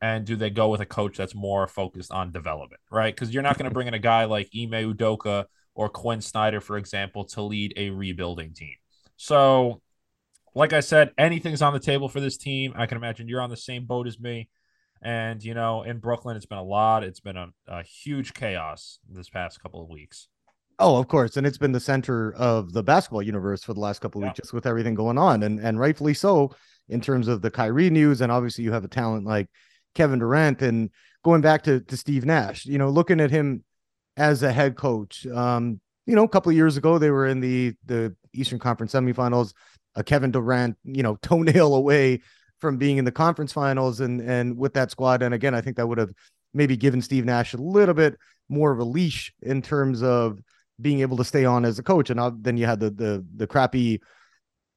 And 0.00 0.24
do 0.24 0.36
they 0.36 0.50
go 0.50 0.68
with 0.68 0.80
a 0.80 0.86
coach 0.86 1.16
that's 1.16 1.34
more 1.34 1.66
focused 1.66 2.12
on 2.12 2.32
development, 2.32 2.80
right? 2.90 3.14
Because 3.14 3.32
you're 3.32 3.42
not 3.42 3.58
going 3.58 3.68
to 3.70 3.74
bring 3.74 3.88
in 3.88 3.94
a 3.94 3.98
guy 3.98 4.24
like 4.24 4.48
Ime 4.54 4.94
Udoka 4.94 5.46
or 5.74 5.88
Quin 5.88 6.20
Snyder, 6.20 6.60
for 6.60 6.76
example, 6.76 7.24
to 7.26 7.42
lead 7.42 7.74
a 7.76 7.90
rebuilding 7.90 8.54
team. 8.54 8.74
So, 9.16 9.80
like 10.54 10.72
I 10.72 10.80
said, 10.80 11.12
anything's 11.18 11.62
on 11.62 11.72
the 11.72 11.80
table 11.80 12.08
for 12.08 12.20
this 12.20 12.36
team. 12.36 12.72
I 12.76 12.86
can 12.86 12.96
imagine 12.96 13.28
you're 13.28 13.40
on 13.40 13.50
the 13.50 13.56
same 13.56 13.86
boat 13.86 14.06
as 14.06 14.20
me. 14.20 14.48
And, 15.02 15.42
you 15.42 15.54
know, 15.54 15.82
in 15.82 15.98
Brooklyn, 15.98 16.36
it's 16.36 16.46
been 16.46 16.58
a 16.58 16.64
lot. 16.64 17.04
It's 17.04 17.20
been 17.20 17.36
a, 17.36 17.48
a 17.68 17.82
huge 17.82 18.32
chaos 18.32 19.00
this 19.10 19.28
past 19.28 19.60
couple 19.60 19.82
of 19.82 19.88
weeks. 19.88 20.28
Oh, 20.78 20.96
of 20.96 21.06
course, 21.06 21.36
and 21.36 21.46
it's 21.46 21.58
been 21.58 21.72
the 21.72 21.78
center 21.78 22.34
of 22.34 22.72
the 22.72 22.82
basketball 22.82 23.22
universe 23.22 23.62
for 23.62 23.74
the 23.74 23.80
last 23.80 24.00
couple 24.00 24.20
of 24.20 24.24
yeah. 24.24 24.30
weeks, 24.30 24.40
just 24.40 24.52
with 24.52 24.66
everything 24.66 24.94
going 24.94 25.18
on, 25.18 25.44
and 25.44 25.60
and 25.60 25.78
rightfully 25.78 26.14
so 26.14 26.52
in 26.88 27.00
terms 27.00 27.28
of 27.28 27.42
the 27.42 27.50
Kyrie 27.50 27.90
news, 27.90 28.20
and 28.20 28.32
obviously 28.32 28.64
you 28.64 28.72
have 28.72 28.84
a 28.84 28.88
talent 28.88 29.24
like 29.24 29.48
Kevin 29.94 30.18
Durant, 30.18 30.62
and 30.62 30.90
going 31.22 31.42
back 31.42 31.62
to 31.64 31.80
to 31.80 31.96
Steve 31.96 32.24
Nash, 32.24 32.66
you 32.66 32.78
know, 32.78 32.90
looking 32.90 33.20
at 33.20 33.30
him 33.30 33.62
as 34.16 34.42
a 34.42 34.52
head 34.52 34.76
coach, 34.76 35.26
um, 35.26 35.80
you 36.06 36.14
know, 36.14 36.24
a 36.24 36.28
couple 36.28 36.50
of 36.50 36.56
years 36.56 36.76
ago 36.76 36.98
they 36.98 37.10
were 37.10 37.26
in 37.26 37.40
the 37.40 37.74
the 37.86 38.14
Eastern 38.32 38.58
Conference 38.58 38.92
semifinals, 38.92 39.54
a 39.94 40.04
Kevin 40.04 40.30
Durant, 40.30 40.76
you 40.84 41.02
know, 41.02 41.16
toenail 41.22 41.74
away 41.74 42.20
from 42.60 42.76
being 42.76 42.96
in 42.98 43.04
the 43.04 43.12
conference 43.12 43.52
finals, 43.52 44.00
and 44.00 44.20
and 44.20 44.56
with 44.56 44.74
that 44.74 44.90
squad, 44.90 45.22
and 45.22 45.34
again, 45.34 45.54
I 45.54 45.60
think 45.60 45.76
that 45.76 45.86
would 45.86 45.98
have 45.98 46.12
maybe 46.52 46.76
given 46.76 47.02
Steve 47.02 47.24
Nash 47.24 47.52
a 47.52 47.58
little 47.58 47.94
bit 47.94 48.16
more 48.48 48.72
of 48.72 48.78
a 48.78 48.84
leash 48.84 49.32
in 49.42 49.60
terms 49.60 50.02
of 50.02 50.38
being 50.80 51.00
able 51.00 51.16
to 51.16 51.24
stay 51.24 51.44
on 51.44 51.64
as 51.64 51.78
a 51.78 51.82
coach. 51.82 52.10
And 52.10 52.42
then 52.42 52.56
you 52.56 52.66
had 52.66 52.80
the 52.80 52.90
the 52.90 53.24
the 53.36 53.46
crappy 53.46 54.00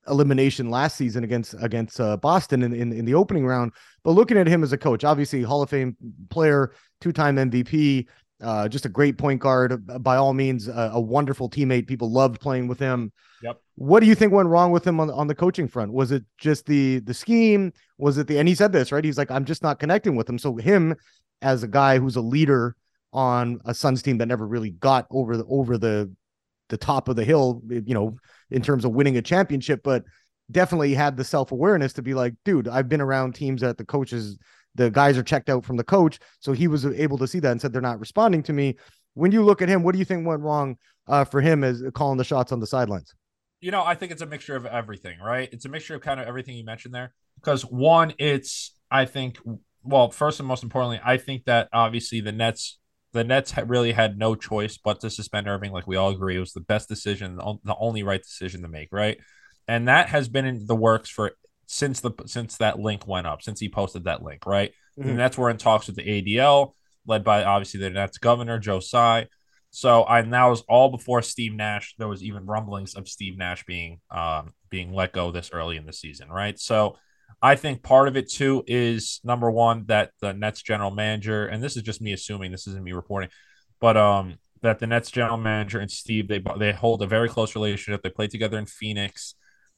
elimination 0.07 0.69
last 0.69 0.95
season 0.95 1.23
against 1.23 1.55
against 1.61 1.99
uh, 1.99 2.17
Boston 2.17 2.63
in, 2.63 2.73
in 2.73 2.91
in 2.91 3.05
the 3.05 3.13
opening 3.13 3.45
round. 3.45 3.73
But 4.03 4.11
looking 4.11 4.37
at 4.37 4.47
him 4.47 4.63
as 4.63 4.73
a 4.73 4.77
coach, 4.77 5.03
obviously 5.03 5.41
Hall 5.43 5.61
of 5.61 5.69
Fame 5.69 5.95
player, 6.29 6.73
two 7.01 7.11
time 7.11 7.35
MVP, 7.35 8.07
uh, 8.41 8.67
just 8.67 8.85
a 8.85 8.89
great 8.89 9.17
point 9.17 9.41
guard. 9.41 10.03
By 10.03 10.17
all 10.17 10.33
means, 10.33 10.67
a, 10.67 10.91
a, 10.93 11.01
wonderful 11.01 11.49
teammate. 11.49 11.87
People 11.87 12.11
loved 12.11 12.39
playing 12.39 12.67
with 12.67 12.79
him. 12.79 13.11
Yep. 13.41 13.59
What 13.75 13.99
do 13.99 14.05
you 14.05 14.15
think 14.15 14.31
went 14.31 14.49
wrong 14.49 14.71
with 14.71 14.85
him 14.85 14.99
on, 14.99 15.09
on 15.09 15.27
the 15.27 15.35
coaching 15.35 15.67
front? 15.67 15.91
Was 15.91 16.11
it 16.11 16.23
just 16.37 16.65
the 16.65 16.99
the 16.99 17.13
scheme? 17.13 17.73
Was 17.97 18.17
it 18.17 18.27
the 18.27 18.37
and 18.37 18.47
he 18.47 18.55
said 18.55 18.71
this 18.71 18.91
right? 18.91 19.03
He's 19.03 19.17
like, 19.17 19.31
I'm 19.31 19.45
just 19.45 19.63
not 19.63 19.79
connecting 19.79 20.15
with 20.15 20.29
him. 20.29 20.37
So 20.37 20.55
him 20.55 20.95
as 21.41 21.63
a 21.63 21.67
guy 21.67 21.99
who's 21.99 22.15
a 22.15 22.21
leader 22.21 22.75
on 23.13 23.59
a 23.65 23.73
Suns 23.73 24.01
team 24.01 24.17
that 24.19 24.27
never 24.27 24.47
really 24.47 24.71
got 24.71 25.07
over 25.09 25.37
the 25.37 25.45
over 25.45 25.77
the 25.77 26.11
the 26.69 26.77
top 26.77 27.07
of 27.07 27.15
the 27.15 27.23
hill, 27.23 27.61
you 27.69 27.93
know, 27.93 28.17
in 28.51 28.61
terms 28.61 28.85
of 28.85 28.91
winning 28.91 29.17
a 29.17 29.21
championship, 29.21 29.81
but 29.83 30.03
definitely 30.51 30.93
had 30.93 31.17
the 31.17 31.23
self-awareness 31.23 31.93
to 31.93 32.01
be 32.01 32.13
like, 32.13 32.33
dude, 32.45 32.67
I've 32.67 32.89
been 32.89 33.01
around 33.01 33.35
teams 33.35 33.61
that 33.61 33.77
the 33.77 33.85
coaches, 33.85 34.37
the 34.77 34.89
guys 34.89 35.17
are 35.17 35.23
checked 35.23 35.49
out 35.49 35.65
from 35.65 35.75
the 35.75 35.83
coach. 35.83 36.19
So 36.39 36.53
he 36.53 36.67
was 36.67 36.85
able 36.85 37.17
to 37.17 37.27
see 37.27 37.39
that 37.39 37.51
and 37.51 37.59
said 37.59 37.73
they're 37.73 37.81
not 37.81 37.99
responding 37.99 38.43
to 38.43 38.53
me. 38.53 38.75
When 39.15 39.31
you 39.31 39.43
look 39.43 39.61
at 39.61 39.69
him, 39.69 39.83
what 39.83 39.93
do 39.93 39.99
you 39.99 40.05
think 40.05 40.25
went 40.25 40.41
wrong 40.41 40.77
uh, 41.07 41.25
for 41.25 41.41
him 41.41 41.63
as 41.63 41.83
calling 41.93 42.17
the 42.17 42.23
shots 42.23 42.51
on 42.51 42.59
the 42.59 42.67
sidelines? 42.67 43.13
You 43.59 43.71
know, 43.71 43.83
I 43.83 43.95
think 43.95 44.11
it's 44.11 44.21
a 44.21 44.27
mixture 44.27 44.55
of 44.55 44.65
everything, 44.67 45.19
right? 45.19 45.49
It's 45.51 45.65
a 45.65 45.69
mixture 45.69 45.95
of 45.95 46.01
kind 46.01 46.19
of 46.19 46.27
everything 46.27 46.55
you 46.55 46.63
mentioned 46.63 46.93
there. 46.93 47.13
Because 47.35 47.63
one, 47.63 48.13
it's 48.19 48.75
I 48.91 49.05
think 49.05 49.39
well, 49.83 50.11
first 50.11 50.39
and 50.39 50.47
most 50.47 50.63
importantly, 50.63 50.99
I 51.03 51.17
think 51.17 51.45
that 51.45 51.69
obviously 51.73 52.21
the 52.21 52.31
Nets 52.31 52.77
the 53.13 53.23
Nets 53.23 53.57
really 53.57 53.93
had 53.93 54.17
no 54.17 54.35
choice 54.35 54.77
but 54.77 54.99
to 54.99 55.09
suspend 55.09 55.47
Irving. 55.47 55.71
Like 55.71 55.87
we 55.87 55.95
all 55.95 56.09
agree, 56.09 56.35
it 56.35 56.39
was 56.39 56.53
the 56.53 56.61
best 56.61 56.87
decision, 56.87 57.37
the 57.37 57.75
only 57.79 58.03
right 58.03 58.21
decision 58.21 58.61
to 58.61 58.67
make, 58.67 58.89
right? 58.91 59.17
And 59.67 59.87
that 59.87 60.09
has 60.09 60.29
been 60.29 60.45
in 60.45 60.67
the 60.67 60.75
works 60.75 61.09
for 61.09 61.31
since 61.67 61.99
the 61.99 62.11
since 62.25 62.57
that 62.57 62.79
link 62.79 63.05
went 63.07 63.27
up, 63.27 63.43
since 63.43 63.59
he 63.59 63.69
posted 63.69 64.05
that 64.05 64.23
link, 64.23 64.45
right? 64.45 64.71
Mm-hmm. 64.97 65.09
And 65.09 65.19
that's 65.19 65.37
we're 65.37 65.49
in 65.49 65.57
talks 65.57 65.87
with 65.87 65.97
the 65.97 66.03
ADL, 66.03 66.71
led 67.05 67.23
by 67.23 67.43
obviously 67.43 67.81
the 67.81 67.89
Nets 67.89 68.17
governor 68.17 68.57
Joe 68.57 68.79
Tsai. 68.79 69.27
So 69.69 70.03
I 70.03 70.19
and 70.19 70.33
that 70.33 70.45
was 70.45 70.61
all 70.61 70.89
before 70.89 71.21
Steve 71.21 71.53
Nash. 71.53 71.93
There 71.97 72.07
was 72.07 72.23
even 72.23 72.45
rumblings 72.45 72.95
of 72.95 73.07
Steve 73.07 73.37
Nash 73.37 73.65
being 73.65 73.99
um 74.09 74.53
being 74.69 74.93
let 74.93 75.11
go 75.11 75.31
this 75.31 75.51
early 75.53 75.77
in 75.77 75.85
the 75.85 75.93
season, 75.93 76.29
right? 76.29 76.57
So 76.57 76.97
I 77.41 77.55
think 77.55 77.83
part 77.83 78.07
of 78.07 78.15
it 78.15 78.31
too 78.31 78.63
is 78.65 79.19
number 79.23 79.51
one 79.51 79.85
that 79.87 80.11
the 80.21 80.33
Nets 80.33 80.61
general 80.61 80.91
manager, 80.91 81.45
and 81.45 81.61
this 81.61 81.75
is 81.75 81.83
just 81.83 82.01
me 82.01 82.13
assuming, 82.13 82.51
this 82.51 82.65
isn't 82.67 82.83
me 82.83 82.93
reporting, 82.93 83.29
but 83.79 83.97
um 83.97 84.37
that 84.61 84.79
the 84.79 84.87
Nets 84.87 85.11
general 85.11 85.37
manager 85.37 85.79
and 85.79 85.91
Steve 85.91 86.29
they 86.29 86.41
they 86.57 86.71
hold 86.71 87.01
a 87.01 87.07
very 87.07 87.27
close 87.27 87.55
relationship. 87.55 88.01
They 88.01 88.09
played 88.09 88.31
together 88.31 88.57
in 88.57 88.65
Phoenix. 88.65 89.35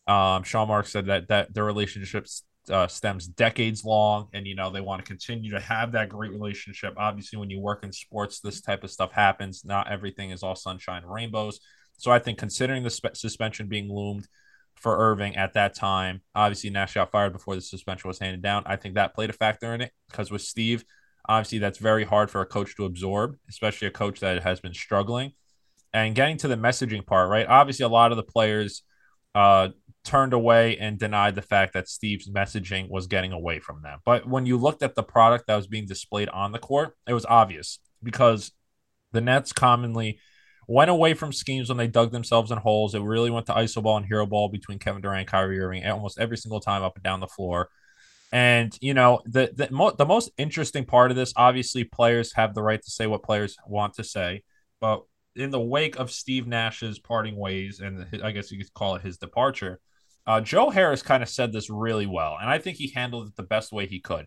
Um, 0.10 0.44
Sean 0.44 0.68
Marks 0.68 0.92
said 0.92 1.06
that 1.06 1.28
that 1.28 1.54
their 1.54 1.66
relationship 1.66 2.26
uh, 2.70 2.88
stems 2.88 3.28
decades 3.28 3.86
long, 3.86 4.28
and 4.34 4.48
you 4.48 4.56
know 4.56 4.72
they 4.72 4.82
want 4.82 5.06
to 5.06 5.08
continue 5.08 5.52
to 5.52 5.60
have 5.60 5.92
that 5.92 6.10
great 6.10 6.32
relationship. 6.32 6.96
Obviously, 6.98 7.38
when 7.38 7.50
you 7.50 7.60
work 7.60 7.84
in 7.84 7.94
sports, 7.94 8.40
this 8.40 8.60
type 8.60 8.84
of 8.84 8.90
stuff 8.90 9.12
happens. 9.12 9.64
Not 9.64 9.92
everything 9.92 10.32
is 10.32 10.42
all 10.42 10.56
sunshine 10.56 11.04
and 11.04 11.12
rainbows. 11.12 11.60
So 11.98 12.12
I 12.12 12.18
think 12.18 12.40
considering 12.40 12.84
the 12.84 12.90
spe- 12.90 13.16
suspension 13.16 13.68
being 13.68 13.94
loomed 13.94 14.28
for 14.80 14.98
Irving 14.98 15.36
at 15.36 15.54
that 15.54 15.76
time. 15.76 16.22
Obviously, 16.34 16.70
Nash 16.70 16.94
got 16.94 17.12
fired 17.12 17.34
before 17.34 17.56
the 17.56 17.62
suspension 17.62 18.08
was 18.08 18.20
handed 18.20 18.42
down. 18.42 18.64
I 18.66 18.78
think 18.78 18.96
that 18.96 19.14
played 19.14 19.30
a 19.30 19.34
factor 19.34 19.74
in 19.74 19.82
it 19.82 19.92
because 20.10 20.32
with 20.32 20.42
Steve, 20.42 20.86
obviously, 21.28 21.60
that's 21.60 21.78
very 21.78 22.06
hard 22.06 22.32
for 22.32 22.42
a 22.42 22.46
coach 22.46 22.76
to 22.78 22.86
absorb, 22.86 23.36
especially 23.50 23.90
a 23.90 23.92
coach 23.92 24.22
that 24.22 24.42
has 24.42 24.62
been 24.62 24.74
struggling. 24.74 25.34
And 25.94 26.16
getting 26.16 26.38
to 26.38 26.48
the 26.48 26.56
messaging 26.56 27.06
part, 27.06 27.30
right? 27.30 27.48
Obviously, 27.48 27.84
a 27.84 27.90
lot 27.90 28.12
of 28.12 28.16
the 28.16 28.24
players 28.24 28.84
uh, 29.36 29.70
turned 30.10 30.34
away 30.34 30.76
and 30.78 30.98
denied 30.98 31.36
the 31.36 31.42
fact 31.44 31.74
that 31.74 31.88
Steve's 31.88 32.28
messaging 32.28 32.90
was 32.90 33.06
getting 33.06 33.32
away 33.32 33.60
from 33.60 33.84
them. 33.84 34.00
But 34.04 34.28
when 34.28 34.48
you 34.48 34.58
looked 34.58 34.82
at 34.82 34.96
the 34.96 35.04
product 35.04 35.46
that 35.48 35.56
was 35.56 35.68
being 35.68 35.86
displayed 35.86 36.30
on 36.30 36.52
the 36.52 36.58
court, 36.58 36.98
it 37.08 37.14
was 37.14 37.28
obvious 37.28 37.78
because 38.02 38.52
the 39.12 39.22
Nets 39.22 39.54
commonly 39.54 40.20
went 40.68 40.90
away 40.90 41.14
from 41.14 41.32
schemes 41.32 41.70
when 41.70 41.78
they 41.78 41.88
dug 41.88 42.12
themselves 42.12 42.50
in 42.50 42.58
holes. 42.58 42.96
It 42.96 43.04
really 43.04 43.30
went 43.30 43.46
to 43.48 43.54
iso 43.54 43.84
ball 43.84 43.98
and 43.98 44.06
hero 44.06 44.26
ball 44.26 44.50
between 44.50 44.80
Kevin 44.80 45.02
Durant 45.02 45.20
and 45.20 45.28
Kyrie 45.28 45.60
Irving 45.60 45.86
almost 45.86 46.20
every 46.20 46.38
single 46.38 46.60
time 46.60 46.82
up 46.82 46.96
and 46.96 47.04
down 47.04 47.20
the 47.20 47.28
floor. 47.28 47.70
And 48.32 48.76
you 48.82 48.96
know 48.96 49.22
the 49.26 49.52
the, 49.56 49.70
mo- 49.72 49.96
the 49.96 50.06
most 50.06 50.32
interesting 50.40 50.86
part 50.86 51.12
of 51.12 51.18
this, 51.18 51.34
obviously, 51.36 51.84
players 51.84 52.34
have 52.34 52.56
the 52.56 52.64
right 52.64 52.82
to 52.82 52.90
say 52.90 53.06
what 53.06 53.24
players 53.24 53.58
want 53.68 53.96
to 53.96 54.04
say, 54.04 54.44
but 54.82 55.04
in 55.36 55.52
the 55.52 55.60
wake 55.60 55.98
of 55.98 56.12
Steve 56.12 56.48
Nash's 56.48 57.00
parting 57.00 57.36
ways, 57.36 57.80
and 57.80 58.08
I 58.24 58.32
guess 58.32 58.52
you 58.52 58.58
could 58.58 58.74
call 58.74 58.96
it 58.96 59.04
his 59.04 59.18
departure, 59.18 59.80
uh, 60.30 60.42
Joe 60.42 60.70
Harris 60.70 61.02
kind 61.02 61.24
of 61.24 61.30
said 61.30 61.52
this 61.52 61.70
really 61.70 62.06
well, 62.06 62.38
and 62.40 62.50
I 62.50 62.60
think 62.60 62.78
he 62.78 62.90
handled 62.90 63.28
it 63.28 63.36
the 63.36 63.44
best 63.44 63.74
way 63.74 63.86
he 63.86 64.00
could 64.00 64.26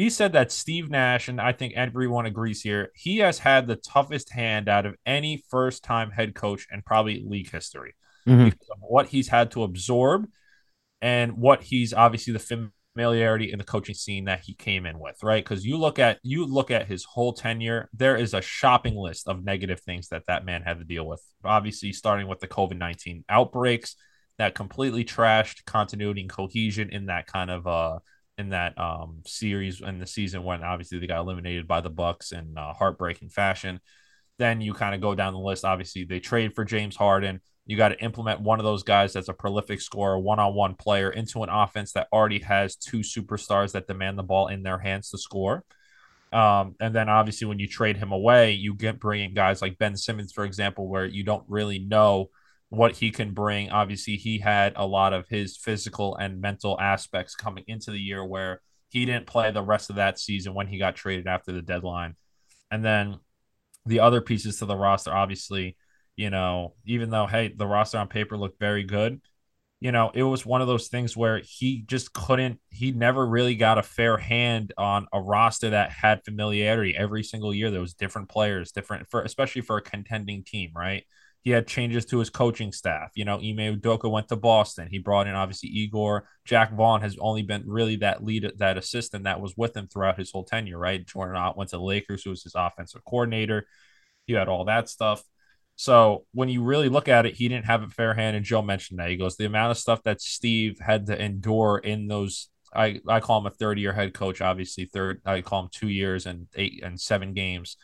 he 0.00 0.08
said 0.08 0.32
that 0.32 0.50
Steve 0.50 0.88
Nash, 0.88 1.28
and 1.28 1.40
I 1.40 1.52
think 1.52 1.74
everyone 1.74 2.24
agrees 2.24 2.62
here, 2.62 2.90
he 2.94 3.18
has 3.18 3.38
had 3.38 3.66
the 3.66 3.76
toughest 3.76 4.32
hand 4.32 4.68
out 4.68 4.86
of 4.86 4.96
any 5.04 5.44
first 5.50 5.84
time 5.84 6.10
head 6.10 6.34
coach 6.34 6.66
and 6.70 6.84
probably 6.84 7.22
league 7.26 7.50
history 7.50 7.94
mm-hmm. 8.26 8.46
because 8.46 8.68
of 8.70 8.78
what 8.80 9.08
he's 9.08 9.28
had 9.28 9.50
to 9.52 9.62
absorb 9.62 10.26
and 11.02 11.32
what 11.32 11.62
he's 11.62 11.92
obviously 11.92 12.32
the 12.32 12.70
familiarity 12.94 13.52
in 13.52 13.58
the 13.58 13.64
coaching 13.64 13.94
scene 13.94 14.24
that 14.24 14.40
he 14.40 14.54
came 14.54 14.86
in 14.86 14.98
with, 14.98 15.22
right? 15.22 15.44
Because 15.44 15.66
you 15.66 15.76
look 15.76 15.98
at 15.98 16.18
you 16.22 16.46
look 16.46 16.70
at 16.70 16.86
his 16.86 17.04
whole 17.04 17.34
tenure, 17.34 17.90
there 17.92 18.16
is 18.16 18.32
a 18.32 18.40
shopping 18.40 18.96
list 18.96 19.28
of 19.28 19.44
negative 19.44 19.80
things 19.80 20.08
that 20.08 20.24
that 20.28 20.46
man 20.46 20.62
had 20.62 20.78
to 20.78 20.84
deal 20.84 21.06
with. 21.06 21.22
Obviously, 21.44 21.92
starting 21.92 22.26
with 22.26 22.40
the 22.40 22.48
COVID 22.48 22.78
nineteen 22.78 23.24
outbreaks 23.28 23.96
that 24.40 24.54
completely 24.54 25.04
trashed 25.04 25.64
continuity 25.64 26.22
and 26.22 26.30
cohesion 26.30 26.88
in 26.90 27.06
that 27.06 27.26
kind 27.26 27.50
of 27.50 27.66
uh 27.66 27.98
in 28.38 28.48
that 28.48 28.76
um, 28.78 29.20
series 29.26 29.82
and 29.82 30.00
the 30.00 30.06
season 30.06 30.42
when 30.42 30.64
obviously 30.64 30.98
they 30.98 31.06
got 31.06 31.20
eliminated 31.20 31.68
by 31.68 31.82
the 31.82 31.90
Bucks 31.90 32.32
in 32.32 32.56
uh, 32.56 32.72
heartbreaking 32.72 33.28
fashion. 33.28 33.80
Then 34.38 34.62
you 34.62 34.72
kind 34.72 34.94
of 34.94 35.02
go 35.02 35.14
down 35.14 35.34
the 35.34 35.38
list. 35.38 35.66
Obviously, 35.66 36.04
they 36.04 36.20
trade 36.20 36.54
for 36.54 36.64
James 36.64 36.96
Harden. 36.96 37.42
You 37.66 37.76
got 37.76 37.90
to 37.90 38.02
implement 38.02 38.40
one 38.40 38.58
of 38.58 38.64
those 38.64 38.82
guys 38.82 39.12
that's 39.12 39.28
a 39.28 39.34
prolific 39.34 39.82
scorer, 39.82 40.18
one-on-one 40.18 40.76
player 40.76 41.10
into 41.10 41.42
an 41.42 41.50
offense 41.50 41.92
that 41.92 42.08
already 42.10 42.38
has 42.38 42.76
two 42.76 43.00
superstars 43.00 43.72
that 43.72 43.86
demand 43.86 44.18
the 44.18 44.22
ball 44.22 44.48
in 44.48 44.62
their 44.62 44.78
hands 44.78 45.10
to 45.10 45.18
score. 45.18 45.62
Um, 46.32 46.76
and 46.80 46.94
then 46.94 47.10
obviously 47.10 47.46
when 47.46 47.58
you 47.58 47.68
trade 47.68 47.98
him 47.98 48.12
away, 48.12 48.52
you 48.52 48.74
get 48.74 48.98
bringing 48.98 49.34
guys 49.34 49.60
like 49.60 49.78
Ben 49.78 49.96
Simmons, 49.96 50.32
for 50.32 50.44
example, 50.44 50.88
where 50.88 51.04
you 51.04 51.24
don't 51.24 51.44
really 51.46 51.78
know 51.78 52.30
what 52.70 52.96
he 52.96 53.10
can 53.10 53.32
bring. 53.32 53.70
Obviously, 53.70 54.16
he 54.16 54.38
had 54.38 54.72
a 54.76 54.86
lot 54.86 55.12
of 55.12 55.28
his 55.28 55.56
physical 55.56 56.16
and 56.16 56.40
mental 56.40 56.80
aspects 56.80 57.34
coming 57.34 57.64
into 57.66 57.90
the 57.90 57.98
year 57.98 58.24
where 58.24 58.60
he 58.88 59.04
didn't 59.04 59.26
play 59.26 59.50
the 59.50 59.62
rest 59.62 59.90
of 59.90 59.96
that 59.96 60.18
season 60.18 60.54
when 60.54 60.68
he 60.68 60.78
got 60.78 60.96
traded 60.96 61.26
after 61.26 61.52
the 61.52 61.62
deadline. 61.62 62.16
And 62.70 62.84
then 62.84 63.18
the 63.86 64.00
other 64.00 64.20
pieces 64.20 64.58
to 64.58 64.66
the 64.66 64.76
roster, 64.76 65.12
obviously, 65.12 65.76
you 66.16 66.30
know, 66.30 66.74
even 66.86 67.10
though, 67.10 67.26
hey, 67.26 67.52
the 67.54 67.66
roster 67.66 67.98
on 67.98 68.08
paper 68.08 68.36
looked 68.36 68.60
very 68.60 68.84
good, 68.84 69.20
you 69.80 69.90
know, 69.90 70.10
it 70.12 70.22
was 70.22 70.44
one 70.44 70.60
of 70.60 70.68
those 70.68 70.88
things 70.88 71.16
where 71.16 71.40
he 71.42 71.82
just 71.86 72.12
couldn't, 72.12 72.60
he 72.68 72.92
never 72.92 73.26
really 73.26 73.54
got 73.54 73.78
a 73.78 73.82
fair 73.82 74.18
hand 74.18 74.72
on 74.76 75.06
a 75.12 75.20
roster 75.20 75.70
that 75.70 75.90
had 75.90 76.22
familiarity 76.24 76.94
every 76.94 77.22
single 77.22 77.54
year. 77.54 77.70
There 77.70 77.80
was 77.80 77.94
different 77.94 78.28
players, 78.28 78.72
different 78.72 79.08
for, 79.08 79.22
especially 79.22 79.62
for 79.62 79.78
a 79.78 79.82
contending 79.82 80.44
team, 80.44 80.72
right? 80.76 81.04
He 81.42 81.50
had 81.50 81.66
changes 81.66 82.04
to 82.06 82.18
his 82.18 82.30
coaching 82.30 82.72
staff. 82.72 83.10
You 83.14 83.24
know, 83.24 83.36
Ime 83.36 83.80
Udoka 83.80 84.10
went 84.10 84.28
to 84.28 84.36
Boston. 84.36 84.88
He 84.90 84.98
brought 84.98 85.26
in 85.26 85.34
obviously 85.34 85.70
Igor. 85.70 86.24
Jacque 86.44 86.74
Vaughn 86.74 87.00
has 87.00 87.16
only 87.18 87.42
been 87.42 87.64
really 87.66 87.96
that 87.96 88.22
lead, 88.22 88.52
that 88.58 88.76
assistant 88.76 89.24
that 89.24 89.40
was 89.40 89.56
with 89.56 89.76
him 89.76 89.88
throughout 89.88 90.18
his 90.18 90.30
whole 90.30 90.44
tenure, 90.44 90.78
right? 90.78 91.06
Jordan 91.06 91.36
Ott 91.36 91.56
went 91.56 91.70
to 91.70 91.76
the 91.76 91.82
Lakers, 91.82 92.22
who 92.22 92.30
was 92.30 92.42
his 92.42 92.54
offensive 92.54 93.04
coordinator. 93.04 93.66
You 94.26 94.36
had 94.36 94.48
all 94.48 94.66
that 94.66 94.88
stuff. 94.88 95.22
So 95.76 96.26
when 96.32 96.50
you 96.50 96.62
really 96.62 96.90
look 96.90 97.08
at 97.08 97.24
it, 97.24 97.34
he 97.34 97.48
didn't 97.48 97.64
have 97.64 97.82
a 97.82 97.88
fair 97.88 98.12
hand. 98.12 98.36
And 98.36 98.44
Joe 98.44 98.60
mentioned 98.60 98.98
that. 98.98 99.08
He 99.08 99.16
goes, 99.16 99.36
the 99.36 99.46
amount 99.46 99.70
of 99.70 99.78
stuff 99.78 100.02
that 100.02 100.20
Steve 100.20 100.78
had 100.78 101.06
to 101.06 101.18
endure 101.18 101.78
in 101.78 102.06
those 102.06 102.50
I, 102.72 103.00
I 103.08 103.20
call 103.20 103.38
him 103.38 103.46
a 103.46 103.50
third 103.50 103.78
year 103.78 103.92
head 103.92 104.14
coach, 104.14 104.40
obviously 104.40 104.84
third 104.84 105.20
I 105.24 105.40
call 105.40 105.64
him 105.64 105.68
two 105.72 105.88
years 105.88 106.26
and 106.26 106.46
eight 106.54 106.82
and 106.84 107.00
seven 107.00 107.34
games. 107.34 107.76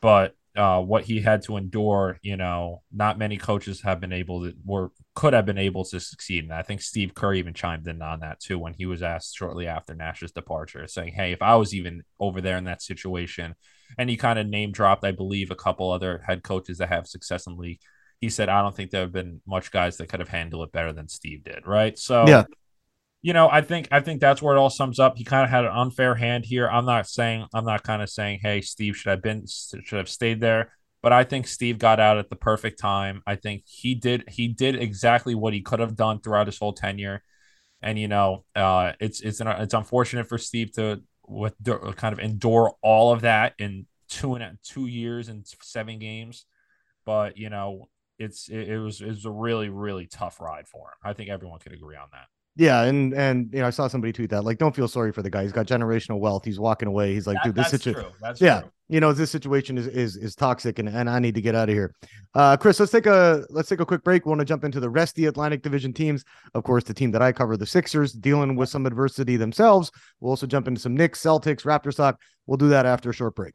But 0.00 0.36
uh, 0.56 0.80
what 0.80 1.04
he 1.04 1.20
had 1.20 1.42
to 1.42 1.56
endure, 1.56 2.18
you 2.22 2.36
know, 2.36 2.82
not 2.92 3.18
many 3.18 3.38
coaches 3.38 3.80
have 3.82 4.00
been 4.00 4.12
able 4.12 4.44
to 4.44 4.54
or 4.66 4.92
could 5.14 5.32
have 5.32 5.46
been 5.46 5.58
able 5.58 5.84
to 5.84 5.98
succeed. 5.98 6.44
And 6.44 6.52
I 6.52 6.62
think 6.62 6.82
Steve 6.82 7.14
Kerr 7.14 7.34
even 7.34 7.54
chimed 7.54 7.88
in 7.88 8.02
on 8.02 8.20
that 8.20 8.40
too 8.40 8.58
when 8.58 8.74
he 8.74 8.84
was 8.84 9.02
asked 9.02 9.34
shortly 9.34 9.66
after 9.66 9.94
Nash's 9.94 10.32
departure, 10.32 10.86
saying, 10.86 11.14
Hey, 11.14 11.32
if 11.32 11.40
I 11.40 11.56
was 11.56 11.74
even 11.74 12.02
over 12.20 12.40
there 12.40 12.58
in 12.58 12.64
that 12.64 12.82
situation, 12.82 13.54
and 13.98 14.10
he 14.10 14.16
kind 14.16 14.38
of 14.38 14.46
name 14.46 14.72
dropped, 14.72 15.04
I 15.04 15.12
believe, 15.12 15.50
a 15.50 15.56
couple 15.56 15.90
other 15.90 16.22
head 16.26 16.42
coaches 16.42 16.78
that 16.78 16.88
have 16.88 17.06
success 17.06 17.46
in 17.46 17.54
the 17.54 17.60
league. 17.60 17.80
He 18.20 18.28
said, 18.28 18.48
I 18.48 18.62
don't 18.62 18.74
think 18.74 18.90
there 18.90 19.00
have 19.00 19.12
been 19.12 19.40
much 19.46 19.70
guys 19.70 19.96
that 19.96 20.08
could 20.08 20.20
have 20.20 20.28
handled 20.28 20.68
it 20.68 20.72
better 20.72 20.92
than 20.92 21.08
Steve 21.08 21.44
did. 21.44 21.66
Right. 21.66 21.98
So 21.98 22.26
yeah 22.26 22.44
you 23.22 23.32
know, 23.32 23.48
I 23.50 23.60
think 23.60 23.88
I 23.92 24.00
think 24.00 24.20
that's 24.20 24.42
where 24.42 24.54
it 24.56 24.58
all 24.58 24.70
sums 24.70 24.98
up. 24.98 25.16
He 25.16 25.24
kind 25.24 25.44
of 25.44 25.50
had 25.50 25.64
an 25.64 25.70
unfair 25.72 26.16
hand 26.16 26.44
here. 26.44 26.68
I'm 26.68 26.84
not 26.84 27.08
saying 27.08 27.46
I'm 27.54 27.64
not 27.64 27.84
kind 27.84 28.02
of 28.02 28.10
saying, 28.10 28.40
hey, 28.42 28.60
Steve 28.60 28.96
should 28.96 29.10
have 29.10 29.22
been 29.22 29.44
should 29.46 29.98
have 29.98 30.08
stayed 30.08 30.40
there, 30.40 30.72
but 31.02 31.12
I 31.12 31.22
think 31.22 31.46
Steve 31.46 31.78
got 31.78 32.00
out 32.00 32.18
at 32.18 32.30
the 32.30 32.36
perfect 32.36 32.80
time. 32.80 33.22
I 33.24 33.36
think 33.36 33.62
he 33.66 33.94
did 33.94 34.24
he 34.28 34.48
did 34.48 34.74
exactly 34.76 35.36
what 35.36 35.54
he 35.54 35.60
could 35.62 35.78
have 35.78 35.96
done 35.96 36.20
throughout 36.20 36.48
his 36.48 36.58
whole 36.58 36.72
tenure, 36.72 37.22
and 37.80 37.96
you 37.96 38.08
know, 38.08 38.44
uh, 38.56 38.92
it's 39.00 39.20
it's 39.20 39.40
an, 39.40 39.46
it's 39.48 39.74
unfortunate 39.74 40.28
for 40.28 40.38
Steve 40.38 40.72
to 40.72 41.02
with 41.28 41.54
kind 41.96 42.12
of 42.12 42.18
endure 42.18 42.74
all 42.82 43.12
of 43.12 43.20
that 43.22 43.54
in 43.58 43.86
two 44.08 44.34
and 44.34 44.58
two 44.64 44.86
years 44.88 45.28
and 45.28 45.46
seven 45.62 46.00
games, 46.00 46.44
but 47.06 47.38
you 47.38 47.50
know, 47.50 47.88
it's 48.18 48.48
it, 48.48 48.68
it 48.68 48.78
was 48.80 49.00
it 49.00 49.08
was 49.08 49.24
a 49.26 49.30
really 49.30 49.68
really 49.68 50.06
tough 50.06 50.40
ride 50.40 50.66
for 50.66 50.88
him. 50.88 50.98
I 51.04 51.12
think 51.12 51.30
everyone 51.30 51.60
could 51.60 51.72
agree 51.72 51.96
on 51.96 52.08
that. 52.10 52.26
Yeah, 52.54 52.82
and 52.82 53.14
and 53.14 53.48
you 53.52 53.60
know, 53.60 53.66
I 53.66 53.70
saw 53.70 53.88
somebody 53.88 54.12
tweet 54.12 54.30
that 54.30 54.44
like, 54.44 54.58
don't 54.58 54.76
feel 54.76 54.88
sorry 54.88 55.10
for 55.12 55.22
the 55.22 55.30
guy. 55.30 55.42
He's 55.42 55.52
got 55.52 55.66
generational 55.66 56.18
wealth. 56.20 56.44
He's 56.44 56.60
walking 56.60 56.86
away. 56.86 57.14
He's 57.14 57.26
like, 57.26 57.38
that, 57.42 57.44
dude, 57.44 57.54
this 57.54 57.70
situation, 57.70 58.10
yeah, 58.40 58.60
true. 58.60 58.70
you 58.90 59.00
know, 59.00 59.14
this 59.14 59.30
situation 59.30 59.78
is 59.78 59.86
is 59.86 60.16
is 60.16 60.34
toxic, 60.34 60.78
and 60.78 60.86
and 60.86 61.08
I 61.08 61.18
need 61.18 61.34
to 61.34 61.40
get 61.40 61.54
out 61.54 61.70
of 61.70 61.74
here. 61.74 61.94
Uh, 62.34 62.58
Chris, 62.58 62.78
let's 62.78 62.92
take 62.92 63.06
a 63.06 63.44
let's 63.48 63.70
take 63.70 63.80
a 63.80 63.86
quick 63.86 64.04
break. 64.04 64.26
We 64.26 64.30
want 64.30 64.40
to 64.40 64.44
jump 64.44 64.64
into 64.64 64.80
the 64.80 64.90
rest 64.90 65.12
of 65.12 65.22
the 65.22 65.26
Atlantic 65.26 65.62
Division 65.62 65.94
teams. 65.94 66.24
Of 66.52 66.64
course, 66.64 66.84
the 66.84 66.92
team 66.92 67.10
that 67.12 67.22
I 67.22 67.32
cover, 67.32 67.56
the 67.56 67.64
Sixers, 67.64 68.12
dealing 68.12 68.54
with 68.54 68.68
some 68.68 68.84
adversity 68.84 69.36
themselves. 69.36 69.90
We'll 70.20 70.30
also 70.30 70.46
jump 70.46 70.68
into 70.68 70.80
some 70.80 70.94
Knicks, 70.94 71.22
Celtics, 71.22 71.62
Raptors 71.62 71.96
talk. 71.96 72.20
We'll 72.46 72.58
do 72.58 72.68
that 72.68 72.84
after 72.84 73.08
a 73.08 73.14
short 73.14 73.34
break. 73.34 73.54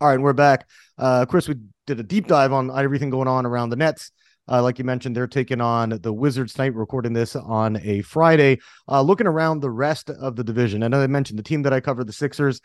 All 0.00 0.06
right, 0.06 0.20
we're 0.20 0.32
back. 0.32 0.68
Uh, 0.96 1.26
Chris, 1.26 1.48
we 1.48 1.56
did 1.88 1.98
a 1.98 2.04
deep 2.04 2.28
dive 2.28 2.52
on 2.52 2.70
everything 2.70 3.10
going 3.10 3.26
on 3.26 3.44
around 3.44 3.70
the 3.70 3.76
Nets. 3.76 4.12
Uh, 4.48 4.62
like 4.62 4.78
you 4.78 4.84
mentioned, 4.84 5.16
they're 5.16 5.26
taking 5.26 5.60
on 5.60 5.88
the 5.90 6.12
Wizards 6.12 6.52
tonight, 6.52 6.72
recording 6.76 7.14
this 7.14 7.34
on 7.34 7.78
a 7.82 8.02
Friday. 8.02 8.60
Uh, 8.88 9.02
looking 9.02 9.26
around 9.26 9.58
the 9.58 9.72
rest 9.72 10.08
of 10.08 10.36
the 10.36 10.44
division, 10.44 10.84
and 10.84 10.94
as 10.94 11.02
I 11.02 11.08
mentioned 11.08 11.36
the 11.36 11.42
team 11.42 11.62
that 11.62 11.72
I 11.72 11.80
covered, 11.80 12.06
the 12.06 12.12
Sixers, 12.12 12.60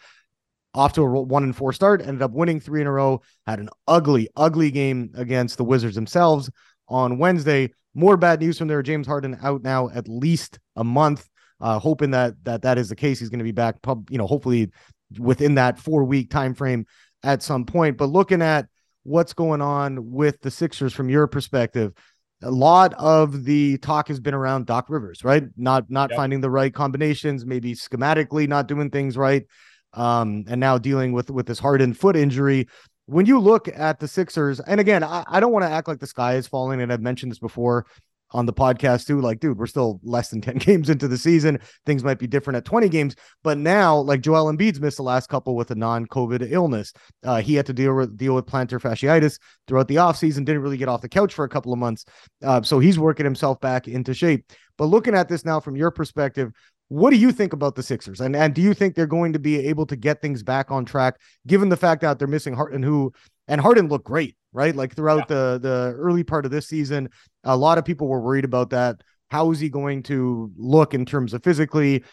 off 0.75 0.93
to 0.93 1.01
a 1.01 1.23
one 1.23 1.41
and 1.41 1.55
four 1.55 1.73
start, 1.73 2.03
ended 2.03 2.21
up 2.21 2.33
winning 2.33 2.59
three 2.59 2.81
in 2.81 2.87
a 2.87 2.91
row. 2.91 3.19
Had 3.47 3.57
an 3.57 3.69
ugly, 3.87 4.29
ugly 4.35 4.69
game 4.69 5.09
against 5.15 5.57
the 5.57 5.63
Wizards 5.63 5.95
themselves 5.95 6.51
on 6.87 7.17
Wednesday. 7.17 7.73
More 7.95 8.15
bad 8.15 8.41
news 8.41 8.59
from 8.59 8.67
there. 8.67 8.83
James 8.83 9.07
Harden 9.07 9.39
out 9.41 9.63
now 9.63 9.89
at 9.89 10.07
least 10.07 10.59
a 10.75 10.83
month. 10.83 11.27
Uh, 11.59 11.79
hoping 11.79 12.11
that 12.11 12.35
that 12.43 12.61
that 12.61 12.77
is 12.77 12.89
the 12.89 12.95
case. 12.95 13.19
He's 13.19 13.29
going 13.29 13.39
to 13.39 13.43
be 13.43 13.51
back, 13.51 13.81
pub, 13.81 14.07
you 14.11 14.19
know, 14.19 14.27
hopefully 14.27 14.69
within 15.17 15.55
that 15.55 15.79
four 15.79 16.03
week 16.03 16.29
time 16.29 16.53
frame 16.53 16.85
at 17.23 17.43
some 17.43 17.65
point. 17.65 17.97
But 17.97 18.07
looking 18.07 18.41
at 18.41 18.67
what's 19.03 19.33
going 19.33 19.61
on 19.61 20.11
with 20.11 20.41
the 20.41 20.51
Sixers 20.51 20.93
from 20.93 21.09
your 21.09 21.27
perspective, 21.27 21.93
a 22.41 22.51
lot 22.51 22.93
of 22.95 23.45
the 23.45 23.77
talk 23.77 24.07
has 24.09 24.19
been 24.19 24.33
around 24.33 24.65
Doc 24.65 24.89
Rivers, 24.89 25.23
right? 25.23 25.43
Not 25.55 25.89
not 25.89 26.09
yep. 26.09 26.17
finding 26.17 26.41
the 26.41 26.49
right 26.49 26.73
combinations, 26.73 27.45
maybe 27.45 27.73
schematically 27.73 28.47
not 28.47 28.67
doing 28.67 28.89
things 28.89 29.17
right, 29.17 29.45
um, 29.93 30.43
and 30.47 30.59
now 30.59 30.77
dealing 30.77 31.13
with 31.13 31.31
with 31.31 31.45
this 31.45 31.59
hardened 31.59 31.97
foot 31.97 32.15
injury. 32.15 32.67
When 33.05 33.25
you 33.25 33.39
look 33.39 33.67
at 33.67 33.99
the 33.99 34.07
Sixers, 34.07 34.59
and 34.61 34.79
again, 34.79 35.03
I, 35.03 35.23
I 35.27 35.39
don't 35.39 35.51
want 35.51 35.63
to 35.65 35.71
act 35.71 35.87
like 35.87 35.99
the 35.99 36.07
sky 36.07 36.35
is 36.35 36.47
falling, 36.47 36.81
and 36.81 36.91
I've 36.91 37.01
mentioned 37.01 37.31
this 37.31 37.39
before 37.39 37.85
on 38.33 38.45
the 38.45 38.53
podcast 38.53 39.05
too. 39.05 39.21
Like, 39.21 39.39
dude, 39.39 39.57
we're 39.57 39.67
still 39.67 39.99
less 40.03 40.29
than 40.29 40.41
10 40.41 40.57
games 40.57 40.89
into 40.89 41.07
the 41.07 41.17
season. 41.17 41.59
Things 41.85 42.03
might 42.03 42.19
be 42.19 42.27
different 42.27 42.57
at 42.57 42.65
20 42.65 42.89
games, 42.89 43.15
but 43.43 43.57
now, 43.57 43.97
like 43.97 44.21
Joel 44.21 44.51
Embiid's 44.51 44.81
missed 44.81 44.97
the 44.97 45.03
last 45.03 45.29
couple 45.29 45.55
with 45.55 45.71
a 45.71 45.75
non-COVID 45.75 46.51
illness. 46.51 46.93
Uh, 47.23 47.41
he 47.41 47.55
had 47.55 47.65
to 47.67 47.73
deal 47.73 47.93
with 47.93 48.17
deal 48.17 48.35
with 48.35 48.45
plantar 48.45 48.79
fasciitis 48.79 49.39
throughout 49.67 49.87
the 49.87 49.95
offseason, 49.95 50.45
didn't 50.45 50.61
really 50.61 50.77
get 50.77 50.89
off 50.89 51.01
the 51.01 51.09
couch 51.09 51.33
for 51.33 51.45
a 51.45 51.49
couple 51.49 51.71
of 51.71 51.79
months. 51.79 52.05
Uh, 52.43 52.61
so 52.61 52.79
he's 52.79 52.99
working 52.99 53.25
himself 53.25 53.59
back 53.61 53.87
into 53.87 54.13
shape. 54.13 54.51
But 54.77 54.85
looking 54.85 55.15
at 55.15 55.29
this 55.29 55.45
now 55.45 55.59
from 55.59 55.75
your 55.75 55.91
perspective, 55.91 56.51
what 56.89 57.11
do 57.11 57.17
you 57.17 57.31
think 57.31 57.53
about 57.53 57.75
the 57.75 57.83
Sixers? 57.83 58.21
And 58.21 58.35
and 58.35 58.53
do 58.53 58.61
you 58.61 58.73
think 58.73 58.95
they're 58.95 59.07
going 59.07 59.33
to 59.33 59.39
be 59.39 59.67
able 59.67 59.85
to 59.87 59.95
get 59.95 60.21
things 60.21 60.43
back 60.43 60.71
on 60.71 60.85
track, 60.85 61.19
given 61.47 61.69
the 61.69 61.77
fact 61.77 62.01
that 62.01 62.19
they're 62.19 62.27
missing 62.27 62.53
Harden, 62.53 62.83
who 62.83 63.13
and 63.47 63.61
Harden 63.61 63.87
looked 63.87 64.05
great 64.05 64.35
right? 64.53 64.75
Like 64.75 64.95
throughout 64.95 65.29
yeah. 65.29 65.35
the 65.35 65.59
the 65.61 65.95
early 65.97 66.23
part 66.23 66.45
of 66.45 66.51
this 66.51 66.67
season, 66.67 67.09
a 67.43 67.57
lot 67.57 67.77
of 67.77 67.85
people 67.85 68.07
were 68.07 68.21
worried 68.21 68.45
about 68.45 68.69
that. 68.71 69.01
How 69.29 69.51
is 69.51 69.59
he 69.59 69.69
going 69.69 70.03
to 70.03 70.51
look 70.57 70.93
in 70.93 71.05
terms 71.05 71.33
of 71.33 71.43
physically? 71.43 72.03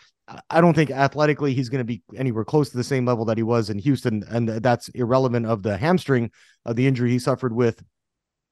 I 0.48 0.60
don't 0.60 0.74
think 0.74 0.90
athletically 0.90 1.54
he's 1.54 1.68
going 1.68 1.80
to 1.80 1.84
be 1.84 2.02
anywhere 2.16 2.44
close 2.44 2.70
to 2.70 2.76
the 2.76 2.84
same 2.84 3.04
level 3.04 3.24
that 3.26 3.36
he 3.36 3.42
was 3.42 3.68
in 3.68 3.78
Houston, 3.78 4.22
and 4.28 4.48
that's 4.48 4.88
irrelevant 4.90 5.46
of 5.46 5.62
the 5.62 5.76
hamstring 5.76 6.30
of 6.64 6.76
the 6.76 6.86
injury 6.86 7.10
he 7.10 7.18
suffered 7.18 7.52
with 7.52 7.82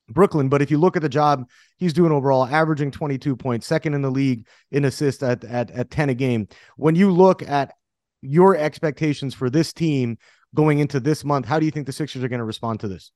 Brooklyn. 0.08 0.48
But 0.48 0.60
if 0.60 0.70
you 0.70 0.78
look 0.78 0.96
at 0.96 1.02
the 1.02 1.08
job 1.08 1.48
he's 1.76 1.92
doing 1.92 2.10
overall, 2.10 2.46
averaging 2.46 2.90
22 2.90 3.36
points, 3.36 3.66
second 3.66 3.94
in 3.94 4.02
the 4.02 4.10
league 4.10 4.46
in 4.72 4.84
assists 4.84 5.22
at, 5.22 5.44
at, 5.44 5.70
at 5.70 5.90
10 5.90 6.10
a 6.10 6.14
game. 6.14 6.48
When 6.76 6.96
you 6.96 7.10
look 7.12 7.42
at 7.42 7.72
your 8.20 8.56
expectations 8.56 9.34
for 9.34 9.48
this 9.48 9.72
team 9.72 10.18
going 10.54 10.78
into 10.78 11.00
this 11.00 11.24
month. 11.24 11.46
How 11.46 11.58
do 11.58 11.66
you 11.66 11.70
think 11.70 11.86
the 11.86 11.92
Sixers 11.92 12.22
are 12.22 12.28
going 12.28 12.38
to 12.38 12.44
respond 12.44 12.80
to 12.80 12.88
this? 12.88 13.12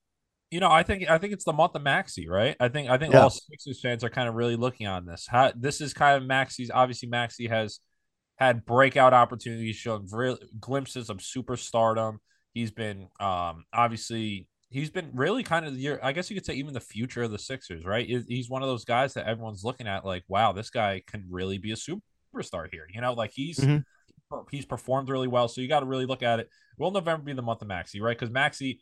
You 0.52 0.60
know, 0.60 0.68
I 0.70 0.82
think 0.82 1.08
I 1.08 1.16
think 1.16 1.32
it's 1.32 1.44
the 1.44 1.52
month 1.54 1.74
of 1.74 1.82
Maxey, 1.82 2.28
right? 2.28 2.54
I 2.60 2.68
think 2.68 2.90
I 2.90 2.98
think 2.98 3.14
Yeah. 3.14 3.22
all 3.22 3.30
Sixers 3.30 3.80
fans 3.80 4.04
are 4.04 4.10
kind 4.10 4.28
of 4.28 4.34
really 4.34 4.54
looking 4.56 4.86
on 4.86 5.06
this. 5.06 5.26
How 5.26 5.50
this 5.56 5.80
is 5.80 5.94
kind 5.94 6.16
of 6.20 6.28
Maxey's. 6.28 6.70
Obviously, 6.70 7.08
Maxey 7.08 7.46
has 7.48 7.80
had 8.36 8.64
breakout 8.66 9.14
opportunities, 9.14 9.76
shown 9.76 10.06
real 10.12 10.38
glimpses 10.60 11.08
of 11.08 11.18
superstardom. 11.18 12.18
He's 12.52 12.70
been 12.70 13.08
um 13.18 13.64
obviously 13.72 14.46
he's 14.68 14.90
been 14.90 15.10
really 15.14 15.42
kind 15.42 15.64
of 15.64 15.72
the 15.74 15.80
year. 15.80 15.98
I 16.02 16.12
guess 16.12 16.28
you 16.30 16.36
could 16.36 16.44
say 16.44 16.54
even 16.54 16.74
the 16.74 16.80
future 16.80 17.22
of 17.22 17.30
the 17.30 17.38
Sixers, 17.38 17.84
right? 17.86 18.06
He's 18.06 18.50
one 18.50 18.62
of 18.62 18.68
those 18.68 18.84
guys 18.84 19.14
that 19.14 19.26
everyone's 19.26 19.64
looking 19.64 19.86
at 19.86 20.04
like, 20.04 20.24
wow, 20.28 20.52
this 20.52 20.68
guy 20.68 21.02
can 21.06 21.24
really 21.30 21.56
be 21.56 21.72
a 21.72 21.76
superstar 21.76 22.68
here. 22.70 22.86
You 22.92 23.00
know, 23.00 23.14
like 23.14 23.32
he's 23.32 23.58
Mhm. 23.58 23.84
he's 24.50 24.66
performed 24.66 25.08
really 25.08 25.28
well. 25.28 25.48
So 25.48 25.62
you 25.62 25.68
got 25.68 25.80
to 25.80 25.86
really 25.86 26.06
look 26.06 26.22
at 26.22 26.40
it. 26.40 26.50
Will 26.78 26.90
November 26.90 27.24
be 27.24 27.32
the 27.32 27.42
month 27.42 27.62
of 27.62 27.68
Maxey, 27.68 28.00
right? 28.02 28.18
Because 28.18 28.30
Maxey 28.30 28.80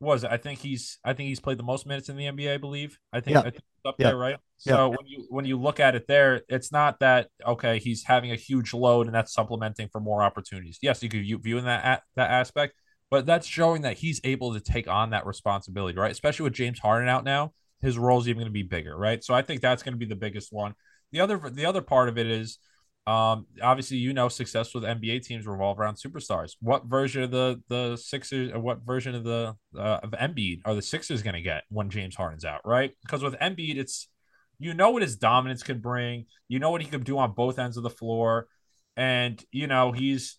was 0.00 0.24
I 0.24 0.36
think 0.36 0.60
he's 0.60 0.98
I 1.04 1.12
think 1.12 1.28
he's 1.28 1.40
played 1.40 1.58
the 1.58 1.64
most 1.64 1.86
minutes 1.86 2.08
in 2.08 2.16
the 2.16 2.26
NBA. 2.26 2.54
I 2.54 2.56
believe 2.58 2.98
I 3.12 3.20
think, 3.20 3.34
Yeah. 3.34 3.40
I 3.40 3.50
think 3.50 3.56
it's 3.56 3.84
up 3.84 3.96
Yeah. 3.98 4.08
there, 4.08 4.16
right? 4.16 4.36
Yeah. 4.64 4.74
So 4.74 4.88
when 4.90 5.06
you 5.06 5.26
when 5.28 5.44
you 5.44 5.58
look 5.58 5.80
at 5.80 5.94
it 5.94 6.06
there, 6.06 6.42
it's 6.48 6.70
not 6.72 7.00
that 7.00 7.28
okay. 7.44 7.78
He's 7.78 8.04
having 8.04 8.30
a 8.30 8.36
huge 8.36 8.72
load 8.74 9.06
and 9.06 9.14
that's 9.14 9.32
supplementing 9.32 9.88
for 9.88 10.00
more 10.00 10.22
opportunities. 10.22 10.78
Yes, 10.82 11.02
you 11.02 11.08
could 11.08 11.22
view, 11.22 11.38
view 11.38 11.58
in 11.58 11.64
that 11.64 12.02
that 12.16 12.30
aspect, 12.30 12.74
but 13.10 13.26
that's 13.26 13.46
showing 13.46 13.82
that 13.82 13.98
he's 13.98 14.20
able 14.24 14.54
to 14.54 14.60
take 14.60 14.88
on 14.88 15.10
that 15.10 15.26
responsibility, 15.26 15.98
right? 15.98 16.12
Especially 16.12 16.44
with 16.44 16.52
James 16.54 16.78
Harden 16.78 17.08
out 17.08 17.24
now, 17.24 17.52
his 17.80 17.98
role 17.98 18.20
is 18.20 18.28
even 18.28 18.38
going 18.40 18.46
to 18.48 18.52
be 18.52 18.62
bigger, 18.62 18.96
right? 18.96 19.22
So 19.24 19.34
I 19.34 19.42
think 19.42 19.60
that's 19.62 19.82
going 19.82 19.94
to 19.94 19.98
be 19.98 20.06
the 20.06 20.16
biggest 20.16 20.52
one. 20.52 20.74
The 21.12 21.20
other 21.20 21.38
the 21.50 21.64
other 21.66 21.82
part 21.82 22.08
of 22.08 22.18
it 22.18 22.26
is 22.26 22.58
um, 23.06 23.46
obviously, 23.62 23.96
you 23.96 24.12
know, 24.12 24.28
success 24.28 24.74
with 24.74 24.84
NBA 24.84 25.24
teams 25.24 25.46
revolve 25.46 25.80
around 25.80 25.94
superstars. 25.96 26.56
What 26.60 26.84
version 26.84 27.22
of 27.22 27.30
the 27.30 27.62
the 27.68 27.96
Sixers, 27.96 28.52
or 28.52 28.60
what 28.60 28.84
version 28.84 29.14
of 29.14 29.24
the 29.24 29.54
uh, 29.76 30.00
of 30.02 30.10
Embiid 30.10 30.60
are 30.66 30.74
the 30.74 30.82
Sixers 30.82 31.22
going 31.22 31.34
to 31.34 31.40
get 31.40 31.64
when 31.70 31.88
James 31.88 32.16
Harden's 32.16 32.44
out, 32.44 32.60
right? 32.66 32.92
Because 33.02 33.22
with 33.22 33.34
Embiid, 33.34 33.76
it's 33.78 34.08
you 34.58 34.74
know 34.74 34.90
what 34.90 35.02
his 35.02 35.16
dominance 35.16 35.62
can 35.62 35.78
bring, 35.78 36.26
you 36.48 36.58
know 36.58 36.70
what 36.70 36.82
he 36.82 36.88
could 36.88 37.04
do 37.04 37.16
on 37.18 37.32
both 37.32 37.58
ends 37.58 37.76
of 37.78 37.82
the 37.82 37.90
floor, 37.90 38.46
and 38.96 39.42
you 39.52 39.66
know 39.66 39.92
he's 39.92 40.36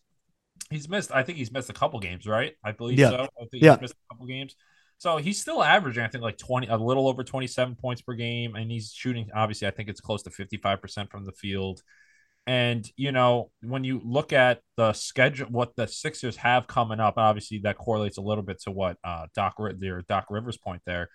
he's 0.69 0.88
missed. 0.88 1.12
I 1.12 1.24
think 1.24 1.39
he's 1.39 1.52
missed 1.52 1.72
a 1.72 1.74
couple 1.74 2.00
games, 2.00 2.28
right? 2.28 2.54
I 2.63 2.74
believe 2.74 3.00
Yeah. 3.00 3.10
so. 3.10 3.28
I 3.41 3.45
think 3.50 3.63
Yeah. 3.63 3.72
he's 3.74 3.82
missed 3.82 3.95
a 4.12 4.13
couple 4.13 4.28
games. 4.28 4.56
So 5.00 5.15
he's 5.15 5.39
still 5.39 5.63
averaging, 5.63 6.04
I 6.04 6.10
think, 6.10 6.24
like 6.26 6.38
20, 6.38 6.67
a 6.67 6.76
little 6.76 7.08
over 7.08 7.24
27 7.24 7.76
points 7.76 8.02
per 8.02 8.13
game. 8.15 8.56
And 8.56 8.69
he's 8.69 8.91
shooting, 8.91 9.30
obviously, 9.34 9.65
I 9.65 9.72
think 9.72 9.88
it's 9.88 10.02
close 10.02 10.24
to 10.24 10.30
55% 10.30 11.10
from 11.10 11.26
the 11.26 11.32
field. 11.32 11.82
And, 12.47 12.89
you 12.95 13.12
know, 13.12 13.52
when 13.62 13.84
you 13.84 14.02
look 14.04 14.34
at 14.34 14.62
the 14.75 14.93
schedule, 14.93 15.47
what 15.49 15.75
the 15.75 15.88
Sixers 15.88 16.36
have 16.38 16.65
coming 16.65 16.99
up, 16.99 17.15
obviously 17.17 17.60
that 17.60 17.78
correlates 17.78 18.17
a 18.17 18.21
little 18.21 18.43
bit 18.43 18.60
to 18.63 18.71
what 18.71 18.97
uh, 19.04 19.28
Doc, 19.36 19.56
their 19.78 20.02
Doc 20.02 20.25
Rivers 20.30 20.58
point 20.58 20.82
there. 20.86 21.10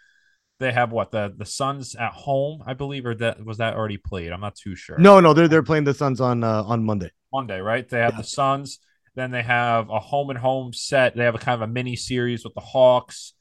They 0.61 0.71
have 0.71 0.93
what 0.93 1.11
the 1.11 1.35
the 1.37 1.45
Suns 1.45 1.97
at 1.97 2.13
home, 2.13 2.63
I 2.65 2.75
believe, 2.75 3.05
or 3.05 3.15
that 3.17 3.45
was 3.45 3.59
that 3.59 3.75
already 3.75 3.97
played? 3.97 4.31
I'm 4.31 4.41
not 4.41 4.55
too 4.55 4.77
sure. 4.77 4.99
No, 4.99 5.19
no, 5.19 5.35
they're 5.35 5.49
they're 5.49 5.65
playing 5.65 5.83
the 5.83 5.95
Suns 5.95 6.21
on 6.21 6.45
uh, 6.45 6.63
on 6.63 6.85
Monday. 6.85 7.11
Monday, 7.33 7.59
right? 7.59 7.89
They 7.89 7.99
have 7.99 8.13
Yeah. 8.13 8.21
the 8.21 8.27
Suns, 8.27 8.79
then 9.17 9.33
they 9.33 9.43
have 9.43 9.91
a 9.91 9.99
home 9.99 10.31
and 10.31 10.39
home 10.39 10.73
set. 10.73 11.17
They 11.17 11.25
have 11.25 11.35
a 11.35 11.39
kind 11.39 11.61
of 11.61 11.69
a 11.69 11.73
mini 11.73 11.97
series 11.97 12.45
with 12.45 12.55
the 12.55 12.61
Hawks, 12.61 13.35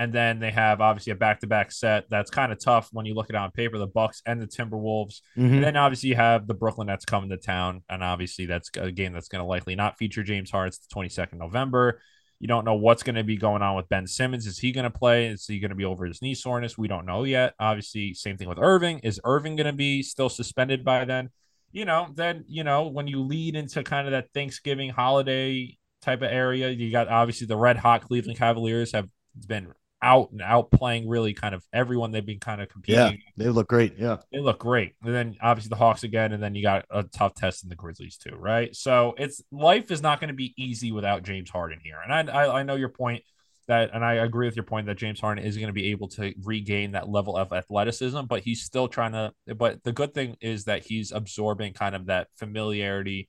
and 0.00 0.12
then 0.12 0.40
they 0.40 0.50
have 0.50 0.80
obviously 0.80 1.12
a 1.12 1.16
back 1.16 1.40
to 1.40 1.46
back 1.46 1.70
set. 1.70 2.06
That's 2.10 2.30
kind 2.30 2.50
of 2.50 2.58
tough 2.58 2.88
when 2.92 3.06
you 3.06 3.14
look 3.14 3.26
at 3.30 3.36
it 3.36 3.38
on 3.38 3.50
paper. 3.50 3.78
The 3.78 3.86
Bucks 3.86 4.22
and 4.26 4.40
the 4.40 4.46
Timberwolves, 4.46 5.20
Mhm. 5.36 5.52
and 5.54 5.64
then 5.64 5.76
obviously 5.76 6.08
you 6.08 6.16
have 6.16 6.46
the 6.46 6.54
Brooklyn 6.54 6.86
Nets 6.88 7.04
coming 7.04 7.30
to 7.30 7.36
town, 7.36 7.82
and 7.88 8.02
obviously 8.02 8.46
that's 8.46 8.70
a 8.76 8.90
game 8.90 9.12
that's 9.12 9.28
going 9.28 9.42
to 9.42 9.46
likely 9.46 9.74
not 9.76 9.98
feature 9.98 10.22
James 10.22 10.50
Harden. 10.50 10.68
It's 10.68 10.78
the 10.78 10.88
twenty 10.92 11.08
second 11.10 11.38
November. 11.38 12.00
You 12.40 12.48
don't 12.48 12.64
know 12.64 12.74
what's 12.74 13.02
going 13.02 13.16
to 13.16 13.24
be 13.24 13.36
going 13.36 13.60
on 13.60 13.76
with 13.76 13.88
Ben 13.90 14.06
Simmons. 14.06 14.46
Is 14.46 14.58
he 14.58 14.72
going 14.72 14.90
to 14.90 14.98
play? 14.98 15.26
Is 15.26 15.46
he 15.46 15.58
going 15.60 15.68
to 15.68 15.74
be 15.76 15.84
over 15.84 16.06
his 16.06 16.22
knee 16.22 16.34
soreness? 16.34 16.78
We 16.78 16.88
don't 16.88 17.04
know 17.04 17.24
yet. 17.24 17.52
Obviously, 17.60 18.14
same 18.14 18.38
thing 18.38 18.48
with 18.48 18.58
Irving. 18.58 19.00
Is 19.00 19.20
Irving 19.24 19.56
going 19.56 19.66
to 19.66 19.74
be 19.74 20.02
still 20.02 20.30
suspended 20.30 20.84
by 20.84 21.04
then? 21.04 21.28
you 21.72 21.84
know, 21.84 22.08
then 22.16 22.44
you 22.48 22.64
know 22.64 22.88
when 22.88 23.06
you 23.06 23.20
lead 23.22 23.54
into 23.54 23.84
kind 23.84 24.08
of 24.08 24.10
that 24.10 24.26
Thanksgiving 24.34 24.90
holiday 24.90 25.78
type 26.02 26.20
of 26.22 26.28
area, 26.32 26.68
you 26.70 26.90
got 26.90 27.06
obviously 27.06 27.46
the 27.46 27.56
red 27.56 27.76
hot 27.76 28.00
Cleveland 28.02 28.36
Cavaliers 28.38 28.90
have 28.90 29.08
been 29.46 29.68
out 30.02 30.30
and 30.32 30.42
out 30.42 30.70
playing 30.70 31.08
really 31.08 31.34
kind 31.34 31.54
of 31.54 31.64
everyone 31.72 32.10
they've 32.10 32.24
been 32.24 32.40
kind 32.40 32.60
of 32.60 32.68
competing. 32.68 33.12
Yeah, 33.36 33.44
they 33.44 33.50
look 33.50 33.68
great. 33.68 33.98
Yeah. 33.98 34.18
They 34.32 34.40
look 34.40 34.58
great. 34.58 34.94
And 35.02 35.14
then 35.14 35.36
obviously 35.40 35.68
the 35.68 35.76
Hawks 35.76 36.02
again, 36.02 36.32
and 36.32 36.42
then 36.42 36.54
you 36.54 36.62
got 36.62 36.86
a 36.90 37.02
tough 37.02 37.34
test 37.34 37.62
in 37.62 37.68
the 37.68 37.76
Grizzlies 37.76 38.16
too, 38.16 38.36
right? 38.36 38.74
So 38.74 39.14
it's 39.18 39.42
life 39.52 39.90
is 39.90 40.02
not 40.02 40.20
going 40.20 40.28
to 40.28 40.34
be 40.34 40.54
easy 40.56 40.92
without 40.92 41.22
James 41.22 41.50
Harden 41.50 41.80
here. 41.82 41.98
And 42.02 42.30
I, 42.30 42.44
I 42.44 42.60
I 42.60 42.62
know 42.62 42.76
your 42.76 42.88
point 42.88 43.22
that, 43.68 43.90
and 43.94 44.04
I 44.04 44.14
agree 44.14 44.46
with 44.46 44.56
your 44.56 44.64
point 44.64 44.86
that 44.86 44.96
James 44.96 45.20
Harden 45.20 45.44
is 45.44 45.56
going 45.56 45.68
to 45.68 45.72
be 45.72 45.90
able 45.92 46.08
to 46.08 46.34
regain 46.42 46.92
that 46.92 47.08
level 47.08 47.36
of 47.36 47.52
athleticism, 47.52 48.22
but 48.22 48.42
he's 48.42 48.62
still 48.62 48.88
trying 48.88 49.12
to. 49.12 49.32
But 49.54 49.82
the 49.84 49.92
good 49.92 50.12
thing 50.12 50.36
is 50.40 50.64
that 50.64 50.84
he's 50.84 51.12
absorbing 51.12 51.72
kind 51.72 51.94
of 51.94 52.06
that 52.06 52.28
familiarity 52.36 53.28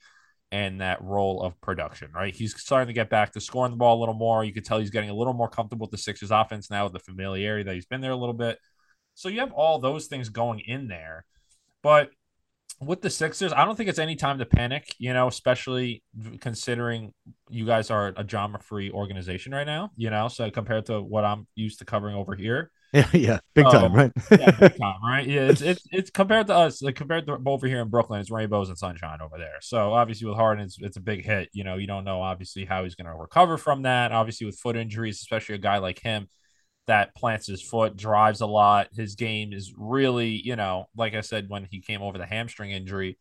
and 0.52 0.82
that 0.82 1.02
role 1.02 1.42
of 1.42 1.60
production, 1.62 2.12
right? 2.14 2.36
He's 2.36 2.60
starting 2.60 2.88
to 2.88 2.94
get 2.94 3.10
back 3.10 3.32
to 3.34 3.42
scoring 3.42 3.72
the 3.72 3.78
ball 3.78 3.98
a 3.98 4.02
little 4.02 4.16
more. 4.16 4.44
You 4.44 4.54
could 4.54 4.66
tell 4.66 4.80
he's 4.80 4.90
getting 4.90 5.10
a 5.10 5.16
little 5.16 5.34
more 5.34 5.50
comfortable 5.50 5.86
with 5.86 5.92
the 5.92 5.98
Sixers 5.98 6.32
offense 6.32 6.70
now 6.70 6.84
with 6.84 6.94
the 6.94 7.00
familiarity 7.00 7.64
that 7.64 7.76
he's 7.76 7.86
been 7.86 8.02
there 8.02 8.12
a 8.12 8.18
little 8.18 8.34
bit. 8.34 8.60
So 9.16 9.30
you 9.30 9.40
have 9.40 9.54
all 9.54 9.80
those 9.80 10.08
things 10.08 10.30
going 10.30 10.60
in 10.60 10.88
there. 10.88 11.26
But 11.82 12.10
with 12.82 13.02
the 13.02 13.10
Sixers, 13.10 13.54
I 13.54 13.64
don't 13.64 13.76
think 13.76 13.90
it's 13.90 14.00
any 14.00 14.16
time 14.16 14.40
to 14.40 14.46
panic, 14.46 14.94
you 14.98 15.14
know, 15.14 15.28
especially 15.28 16.04
considering 16.40 17.14
you 17.50 17.66
guys 17.66 17.90
are 17.90 18.14
a 18.18 18.24
drama 18.24 18.60
free 18.60 18.92
organization 18.92 19.54
right 19.54 19.68
now, 19.68 19.92
you 19.96 20.10
know, 20.10 20.28
so 20.28 20.50
compared 20.52 20.88
to 20.88 21.02
what 21.02 21.24
I'm 21.24 21.48
used 21.56 21.80
to 21.80 21.86
covering 21.86 22.16
over 22.16 22.36
here. 22.36 22.72
Yeah, 22.94 23.08
yeah, 23.14 23.40
big 23.54 23.70
Oh, 23.70 23.70
time, 23.70 23.94
right? 23.94 24.12
Yeah, 24.36 24.52
big 24.58 24.72
time, 24.82 24.96
right? 25.04 25.28
Yeah, 25.28 25.42
it's, 25.50 25.62
it's 25.62 25.88
it's 25.92 26.10
compared 26.10 26.48
to 26.48 26.56
us, 26.56 26.82
like 26.82 26.96
compared 26.96 27.28
to 27.28 27.38
over 27.46 27.68
here 27.68 27.82
in 27.82 27.90
Brooklyn, 27.90 28.22
it's 28.22 28.32
rainbows 28.32 28.70
and 28.70 28.78
sunshine 28.78 29.20
over 29.22 29.38
there. 29.38 29.58
So 29.62 29.94
obviously 29.94 30.28
with 30.28 30.38
Harden, 30.38 30.66
it's, 30.66 30.78
it's 30.82 30.98
a 30.98 31.02
big 31.02 31.26
hit. 31.26 31.50
You 31.54 31.64
know, 31.66 31.76
you 31.76 31.88
don't 31.88 32.06
know 32.06 32.22
obviously 32.22 32.66
how 32.66 32.84
he's 32.84 32.96
going 32.96 33.08
to 33.08 33.16
recover 33.16 33.58
from 33.58 33.84
that. 33.84 34.12
Obviously 34.14 34.46
with 34.48 34.60
foot 34.60 34.78
injuries, 34.78 35.18
especially 35.22 35.56
a 35.56 35.60
guy 35.60 35.80
like 35.80 36.00
him 36.00 36.30
that 36.88 37.16
plants 37.16 37.48
his 37.48 37.62
foot, 37.62 37.98
drives 37.98 38.42
a 38.42 38.48
lot. 38.48 38.90
His 38.96 39.16
game 39.16 39.54
is 39.54 39.74
really, 39.78 40.30
you 40.30 40.56
know, 40.56 40.88
like 40.96 41.16
I 41.16 41.22
said 41.22 41.50
when 41.50 41.68
he 41.72 41.82
came 41.82 42.02
over 42.02 42.18
the 42.18 42.26
hamstring 42.26 42.72
injury, 42.72 43.20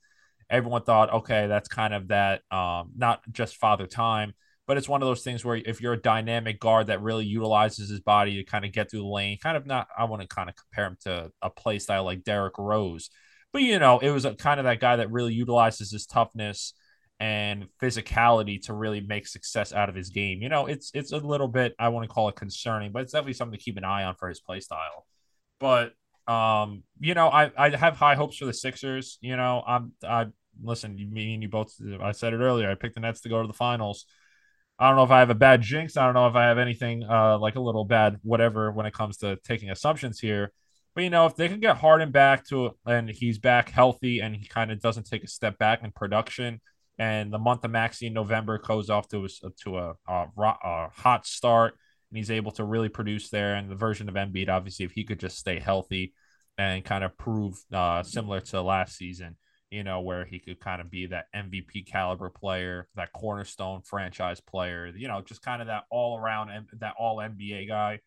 everyone 0.50 0.82
thought, 0.82 1.12
okay, 1.12 1.46
that's 1.48 1.68
kind 1.68 1.94
of 1.94 2.08
that, 2.08 2.42
um, 2.52 2.92
not 2.96 3.22
just 3.32 3.56
father 3.56 3.86
time, 3.86 4.34
but 4.70 4.76
it's 4.76 4.88
one 4.88 5.02
of 5.02 5.08
those 5.08 5.24
things 5.24 5.44
where 5.44 5.56
if 5.56 5.80
you're 5.80 5.94
a 5.94 6.00
dynamic 6.00 6.60
guard 6.60 6.86
that 6.86 7.02
really 7.02 7.24
utilizes 7.24 7.90
his 7.90 7.98
body 7.98 8.36
to 8.36 8.44
kind 8.44 8.64
of 8.64 8.70
get 8.70 8.88
through 8.88 9.00
the 9.00 9.04
lane, 9.04 9.36
kind 9.42 9.56
of 9.56 9.66
not, 9.66 9.88
I 9.98 10.04
want 10.04 10.22
to 10.22 10.28
kind 10.28 10.48
of 10.48 10.54
compare 10.54 10.86
him 10.86 10.96
to 11.00 11.32
a 11.42 11.50
play 11.50 11.80
style 11.80 12.04
like 12.04 12.22
Derrick 12.22 12.56
Rose, 12.56 13.10
but 13.52 13.62
you 13.62 13.80
know, 13.80 13.98
it 13.98 14.10
was 14.10 14.24
a 14.24 14.36
kind 14.36 14.60
of 14.60 14.64
that 14.66 14.78
guy 14.78 14.94
that 14.94 15.10
really 15.10 15.34
utilizes 15.34 15.90
his 15.90 16.06
toughness 16.06 16.74
and 17.18 17.66
physicality 17.82 18.62
to 18.66 18.72
really 18.72 19.00
make 19.00 19.26
success 19.26 19.72
out 19.72 19.88
of 19.88 19.96
his 19.96 20.10
game. 20.10 20.40
You 20.40 20.48
know, 20.48 20.66
it's 20.66 20.92
it's 20.94 21.10
a 21.10 21.16
little 21.16 21.48
bit 21.48 21.74
I 21.76 21.88
want 21.88 22.08
to 22.08 22.14
call 22.14 22.28
it 22.28 22.36
concerning, 22.36 22.92
but 22.92 23.02
it's 23.02 23.10
definitely 23.10 23.32
something 23.32 23.58
to 23.58 23.64
keep 23.64 23.76
an 23.76 23.82
eye 23.82 24.04
on 24.04 24.14
for 24.14 24.28
his 24.28 24.38
play 24.38 24.60
style. 24.60 25.04
But 25.58 25.94
um, 26.28 26.84
you 27.00 27.14
know, 27.14 27.26
I 27.26 27.50
I 27.58 27.76
have 27.76 27.96
high 27.96 28.14
hopes 28.14 28.36
for 28.36 28.44
the 28.44 28.52
Sixers. 28.54 29.18
You 29.20 29.36
know, 29.36 29.64
I'm 29.66 29.94
I 30.06 30.26
listen, 30.62 30.94
me 30.94 31.34
and 31.34 31.42
you 31.42 31.48
both 31.48 31.74
I 32.00 32.12
said 32.12 32.34
it 32.34 32.38
earlier, 32.38 32.70
I 32.70 32.76
picked 32.76 32.94
the 32.94 33.00
Nets 33.00 33.22
to 33.22 33.28
go 33.28 33.42
to 33.42 33.48
the 33.48 33.52
finals. 33.52 34.06
I 34.80 34.88
don't 34.88 34.96
know 34.96 35.04
if 35.04 35.10
I 35.10 35.20
have 35.20 35.30
a 35.30 35.34
bad 35.34 35.60
jinx. 35.60 35.96
I 35.96 36.06
don't 36.06 36.14
know 36.14 36.26
if 36.26 36.34
I 36.34 36.46
have 36.46 36.58
anything 36.58 37.04
uh 37.04 37.38
like 37.38 37.56
a 37.56 37.60
little 37.60 37.84
bad 37.84 38.18
whatever 38.22 38.72
when 38.72 38.86
it 38.86 38.94
comes 38.94 39.18
to 39.18 39.36
taking 39.44 39.70
assumptions 39.70 40.18
here. 40.18 40.52
But 40.94 41.04
you 41.04 41.10
know, 41.10 41.26
if 41.26 41.36
they 41.36 41.48
can 41.48 41.60
get 41.60 41.76
Harden 41.76 42.10
back 42.10 42.46
to 42.48 42.70
and 42.86 43.08
he's 43.08 43.38
back 43.38 43.68
healthy 43.70 44.20
and 44.20 44.34
he 44.34 44.46
kind 44.46 44.72
of 44.72 44.80
doesn't 44.80 45.06
take 45.06 45.22
a 45.22 45.28
step 45.28 45.58
back 45.58 45.84
in 45.84 45.92
production, 45.92 46.60
and 46.98 47.32
the 47.32 47.38
month 47.38 47.64
of 47.64 47.70
Maxey 47.70 48.06
in 48.08 48.12
November 48.12 48.58
goes 48.58 48.90
off 48.90 49.08
to 49.08 49.24
a, 49.24 49.28
to 49.64 49.78
a, 49.78 49.94
a, 50.08 50.26
a 50.36 50.88
hot 50.92 51.26
start, 51.26 51.74
and 52.10 52.18
he's 52.18 52.30
able 52.30 52.50
to 52.52 52.64
really 52.64 52.88
produce 52.88 53.30
there. 53.30 53.54
And 53.54 53.70
the 53.70 53.76
version 53.76 54.08
of 54.08 54.16
Embiid, 54.16 54.48
obviously, 54.48 54.84
if 54.84 54.92
he 54.92 55.04
could 55.04 55.20
just 55.20 55.38
stay 55.38 55.58
healthy 55.58 56.12
and 56.58 56.84
kind 56.84 57.04
of 57.04 57.16
prove 57.16 57.54
uh, 57.72 58.02
similar 58.02 58.40
to 58.40 58.60
last 58.60 58.96
season, 58.96 59.36
you 59.70 59.84
know, 59.84 60.00
where 60.00 60.24
he 60.24 60.38
could 60.38 60.60
kind 60.60 60.80
of 60.80 60.90
be 60.90 61.06
that 61.06 61.26
MVP 61.34 61.86
caliber 61.86 62.30
player, 62.30 62.88
that 62.96 63.12
cornerstone 63.12 63.82
franchise 63.82 64.40
player, 64.40 64.86
you 64.88 65.08
know, 65.08 65.22
just 65.22 65.42
kind 65.42 65.62
of 65.62 65.68
that 65.68 65.84
all 65.90 66.18
around 66.18 66.50
and 66.50 66.66
that 66.80 66.94
all 66.98 67.18
NBA 67.18 67.68
guy. 67.68 68.00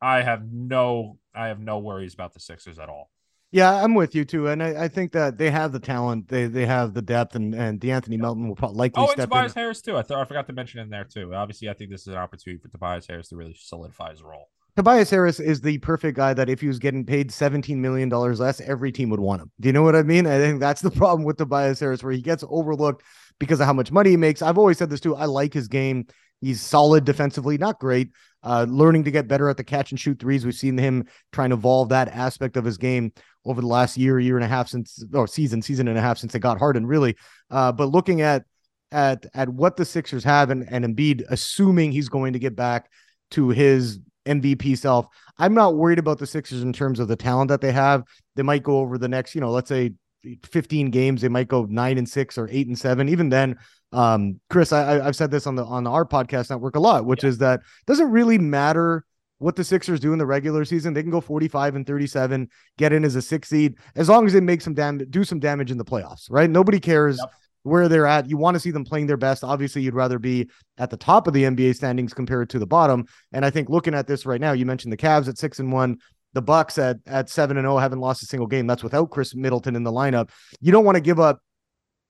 I 0.00 0.22
have 0.22 0.52
no, 0.52 1.18
I 1.34 1.48
have 1.48 1.60
no 1.60 1.78
worries 1.78 2.14
about 2.14 2.34
the 2.34 2.40
Sixers 2.40 2.78
at 2.78 2.88
all. 2.88 3.10
Yeah, 3.50 3.82
I'm 3.82 3.94
with 3.94 4.14
you 4.14 4.24
too, 4.26 4.48
and 4.48 4.62
I, 4.62 4.84
I 4.84 4.88
think 4.88 5.12
that 5.12 5.38
they 5.38 5.50
have 5.50 5.72
the 5.72 5.80
talent, 5.80 6.28
they 6.28 6.46
they 6.46 6.66
have 6.66 6.92
the 6.92 7.00
depth, 7.00 7.34
and 7.34 7.54
and 7.54 7.80
De'Anthony 7.80 8.18
Melton 8.18 8.46
will 8.46 8.54
probably 8.56 8.76
likely 8.76 9.06
Oh, 9.06 9.10
and 9.10 9.20
Tobias 9.22 9.54
in. 9.54 9.60
Harris 9.60 9.80
too. 9.80 9.96
I 9.96 10.02
thought 10.02 10.20
I 10.20 10.24
forgot 10.26 10.46
to 10.48 10.52
mention 10.52 10.80
in 10.80 10.90
there 10.90 11.04
too. 11.04 11.34
Obviously, 11.34 11.68
I 11.70 11.72
think 11.74 11.90
this 11.90 12.02
is 12.02 12.08
an 12.08 12.16
opportunity 12.16 12.60
for 12.60 12.68
Tobias 12.68 13.06
Harris 13.06 13.28
to 13.28 13.36
really 13.36 13.54
solidify 13.58 14.10
his 14.10 14.22
role. 14.22 14.50
Tobias 14.78 15.10
Harris 15.10 15.40
is 15.40 15.60
the 15.60 15.76
perfect 15.78 16.16
guy 16.16 16.32
that 16.32 16.48
if 16.48 16.60
he 16.60 16.68
was 16.68 16.78
getting 16.78 17.04
paid 17.04 17.32
17 17.32 17.82
million 17.82 18.08
dollars 18.08 18.38
less, 18.38 18.60
every 18.60 18.92
team 18.92 19.10
would 19.10 19.18
want 19.18 19.42
him. 19.42 19.50
Do 19.58 19.68
you 19.68 19.72
know 19.72 19.82
what 19.82 19.96
I 19.96 20.04
mean? 20.04 20.24
I 20.24 20.38
think 20.38 20.60
that's 20.60 20.80
the 20.80 20.90
problem 21.02 21.24
with 21.24 21.36
Tobias 21.36 21.80
Harris, 21.80 22.00
where 22.00 22.12
he 22.12 22.22
gets 22.22 22.44
overlooked 22.48 23.02
because 23.40 23.58
of 23.58 23.66
how 23.66 23.72
much 23.72 23.90
money 23.90 24.10
he 24.10 24.16
makes. 24.16 24.40
I've 24.40 24.56
always 24.56 24.78
said 24.78 24.88
this 24.88 25.00
too. 25.00 25.16
I 25.16 25.24
like 25.24 25.52
his 25.52 25.66
game. 25.66 26.06
He's 26.40 26.60
solid 26.60 27.04
defensively, 27.04 27.58
not 27.58 27.80
great. 27.80 28.10
Uh, 28.44 28.66
learning 28.68 29.02
to 29.02 29.10
get 29.10 29.26
better 29.26 29.48
at 29.48 29.56
the 29.56 29.64
catch 29.64 29.90
and 29.90 29.98
shoot 29.98 30.20
threes. 30.20 30.44
We've 30.44 30.54
seen 30.54 30.78
him 30.78 31.08
trying 31.32 31.50
to 31.50 31.56
evolve 31.56 31.88
that 31.88 32.06
aspect 32.06 32.56
of 32.56 32.64
his 32.64 32.78
game 32.78 33.10
over 33.44 33.60
the 33.60 33.66
last 33.66 33.96
year, 33.96 34.20
year 34.20 34.36
and 34.36 34.44
a 34.44 34.48
half 34.48 34.68
since, 34.68 35.04
or 35.12 35.26
season, 35.26 35.60
season 35.60 35.88
and 35.88 35.98
a 35.98 36.00
half 36.00 36.18
since 36.18 36.32
they 36.32 36.38
got 36.38 36.56
Harden, 36.56 36.86
really. 36.86 37.16
Uh, 37.50 37.72
but 37.72 37.86
looking 37.86 38.20
at 38.20 38.44
at 38.92 39.26
at 39.34 39.48
what 39.48 39.76
the 39.76 39.84
Sixers 39.84 40.22
have 40.22 40.50
and 40.50 40.64
and 40.70 40.84
Embiid, 40.84 41.24
assuming 41.30 41.90
he's 41.90 42.08
going 42.08 42.34
to 42.34 42.38
get 42.38 42.54
back 42.54 42.88
to 43.32 43.48
his 43.48 43.98
MVP 44.26 44.76
self, 44.78 45.06
I'm 45.38 45.54
not 45.54 45.76
worried 45.76 45.98
about 45.98 46.18
the 46.18 46.26
Sixers 46.26 46.62
in 46.62 46.72
terms 46.72 47.00
of 47.00 47.08
the 47.08 47.16
talent 47.16 47.48
that 47.48 47.60
they 47.60 47.72
have. 47.72 48.04
They 48.36 48.42
might 48.42 48.62
go 48.62 48.78
over 48.78 48.98
the 48.98 49.08
next, 49.08 49.34
you 49.34 49.40
know, 49.40 49.50
let's 49.50 49.68
say 49.68 49.92
15 50.44 50.90
games, 50.90 51.22
they 51.22 51.28
might 51.28 51.48
go 51.48 51.64
nine 51.64 51.98
and 51.98 52.08
six 52.08 52.36
or 52.36 52.48
eight 52.50 52.66
and 52.66 52.78
seven. 52.78 53.08
Even 53.08 53.28
then, 53.28 53.56
um, 53.92 54.40
Chris, 54.50 54.72
I, 54.72 55.00
I've 55.00 55.16
said 55.16 55.30
this 55.30 55.46
on 55.46 55.54
the 55.54 55.64
on 55.64 55.86
our 55.86 56.04
podcast 56.04 56.50
network 56.50 56.76
a 56.76 56.80
lot, 56.80 57.06
which 57.06 57.22
yeah. 57.22 57.30
is 57.30 57.38
that 57.38 57.60
doesn't 57.86 58.10
really 58.10 58.38
matter 58.38 59.04
what 59.38 59.56
the 59.56 59.64
Sixers 59.64 60.00
do 60.00 60.12
in 60.12 60.18
the 60.18 60.26
regular 60.26 60.64
season. 60.64 60.92
They 60.92 61.02
can 61.02 61.10
go 61.10 61.20
45 61.20 61.76
and 61.76 61.86
37, 61.86 62.48
get 62.76 62.92
in 62.92 63.04
as 63.04 63.14
a 63.14 63.22
six 63.22 63.48
seed, 63.48 63.76
as 63.94 64.08
long 64.08 64.26
as 64.26 64.32
they 64.32 64.40
make 64.40 64.60
some 64.60 64.74
damage, 64.74 65.08
do 65.10 65.24
some 65.24 65.38
damage 65.38 65.70
in 65.70 65.78
the 65.78 65.84
playoffs, 65.84 66.26
right? 66.28 66.50
Nobody 66.50 66.80
cares 66.80 67.18
yep. 67.18 67.30
Where 67.62 67.88
they're 67.88 68.06
at. 68.06 68.30
You 68.30 68.36
want 68.36 68.54
to 68.54 68.60
see 68.60 68.70
them 68.70 68.84
playing 68.84 69.06
their 69.06 69.16
best. 69.16 69.44
Obviously, 69.44 69.82
you'd 69.82 69.94
rather 69.94 70.18
be 70.18 70.48
at 70.78 70.90
the 70.90 70.96
top 70.96 71.26
of 71.26 71.34
the 71.34 71.44
NBA 71.44 71.74
standings 71.74 72.14
compared 72.14 72.50
to 72.50 72.58
the 72.58 72.66
bottom. 72.66 73.06
And 73.32 73.44
I 73.44 73.50
think 73.50 73.68
looking 73.68 73.94
at 73.94 74.06
this 74.06 74.24
right 74.24 74.40
now, 74.40 74.52
you 74.52 74.64
mentioned 74.64 74.92
the 74.92 74.96
Cavs 74.96 75.28
at 75.28 75.38
six 75.38 75.58
and 75.58 75.72
one. 75.72 75.98
The 76.34 76.42
Bucks 76.42 76.78
at 76.78 76.98
at 77.06 77.30
seven 77.30 77.56
and 77.56 77.64
zero 77.64 77.76
oh 77.76 77.78
haven't 77.78 78.00
lost 78.00 78.22
a 78.22 78.26
single 78.26 78.46
game. 78.46 78.66
That's 78.66 78.82
without 78.82 79.10
Khris 79.10 79.34
Middleton 79.34 79.76
in 79.76 79.82
the 79.82 79.92
lineup. 79.92 80.30
You 80.60 80.72
don't 80.72 80.84
want 80.84 80.96
to 80.96 81.00
give 81.00 81.18
up. 81.18 81.40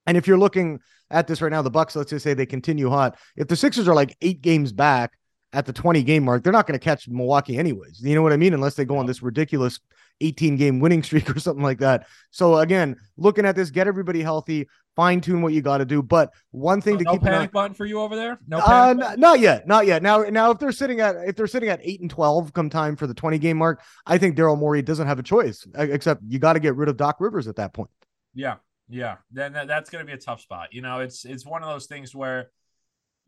And 0.07 0.17
if 0.17 0.27
you're 0.27 0.39
looking 0.39 0.81
at 1.11 1.27
this 1.27 1.41
right 1.41 1.51
now, 1.53 1.63
the 1.63 1.71
Bucks, 1.71 1.97
let's 1.97 2.11
just 2.11 2.25
say 2.25 2.35
they 2.35 2.47
continue 2.47 2.89
hot. 2.89 3.19
If 3.37 3.49
the 3.49 3.57
Sixers 3.57 3.89
are 3.89 3.95
like 3.95 4.17
eight 4.21 4.41
games 4.41 4.73
back 4.73 5.13
at 5.53 5.67
the 5.67 5.73
20 5.73 6.03
game 6.03 6.25
mark, 6.25 6.43
they're 6.43 6.53
not 6.53 6.67
going 6.67 6.79
to 6.79 6.85
catch 6.85 7.09
Milwaukee 7.09 7.57
anyways. 7.57 8.01
You 8.01 8.15
know 8.15 8.23
what 8.23 8.33
I 8.33 8.37
mean? 8.37 8.55
Unless 8.55 8.75
they 8.75 8.85
go 8.85 8.99
on 8.99 9.07
this 9.07 9.23
ridiculous 9.23 9.81
18 10.21 10.57
game 10.57 10.81
winning 10.81 11.03
streak 11.03 11.35
or 11.35 11.39
something 11.39 11.63
like 11.63 11.79
that. 11.79 12.07
So 12.31 12.59
again, 12.59 12.97
looking 13.17 13.45
at 13.45 13.57
this, 13.57 13.71
get 13.71 13.87
everybody 13.87 14.23
healthy, 14.23 14.69
fine 14.97 15.21
tune 15.21 15.43
what 15.43 15.53
you 15.53 15.63
got 15.63 15.79
to 15.79 15.85
do. 15.85 16.03
But 16.03 16.33
one 16.51 16.81
thing 16.81 16.99
to 16.99 17.05
no 17.05 17.13
keep 17.13 17.23
panic 17.23 17.53
button 17.53 17.75
for 17.75 17.87
you 17.87 18.01
over 18.01 18.17
there. 18.17 18.39
No, 18.49 18.59
uh, 18.59 18.95
n- 18.99 19.21
not 19.21 19.41
yet, 19.41 19.67
not 19.67 19.87
yet. 19.87 20.03
Now, 20.03 20.23
now 20.23 20.51
if 20.51 20.59
they're 20.59 20.73
sitting 20.73 21.01
at 21.01 21.17
if 21.27 21.37
they're 21.37 21.47
sitting 21.47 21.69
at 21.69 21.81
eight 21.83 22.01
and 22.01 22.11
12 22.11 22.53
come 22.53 22.69
time 22.69 22.97
for 22.97 23.07
the 23.07 23.15
20 23.15 23.39
game 23.39 23.59
mark, 23.59 23.81
I 24.07 24.19
think 24.19 24.37
Daryl 24.37 24.59
Morey 24.59 24.83
doesn't 24.83 25.07
have 25.07 25.19
a 25.19 25.23
choice 25.23 25.67
except 25.77 26.23
you 26.27 26.39
got 26.39 26.55
to 26.55 26.61
get 26.61 26.75
rid 26.77 26.89
of 26.89 26.97
Doc 26.97 27.17
Rivers 27.21 27.49
at 27.49 27.57
that 27.57 27.73
point. 27.73 27.91
Yeah, 28.35 28.57
yeah. 28.89 29.17
Then 29.31 29.53
that's 29.53 29.91
going 29.91 30.05
to 30.05 30.07
be 30.07 30.15
a 30.15 30.21
tough 30.21 30.41
spot. 30.41 30.73
You 30.73 30.83
know, 30.83 31.01
it's 31.01 31.25
it's 31.25 31.47
one 31.47 31.63
of 31.63 31.69
those 31.69 31.87
things 31.87 32.15
where 32.15 32.51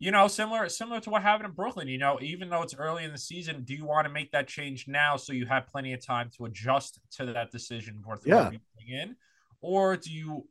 you 0.01 0.09
know, 0.09 0.27
similar 0.27 0.67
similar 0.67 0.99
to 0.99 1.11
what 1.11 1.21
happened 1.21 1.45
in 1.45 1.51
Brooklyn. 1.51 1.87
You 1.87 1.99
know, 1.99 2.17
even 2.21 2.49
though 2.49 2.63
it's 2.63 2.73
early 2.73 3.03
in 3.03 3.11
the 3.11 3.19
season, 3.19 3.63
do 3.63 3.75
you 3.75 3.85
want 3.85 4.07
to 4.07 4.11
make 4.11 4.31
that 4.31 4.47
change 4.47 4.87
now 4.87 5.15
so 5.15 5.31
you 5.31 5.45
have 5.45 5.67
plenty 5.67 5.93
of 5.93 6.03
time 6.03 6.31
to 6.37 6.45
adjust 6.45 6.99
to 7.17 7.27
that 7.27 7.51
decision 7.51 7.97
before 7.97 8.17
yeah. 8.25 8.49
in, 8.89 9.15
or 9.61 9.95
do 9.95 10.11
you 10.11 10.47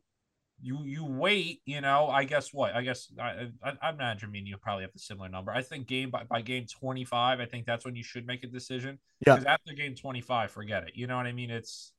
you 0.61 0.79
you 0.85 1.03
wait? 1.03 1.59
You 1.65 1.81
know, 1.81 2.07
I 2.07 2.23
guess 2.23 2.53
what 2.53 2.73
I 2.73 2.81
guess 2.81 3.11
I, 3.19 3.49
I, 3.61 3.73
I 3.81 3.89
imagine 3.89 4.33
you 4.33 4.55
probably 4.55 4.83
have 4.83 4.93
the 4.93 4.99
similar 4.99 5.27
number. 5.27 5.51
I 5.51 5.63
think 5.63 5.85
game 5.85 6.11
by, 6.11 6.23
by 6.23 6.41
game 6.41 6.65
twenty 6.65 7.03
five, 7.03 7.41
I 7.41 7.45
think 7.45 7.65
that's 7.65 7.83
when 7.83 7.97
you 7.97 8.03
should 8.03 8.25
make 8.25 8.45
a 8.45 8.47
decision. 8.47 8.99
Yeah, 9.27 9.35
because 9.35 9.45
after 9.47 9.73
game 9.73 9.95
twenty 9.95 10.21
five, 10.21 10.51
forget 10.51 10.83
it. 10.83 10.91
You 10.95 11.07
know 11.07 11.17
what 11.17 11.25
I 11.25 11.33
mean? 11.33 11.51
It's 11.51 11.91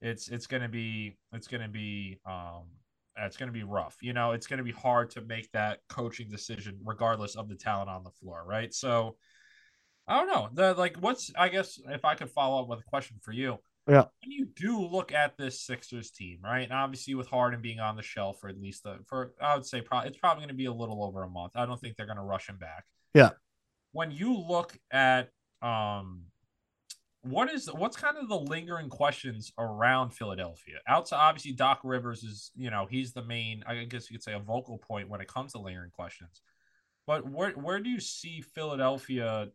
it's 0.00 0.28
it's 0.28 0.46
gonna 0.46 0.70
be 0.70 1.18
it's 1.34 1.46
gonna 1.46 1.68
be 1.68 2.20
um 2.24 2.62
it's 3.18 3.36
going 3.36 3.48
to 3.48 3.52
be 3.52 3.64
rough. 3.64 3.96
You 4.00 4.12
know, 4.12 4.32
it's 4.32 4.46
going 4.46 4.58
to 4.58 4.64
be 4.64 4.72
hard 4.72 5.10
to 5.12 5.20
make 5.20 5.50
that 5.52 5.80
coaching 5.88 6.28
decision 6.28 6.78
regardless 6.84 7.36
of 7.36 7.48
the 7.48 7.54
talent 7.54 7.88
on 7.88 8.04
the 8.04 8.10
floor, 8.10 8.44
right? 8.46 8.72
So 8.72 9.16
I 10.06 10.18
don't 10.18 10.28
know. 10.28 10.48
The 10.52 10.78
like 10.78 10.96
what's 10.98 11.32
I 11.36 11.48
guess 11.48 11.80
if 11.88 12.04
I 12.04 12.14
could 12.14 12.30
follow 12.30 12.62
up 12.62 12.68
with 12.68 12.80
a 12.80 12.84
question 12.84 13.16
for 13.22 13.32
you. 13.32 13.58
Yeah. 13.88 14.04
When 14.22 14.32
you 14.32 14.46
do 14.46 14.80
look 14.80 15.12
at 15.12 15.36
this 15.36 15.60
Sixers 15.60 16.10
team, 16.10 16.38
right? 16.42 16.62
And 16.62 16.72
obviously 16.72 17.14
with 17.14 17.28
Harden 17.28 17.62
being 17.62 17.78
on 17.78 17.96
the 17.96 18.02
shelf 18.02 18.40
for 18.40 18.48
at 18.48 18.60
least 18.60 18.82
the 18.82 18.98
for 19.06 19.32
I 19.40 19.54
would 19.54 19.66
say 19.66 19.80
probably 19.80 20.10
it's 20.10 20.18
probably 20.18 20.42
going 20.42 20.48
to 20.48 20.54
be 20.54 20.66
a 20.66 20.72
little 20.72 21.02
over 21.04 21.22
a 21.22 21.28
month. 21.28 21.52
I 21.54 21.66
don't 21.66 21.80
think 21.80 21.96
they're 21.96 22.06
going 22.06 22.16
to 22.16 22.22
rush 22.22 22.48
him 22.48 22.58
back. 22.58 22.84
Yeah. 23.14 23.30
When 23.92 24.10
you 24.10 24.36
look 24.36 24.76
at 24.90 25.30
um 25.62 26.24
what 27.28 27.52
is 27.52 27.66
what's 27.72 27.96
kind 27.96 28.16
of 28.16 28.28
the 28.28 28.38
lingering 28.38 28.88
questions 28.88 29.52
around 29.58 30.10
Philadelphia? 30.10 30.76
Outside, 30.86 31.18
obviously, 31.18 31.52
Doc 31.52 31.80
Rivers 31.84 32.22
is 32.22 32.50
you 32.54 32.70
know 32.70 32.86
he's 32.88 33.12
the 33.12 33.22
main. 33.22 33.62
I 33.66 33.84
guess 33.84 34.10
you 34.10 34.16
could 34.16 34.22
say 34.22 34.34
a 34.34 34.38
vocal 34.38 34.78
point 34.78 35.08
when 35.08 35.20
it 35.20 35.28
comes 35.28 35.52
to 35.52 35.58
lingering 35.58 35.90
questions. 35.90 36.40
But 37.06 37.28
where 37.28 37.50
where 37.52 37.80
do 37.80 37.90
you 37.90 38.00
see 38.00 38.40
Philadelphia? 38.40 39.48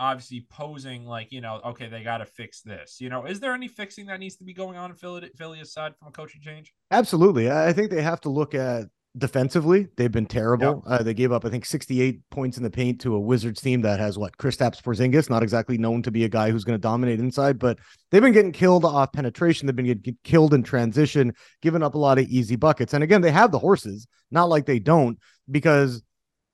Obviously, 0.00 0.46
posing 0.48 1.04
like 1.04 1.32
you 1.32 1.40
know, 1.40 1.60
okay, 1.64 1.88
they 1.88 2.04
got 2.04 2.18
to 2.18 2.24
fix 2.24 2.62
this. 2.62 3.00
You 3.00 3.08
know, 3.08 3.24
is 3.24 3.40
there 3.40 3.52
any 3.52 3.68
fixing 3.68 4.06
that 4.06 4.20
needs 4.20 4.36
to 4.36 4.44
be 4.44 4.54
going 4.54 4.76
on 4.76 4.90
in 4.90 4.96
Philly, 4.96 5.30
Philly 5.36 5.60
aside 5.60 5.96
from 5.96 6.08
a 6.08 6.12
coaching 6.12 6.40
change? 6.40 6.72
Absolutely, 6.90 7.50
I 7.50 7.72
think 7.72 7.90
they 7.90 8.02
have 8.02 8.20
to 8.22 8.28
look 8.28 8.54
at 8.54 8.86
defensively, 9.16 9.88
they've 9.96 10.12
been 10.12 10.26
terrible. 10.26 10.84
Yep. 10.86 11.00
Uh, 11.00 11.02
they 11.02 11.14
gave 11.14 11.32
up, 11.32 11.44
I 11.44 11.48
think, 11.48 11.64
68 11.64 12.20
points 12.30 12.56
in 12.56 12.62
the 12.62 12.70
paint 12.70 13.00
to 13.02 13.14
a 13.14 13.20
Wizards 13.20 13.60
team 13.60 13.82
that 13.82 13.98
has 13.98 14.18
what 14.18 14.36
Kristaps 14.36 14.82
Porzingis, 14.82 15.30
not 15.30 15.42
exactly 15.42 15.78
known 15.78 16.02
to 16.02 16.10
be 16.10 16.24
a 16.24 16.28
guy 16.28 16.50
who's 16.50 16.64
going 16.64 16.78
to 16.78 16.82
dominate 16.82 17.20
inside, 17.20 17.58
but 17.58 17.78
they've 18.10 18.22
been 18.22 18.32
getting 18.32 18.52
killed 18.52 18.84
off 18.84 19.12
penetration. 19.12 19.66
They've 19.66 19.76
been 19.76 19.86
getting 19.86 20.16
killed 20.24 20.54
in 20.54 20.62
transition, 20.62 21.32
giving 21.62 21.82
up 21.82 21.94
a 21.94 21.98
lot 21.98 22.18
of 22.18 22.26
easy 22.28 22.56
buckets. 22.56 22.94
And 22.94 23.02
again, 23.02 23.22
they 23.22 23.30
have 23.30 23.52
the 23.52 23.58
horses, 23.58 24.06
not 24.30 24.48
like 24.48 24.66
they 24.66 24.78
don't, 24.78 25.18
because 25.50 26.02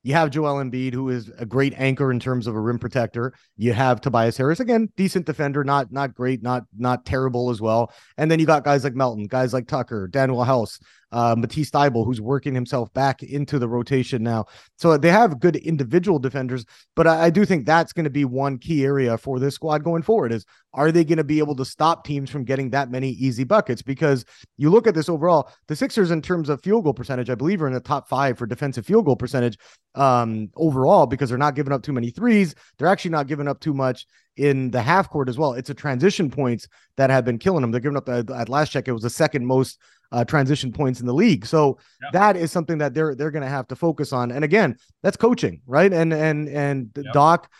you 0.05 0.13
have 0.13 0.31
Joel 0.31 0.63
Embiid, 0.63 0.93
who 0.93 1.09
is 1.09 1.33
a 1.39 1.47
great 1.47 1.73
anchor 1.79 2.13
in 2.13 2.21
terms 2.21 2.47
of 2.47 2.55
a 2.55 2.61
rim 2.61 2.79
protector. 2.79 3.33
You 3.57 3.73
have 3.73 4.03
Tobias 4.03 4.37
Harris, 4.37 4.61
again, 4.61 4.91
decent 4.97 5.25
defender, 5.25 5.65
not 5.65 5.91
not 5.91 6.15
great, 6.15 6.43
not 6.43 6.65
not 6.77 7.07
terrible 7.07 7.49
as 7.49 7.61
well. 7.61 7.91
And 8.19 8.31
then 8.31 8.39
you 8.39 8.45
got 8.45 8.65
guys 8.65 8.85
like 8.85 8.95
Melton, 8.95 9.25
guys 9.25 9.55
like 9.55 9.67
Tucker, 9.67 10.07
Danuel 10.13 10.45
House, 10.45 10.79
uh, 11.13 11.35
Matisse 11.37 11.71
Thybulle, 11.71 12.05
who's 12.05 12.21
working 12.21 12.55
himself 12.55 12.93
back 12.93 13.23
into 13.23 13.59
the 13.59 13.69
rotation 13.69 14.23
now. 14.23 14.47
So 14.77 14.97
they 14.97 15.11
have 15.11 15.41
good 15.41 15.57
individual 15.57 16.19
defenders, 16.19 16.65
but 16.97 17.07
I, 17.07 17.27
I 17.27 17.31
do 17.31 17.45
think 17.45 17.67
that's 17.67 17.93
going 17.93 18.05
to 18.05 18.11
be 18.11 18.25
one 18.25 18.59
key 18.59 18.85
area 18.85 19.17
for 19.19 19.39
this 19.39 19.55
squad 19.55 19.85
going 19.85 20.03
forward 20.03 20.33
is 20.33 20.45
are 20.73 20.91
they 20.91 21.05
going 21.05 21.19
to 21.19 21.25
be 21.25 21.39
able 21.39 21.55
to 21.57 21.65
stop 21.65 22.05
teams 22.05 22.31
from 22.31 22.45
getting 22.45 22.71
that 22.71 22.91
many 22.91 23.11
easy 23.11 23.45
buckets? 23.45 23.81
Because 23.81 24.25
you 24.57 24.71
look 24.71 24.87
at 24.87 24.95
this 24.95 25.09
overall, 25.09 25.49
the 25.69 25.77
Sixers 25.77 26.11
in 26.11 26.21
terms 26.21 26.49
of 26.49 26.63
field 26.63 26.85
goal 26.85 26.95
percentage, 26.95 27.31
I 27.31 27.37
believe 27.37 27.63
are 27.63 27.67
in 27.67 27.73
the 27.73 27.81
top 27.81 28.09
five 28.09 28.37
for 28.37 28.47
defensive 28.47 28.85
field 28.85 29.05
goal 29.05 29.17
percentage 29.17 29.57
um, 29.95 30.49
overall 30.57 31.07
because 31.07 31.29
they're 31.29 31.39
not 31.39 31.55
giving 31.55 31.73
up 31.73 31.83
too 31.83 31.93
many 31.93 32.11
threes. 32.11 32.55
They're 32.79 32.89
actually 32.89 33.13
not 33.13 33.29
giving 33.29 33.49
up 33.49 33.61
too 33.61 33.75
much 33.75 34.07
in 34.37 34.71
the 34.71 34.83
half 34.83 35.09
court 35.11 35.29
as 35.29 35.39
well. 35.39 35.53
It's 35.53 35.71
a 35.71 35.75
transition 35.75 36.31
points 36.31 36.69
that 36.97 37.11
have 37.11 37.25
been 37.25 37.39
killing 37.39 37.61
them. 37.61 37.71
They're 37.71 37.81
giving 37.81 37.97
up 37.97 38.09
uh, 38.09 38.23
at 38.35 38.49
last 38.49 38.73
check, 38.73 38.89
it 38.89 38.93
was 38.93 39.03
the 39.03 39.11
second 39.11 39.47
most 39.47 39.79
uh, 40.13 40.25
transition 40.25 40.73
points 40.73 41.01
in 41.01 41.07
the 41.07 41.15
league. 41.15 41.47
So 41.47 41.79
yep. 42.03 42.13
that 42.13 42.37
is 42.37 42.53
something 42.53 42.79
that 42.79 42.95
they're 42.95 43.15
they're 43.15 43.31
going 43.31 43.43
to 43.43 43.49
have 43.49 43.69
to 43.69 43.77
focus 43.77 44.13
on. 44.13 44.31
And 44.31 44.45
again, 44.45 44.77
that's 45.03 45.17
coaching, 45.17 45.61
right? 45.67 45.93
And 45.93 46.13
and 46.13 46.49
and 46.49 46.91
yep. 46.97 47.13
Doc 47.13 47.51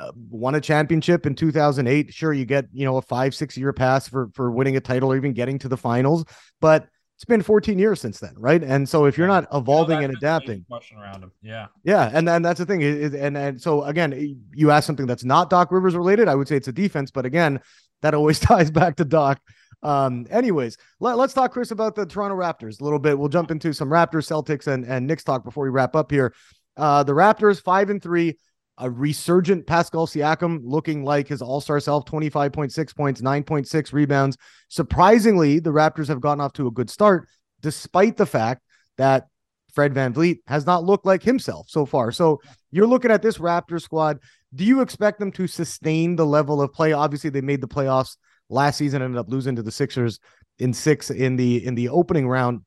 uh, 0.00 0.12
won 0.30 0.54
a 0.54 0.60
championship 0.60 1.26
in 1.26 1.34
2008. 1.34 2.12
Sure, 2.12 2.32
you 2.32 2.44
get 2.44 2.66
you 2.72 2.84
know 2.84 2.96
a 2.96 3.02
five 3.02 3.34
six 3.34 3.56
year 3.56 3.72
pass 3.72 4.08
for 4.08 4.28
for 4.34 4.50
winning 4.50 4.76
a 4.76 4.80
title 4.80 5.12
or 5.12 5.16
even 5.16 5.32
getting 5.32 5.58
to 5.60 5.68
the 5.68 5.76
finals, 5.76 6.24
but 6.60 6.88
it's 7.16 7.24
been 7.24 7.42
14 7.42 7.78
years 7.78 8.00
since 8.00 8.18
then, 8.18 8.34
right? 8.36 8.62
And 8.62 8.88
so 8.88 9.04
if 9.04 9.16
you're 9.16 9.28
not 9.28 9.46
evolving 9.52 10.00
you 10.00 10.08
know, 10.08 10.08
and 10.08 10.16
adapting, 10.16 10.64
question 10.68 10.98
around 10.98 11.22
him, 11.22 11.32
yeah, 11.42 11.68
yeah, 11.84 12.10
and 12.12 12.28
and 12.28 12.44
that's 12.44 12.58
the 12.58 12.66
thing. 12.66 12.80
Is, 12.82 13.14
and 13.14 13.36
and 13.36 13.60
so 13.60 13.84
again, 13.84 14.42
you 14.52 14.70
ask 14.72 14.86
something 14.86 15.06
that's 15.06 15.24
not 15.24 15.48
Doc 15.48 15.70
Rivers 15.70 15.94
related, 15.94 16.28
I 16.28 16.34
would 16.34 16.48
say 16.48 16.56
it's 16.56 16.68
a 16.68 16.72
defense, 16.72 17.12
but 17.12 17.24
again, 17.24 17.60
that 18.02 18.14
always 18.14 18.38
ties 18.40 18.70
back 18.70 18.96
to 18.96 19.04
Doc. 19.04 19.40
Um, 19.82 20.26
anyways, 20.30 20.76
let, 20.98 21.18
us 21.18 21.34
talk, 21.34 21.52
Chris, 21.52 21.70
about 21.70 21.94
the 21.94 22.06
Toronto 22.06 22.36
Raptors 22.36 22.80
a 22.80 22.84
little 22.84 22.98
bit. 22.98 23.18
We'll 23.18 23.28
jump 23.28 23.50
into 23.50 23.72
some 23.72 23.90
Raptors, 23.90 24.26
Celtics, 24.26 24.66
and 24.66 24.84
and 24.84 25.06
Knicks 25.06 25.22
talk 25.22 25.44
before 25.44 25.64
we 25.64 25.70
wrap 25.70 25.94
up 25.94 26.10
here. 26.10 26.34
Uh, 26.76 27.04
the 27.04 27.12
Raptors 27.12 27.62
five 27.62 27.90
and 27.90 28.02
three, 28.02 28.38
a 28.78 28.90
resurgent 28.90 29.66
Pascal 29.66 30.06
Siakam 30.06 30.60
looking 30.62 31.04
like 31.04 31.28
his 31.28 31.42
All 31.42 31.60
Star 31.60 31.80
self, 31.80 32.04
twenty 32.04 32.28
five 32.28 32.52
point 32.52 32.72
six 32.72 32.92
points, 32.92 33.22
nine 33.22 33.44
point 33.44 33.68
six 33.68 33.92
rebounds. 33.92 34.36
Surprisingly, 34.68 35.60
the 35.60 35.70
Raptors 35.70 36.08
have 36.08 36.20
gotten 36.20 36.40
off 36.40 36.52
to 36.54 36.66
a 36.66 36.72
good 36.72 36.90
start, 36.90 37.28
despite 37.60 38.16
the 38.16 38.26
fact 38.26 38.62
that 38.98 39.28
Fred 39.72 39.94
VanVleet 39.94 40.38
has 40.46 40.66
not 40.66 40.84
looked 40.84 41.06
like 41.06 41.22
himself 41.22 41.66
so 41.68 41.84
far. 41.84 42.12
So 42.12 42.40
you're 42.70 42.86
looking 42.86 43.10
at 43.10 43.22
this 43.22 43.38
Raptor 43.38 43.80
squad. 43.80 44.18
Do 44.54 44.64
you 44.64 44.80
expect 44.82 45.18
them 45.18 45.32
to 45.32 45.46
sustain 45.46 46.14
the 46.14 46.26
level 46.26 46.62
of 46.62 46.72
play? 46.72 46.92
Obviously, 46.92 47.30
they 47.30 47.40
made 47.40 47.60
the 47.60 47.68
playoffs 47.68 48.16
last 48.48 48.76
season 48.76 49.02
ended 49.02 49.18
up 49.18 49.28
losing 49.28 49.56
to 49.56 49.62
the 49.62 49.72
Sixers 49.72 50.20
in 50.58 50.72
six 50.72 51.10
in 51.10 51.36
the 51.36 51.64
in 51.64 51.74
the 51.74 51.88
opening 51.88 52.28
round. 52.28 52.60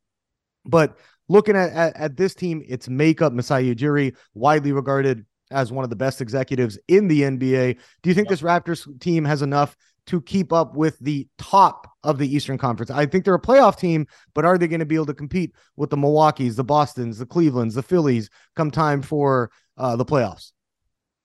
But 0.65 0.97
looking 1.29 1.55
at, 1.55 1.71
at, 1.71 1.95
at 1.95 2.17
this 2.17 2.35
team, 2.35 2.61
it's 2.67 2.89
makeup 2.89 3.31
Masai 3.31 3.73
Ujiri, 3.73 4.15
widely 4.33 4.73
regarded 4.73 5.25
as 5.51 5.71
one 5.71 5.83
of 5.83 5.89
the 5.89 5.95
best 5.95 6.21
executives 6.21 6.77
in 6.87 7.07
the 7.07 7.21
NBA. 7.21 7.77
Do 8.03 8.09
you 8.09 8.13
think 8.13 8.27
this 8.27 8.41
Raptors 8.41 8.99
team 8.99 9.25
has 9.25 9.41
enough 9.41 9.77
to 10.07 10.21
keep 10.21 10.51
up 10.51 10.75
with 10.75 10.97
the 10.99 11.27
top 11.37 11.91
of 12.03 12.17
the 12.17 12.33
Eastern 12.33 12.57
Conference. 12.57 12.89
I 12.89 13.05
think 13.05 13.25
they're 13.25 13.35
a 13.35 13.41
playoff 13.41 13.77
team, 13.77 14.07
but 14.33 14.45
are 14.45 14.57
they 14.57 14.67
going 14.67 14.79
to 14.79 14.85
be 14.85 14.95
able 14.95 15.05
to 15.07 15.13
compete 15.13 15.51
with 15.75 15.89
the 15.89 15.97
Milwaukee's, 15.97 16.55
the 16.55 16.63
Boston's, 16.63 17.17
the 17.17 17.25
Cleveland's, 17.25 17.75
the 17.75 17.83
Phillies 17.83 18.29
come 18.55 18.71
time 18.71 19.01
for 19.01 19.51
uh, 19.77 19.95
the 19.95 20.05
playoffs? 20.05 20.53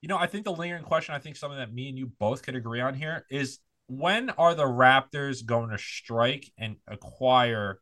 You 0.00 0.08
know, 0.08 0.18
I 0.18 0.26
think 0.26 0.44
the 0.44 0.52
lingering 0.52 0.82
question, 0.82 1.14
I 1.14 1.20
think 1.20 1.36
something 1.36 1.58
that 1.58 1.72
me 1.72 1.88
and 1.88 1.96
you 1.96 2.10
both 2.18 2.42
could 2.42 2.56
agree 2.56 2.80
on 2.80 2.94
here 2.94 3.24
is 3.30 3.60
when 3.86 4.30
are 4.30 4.54
the 4.54 4.64
Raptors 4.64 5.46
going 5.46 5.70
to 5.70 5.78
strike 5.78 6.50
and 6.58 6.76
acquire 6.88 7.80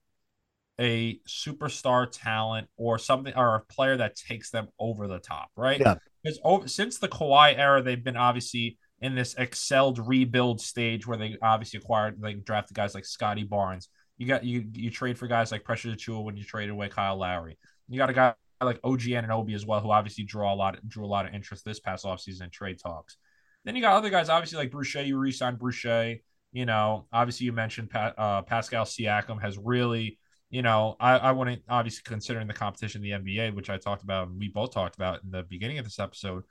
a 0.78 1.18
superstar 1.26 2.08
talent 2.10 2.68
or 2.76 2.98
something 2.98 3.34
or 3.34 3.54
a 3.54 3.60
player 3.60 3.96
that 3.96 4.16
takes 4.16 4.50
them 4.50 4.68
over 4.78 5.08
the 5.08 5.18
top, 5.18 5.48
right? 5.56 5.80
Yeah. 5.80 5.94
Because 6.22 6.72
since 6.72 6.98
the 6.98 7.08
Kawhi 7.08 7.56
era, 7.56 7.82
they've 7.82 8.02
been 8.02 8.16
obviously 8.16 8.78
in 9.00 9.14
this 9.14 9.34
excelled 9.38 9.98
rebuild 10.06 10.60
stage 10.60 11.06
where 11.06 11.16
they 11.16 11.36
obviously 11.40 11.78
acquired, 11.78 12.20
like 12.20 12.44
drafted 12.44 12.76
guys 12.76 12.94
like 12.94 13.04
Scottie 13.04 13.44
Barnes. 13.44 13.88
You 14.18 14.26
got 14.26 14.44
you 14.44 14.66
you 14.72 14.90
trade 14.90 15.18
for 15.18 15.26
guys 15.26 15.50
like 15.50 15.64
Precious 15.64 15.94
Achiuwa 15.94 16.22
when 16.24 16.36
you 16.36 16.44
traded 16.44 16.70
away 16.70 16.90
Kyle 16.90 17.16
Lowry. 17.16 17.58
You 17.88 17.98
got 17.98 18.10
a 18.10 18.12
guy 18.12 18.34
like 18.60 18.78
OG 18.84 19.00
Anunoby 19.00 19.54
as 19.54 19.64
well, 19.64 19.80
who 19.80 19.90
obviously 19.90 20.24
draw 20.24 20.52
a 20.52 20.56
lot 20.56 20.78
drew 20.86 21.04
a 21.04 21.08
lot 21.08 21.26
of 21.26 21.34
interest 21.34 21.64
this 21.64 21.80
past 21.80 22.04
offseason 22.04 22.42
in 22.42 22.50
trade 22.50 22.78
talks. 22.78 23.16
Then 23.64 23.76
you 23.76 23.82
got 23.82 23.96
other 23.96 24.10
guys, 24.10 24.28
obviously 24.28 24.58
like 24.58 24.70
Boucher. 24.70 25.02
You 25.02 25.18
re-signed 25.18 25.58
Boucher. 25.58 26.16
You 26.52 26.66
know, 26.66 27.06
obviously 27.12 27.46
you 27.46 27.52
mentioned 27.52 27.90
Pat, 27.90 28.14
uh, 28.18 28.42
Pascal 28.42 28.84
Siakam 28.84 29.40
has 29.40 29.56
really, 29.56 30.18
you 30.50 30.62
know, 30.62 30.96
I, 31.00 31.16
I 31.16 31.32
wouldn't 31.32 31.62
obviously 31.68 32.02
considering 32.04 32.46
the 32.46 32.54
competition 32.54 33.04
in 33.04 33.22
the 33.22 33.32
NBA, 33.32 33.54
which 33.54 33.70
I 33.70 33.78
talked 33.78 34.02
about 34.02 34.28
and 34.28 34.38
we 34.38 34.48
both 34.48 34.72
talked 34.72 34.96
about 34.96 35.22
in 35.22 35.30
the 35.30 35.42
beginning 35.44 35.78
of 35.78 35.84
this 35.84 35.98
episode 35.98 36.44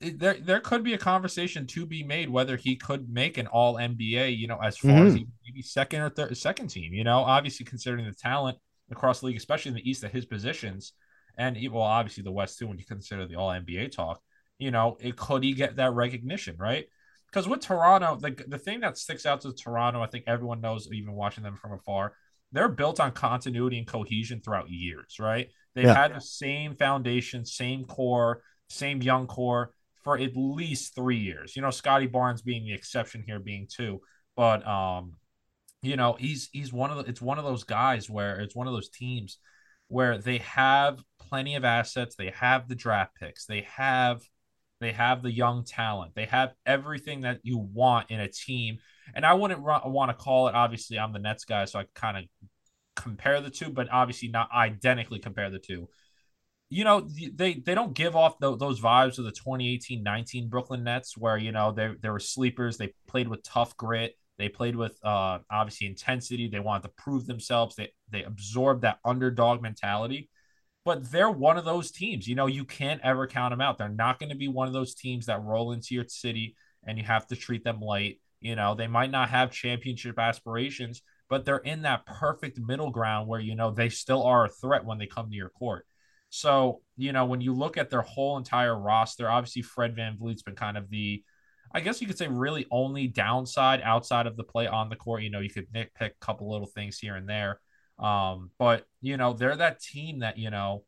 there 0.00 0.34
there 0.34 0.60
could 0.60 0.84
be 0.84 0.94
a 0.94 0.98
conversation 0.98 1.66
to 1.66 1.86
be 1.86 2.02
made 2.02 2.30
whether 2.30 2.56
he 2.56 2.76
could 2.76 3.08
make 3.08 3.38
an 3.38 3.46
all 3.46 3.74
NBA, 3.74 4.36
you 4.36 4.46
know, 4.46 4.58
as 4.62 4.76
far 4.76 4.92
mm-hmm. 4.92 5.06
as 5.06 5.14
he, 5.14 5.26
maybe 5.46 5.62
second 5.62 6.02
or 6.02 6.10
third 6.10 6.36
second 6.36 6.68
team, 6.68 6.92
you 6.92 7.04
know, 7.04 7.18
obviously 7.18 7.66
considering 7.66 8.04
the 8.04 8.12
talent 8.12 8.58
across 8.90 9.20
the 9.20 9.26
league, 9.26 9.36
especially 9.36 9.70
in 9.70 9.76
the 9.76 9.88
East 9.88 10.04
at 10.04 10.12
his 10.12 10.26
positions, 10.26 10.92
and 11.36 11.56
well, 11.70 11.82
obviously 11.82 12.22
the 12.22 12.32
West 12.32 12.58
too, 12.58 12.66
when 12.66 12.78
you 12.78 12.84
consider 12.84 13.26
the 13.26 13.36
all 13.36 13.50
NBA 13.50 13.92
talk, 13.92 14.20
you 14.58 14.70
know, 14.70 14.96
it 15.00 15.16
could 15.16 15.42
he 15.42 15.52
get 15.52 15.76
that 15.76 15.92
recognition, 15.92 16.56
right? 16.58 16.86
Because 17.26 17.48
with 17.48 17.60
Toronto, 17.60 18.16
the 18.16 18.44
the 18.48 18.58
thing 18.58 18.80
that 18.80 18.98
sticks 18.98 19.26
out 19.26 19.40
to 19.42 19.52
Toronto, 19.52 20.02
I 20.02 20.06
think 20.06 20.24
everyone 20.26 20.60
knows, 20.60 20.88
even 20.92 21.12
watching 21.12 21.44
them 21.44 21.56
from 21.56 21.72
afar, 21.72 22.14
they're 22.52 22.68
built 22.68 23.00
on 23.00 23.12
continuity 23.12 23.78
and 23.78 23.86
cohesion 23.86 24.40
throughout 24.40 24.70
years, 24.70 25.16
right? 25.18 25.48
They've 25.74 25.84
yeah. 25.84 25.94
had 25.94 26.14
the 26.14 26.20
same 26.20 26.74
foundation, 26.74 27.44
same 27.44 27.84
core, 27.84 28.42
same 28.68 29.02
young 29.02 29.26
core 29.26 29.72
for 30.02 30.18
at 30.18 30.32
least 30.34 30.94
three 30.94 31.18
years. 31.18 31.54
You 31.54 31.62
know, 31.62 31.70
Scottie 31.70 32.06
Barnes 32.06 32.42
being 32.42 32.64
the 32.64 32.72
exception 32.72 33.22
here, 33.26 33.38
being 33.38 33.68
two, 33.70 34.00
but 34.36 34.66
um, 34.66 35.14
you 35.82 35.96
know, 35.96 36.16
he's 36.18 36.48
he's 36.52 36.72
one 36.72 36.90
of 36.90 36.98
the 36.98 37.04
it's 37.04 37.22
one 37.22 37.38
of 37.38 37.44
those 37.44 37.64
guys 37.64 38.10
where 38.10 38.40
it's 38.40 38.56
one 38.56 38.66
of 38.66 38.72
those 38.72 38.88
teams 38.88 39.38
where 39.88 40.18
they 40.18 40.38
have 40.38 41.02
plenty 41.18 41.56
of 41.56 41.64
assets, 41.64 42.14
they 42.14 42.30
have 42.30 42.68
the 42.68 42.74
draft 42.74 43.14
picks, 43.16 43.46
they 43.46 43.66
have 43.76 44.20
they 44.80 44.92
have 44.92 45.22
the 45.22 45.30
young 45.30 45.64
talent, 45.64 46.14
they 46.14 46.26
have 46.26 46.54
everything 46.66 47.22
that 47.22 47.40
you 47.42 47.58
want 47.58 48.10
in 48.10 48.20
a 48.20 48.28
team. 48.28 48.78
And 49.14 49.26
I 49.26 49.34
wouldn't 49.34 49.60
want 49.60 50.10
to 50.10 50.14
call 50.14 50.48
it. 50.48 50.54
Obviously, 50.54 50.98
I'm 50.98 51.12
the 51.12 51.18
Nets 51.18 51.44
guy, 51.44 51.64
so 51.64 51.80
I 51.80 51.84
kind 51.94 52.16
of 52.16 52.24
compare 52.96 53.40
the 53.40 53.50
two, 53.50 53.70
but 53.70 53.88
obviously 53.90 54.28
not 54.28 54.48
identically 54.52 55.18
compare 55.18 55.50
the 55.50 55.58
two. 55.58 55.88
You 56.72 56.84
know 56.84 57.08
they 57.34 57.54
they 57.54 57.74
don't 57.74 57.94
give 57.94 58.14
off 58.14 58.38
the, 58.38 58.56
those 58.56 58.80
vibes 58.80 59.18
of 59.18 59.24
the 59.24 59.32
2018-19 59.32 60.48
Brooklyn 60.48 60.84
Nets 60.84 61.16
where 61.16 61.36
you 61.36 61.50
know 61.50 61.72
they 61.72 61.90
they 62.00 62.10
were 62.10 62.20
sleepers. 62.20 62.76
They 62.76 62.94
played 63.08 63.26
with 63.26 63.42
tough 63.42 63.76
grit. 63.76 64.14
They 64.38 64.48
played 64.48 64.76
with 64.76 64.96
uh, 65.04 65.40
obviously 65.50 65.88
intensity. 65.88 66.48
They 66.48 66.60
wanted 66.60 66.84
to 66.84 66.94
prove 66.96 67.26
themselves. 67.26 67.74
They 67.74 67.92
they 68.10 68.22
absorbed 68.22 68.82
that 68.82 68.98
underdog 69.04 69.60
mentality 69.60 70.30
but 70.84 71.10
they're 71.10 71.30
one 71.30 71.56
of 71.56 71.64
those 71.64 71.90
teams 71.90 72.26
you 72.26 72.34
know 72.34 72.46
you 72.46 72.64
can't 72.64 73.00
ever 73.02 73.26
count 73.26 73.52
them 73.52 73.60
out 73.60 73.78
they're 73.78 73.88
not 73.88 74.18
going 74.18 74.30
to 74.30 74.36
be 74.36 74.48
one 74.48 74.66
of 74.66 74.72
those 74.74 74.94
teams 74.94 75.26
that 75.26 75.42
roll 75.42 75.72
into 75.72 75.94
your 75.94 76.04
city 76.08 76.56
and 76.84 76.98
you 76.98 77.04
have 77.04 77.26
to 77.26 77.36
treat 77.36 77.64
them 77.64 77.80
light 77.80 78.20
you 78.40 78.56
know 78.56 78.74
they 78.74 78.86
might 78.86 79.10
not 79.10 79.30
have 79.30 79.50
championship 79.50 80.18
aspirations 80.18 81.02
but 81.28 81.44
they're 81.44 81.58
in 81.58 81.82
that 81.82 82.04
perfect 82.06 82.58
middle 82.58 82.90
ground 82.90 83.28
where 83.28 83.40
you 83.40 83.54
know 83.54 83.70
they 83.70 83.88
still 83.88 84.22
are 84.22 84.46
a 84.46 84.48
threat 84.48 84.84
when 84.84 84.98
they 84.98 85.06
come 85.06 85.28
to 85.30 85.36
your 85.36 85.50
court 85.50 85.86
so, 86.30 86.80
you 86.96 87.12
know, 87.12 87.24
when 87.24 87.40
you 87.40 87.52
look 87.52 87.76
at 87.76 87.90
their 87.90 88.02
whole 88.02 88.38
entire 88.38 88.78
roster, 88.78 89.28
obviously 89.28 89.62
Fred 89.62 89.96
VanVleet's 89.96 90.42
been 90.42 90.54
kind 90.54 90.78
of 90.78 90.88
the, 90.88 91.22
I 91.74 91.80
guess 91.80 92.00
you 92.00 92.06
could 92.06 92.18
say, 92.18 92.28
really 92.28 92.66
only 92.70 93.08
downside 93.08 93.82
outside 93.82 94.26
of 94.26 94.36
the 94.36 94.44
play 94.44 94.68
on 94.68 94.88
the 94.88 94.96
court. 94.96 95.22
You 95.22 95.30
know, 95.30 95.40
you 95.40 95.50
could 95.50 95.70
nitpick 95.72 95.90
a 96.00 96.10
couple 96.20 96.50
little 96.50 96.68
things 96.68 96.98
here 96.98 97.16
and 97.16 97.28
there. 97.28 97.60
Um, 98.00 98.50
but, 98.58 98.86
you 99.00 99.16
know, 99.16 99.34
they're 99.34 99.56
that 99.56 99.80
team 99.80 100.20
that, 100.20 100.38
you 100.38 100.50
know, 100.50 100.84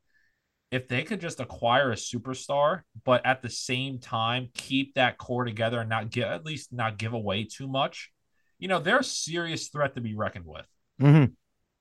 if 0.70 0.88
they 0.88 1.02
could 1.02 1.20
just 1.20 1.38
acquire 1.38 1.92
a 1.92 1.96
superstar, 1.96 2.82
but 3.04 3.24
at 3.26 3.42
the 3.42 3.50
same 3.50 3.98
time 3.98 4.48
keep 4.54 4.94
that 4.94 5.18
core 5.18 5.44
together 5.44 5.80
and 5.80 5.90
not 5.90 6.10
get 6.10 6.28
at 6.28 6.46
least 6.46 6.72
not 6.72 6.96
give 6.96 7.12
away 7.12 7.44
too 7.44 7.68
much, 7.68 8.10
you 8.58 8.68
know, 8.68 8.78
they're 8.78 9.00
a 9.00 9.04
serious 9.04 9.68
threat 9.68 9.94
to 9.94 10.00
be 10.00 10.14
reckoned 10.14 10.46
with. 10.46 10.66
Mm-hmm. 11.00 11.32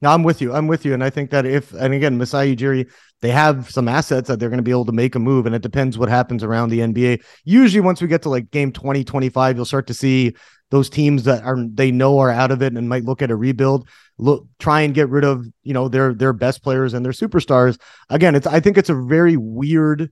No, 0.02 0.10
I'm 0.10 0.24
with 0.24 0.42
you. 0.42 0.52
I'm 0.52 0.68
with 0.68 0.84
you. 0.84 0.94
And 0.96 1.04
I 1.04 1.12
think 1.12 1.30
that 1.30 1.46
if, 1.46 1.74
and 1.74 1.94
again, 1.94 2.18
Masai 2.18 2.56
Ujiri, 2.56 2.90
they 3.22 3.30
have 3.30 3.70
some 3.70 3.88
assets 3.88 4.28
that 4.28 4.40
they're 4.40 4.50
going 4.50 4.58
to 4.58 4.64
be 4.64 4.72
able 4.72 4.86
to 4.86 4.92
make 4.92 5.14
a 5.14 5.20
move. 5.20 5.46
And 5.46 5.54
it 5.54 5.62
depends 5.62 5.98
what 5.98 6.10
happens 6.10 6.44
around 6.44 6.70
the 6.70 6.80
NBA. 6.80 7.24
Usually, 7.46 7.82
once 7.82 8.02
we 8.02 8.08
get 8.08 8.24
to 8.24 8.30
like 8.30 8.50
game 8.50 8.72
20, 8.72 9.04
25, 9.04 9.56
you'll 9.56 9.66
start 9.66 9.86
to 9.88 9.94
see 9.94 10.36
those 10.72 10.90
teams 10.90 11.26
that 11.26 11.44
are, 11.44 11.58
they 11.72 11.92
know 11.92 12.18
are 12.18 12.32
out 12.32 12.50
of 12.50 12.64
it 12.64 12.74
and 12.74 12.90
might 12.90 13.04
look 13.04 13.22
at 13.22 13.30
a 13.30 13.36
rebuild, 13.36 13.88
look, 14.22 14.48
try 14.60 14.82
and 14.82 14.94
get 14.94 15.10
rid 15.10 15.26
of, 15.26 15.46
you 15.64 15.74
know, 15.74 15.90
their, 15.90 16.14
their 16.14 16.32
best 16.32 16.64
players 16.64 16.94
and 16.94 17.04
their 17.04 17.12
superstars. 17.12 17.80
Again, 18.10 18.36
it's, 18.36 18.48
I 18.48 18.60
think 18.60 18.78
it's 18.78 18.90
a 18.90 18.96
very 18.96 19.36
weird 19.36 20.12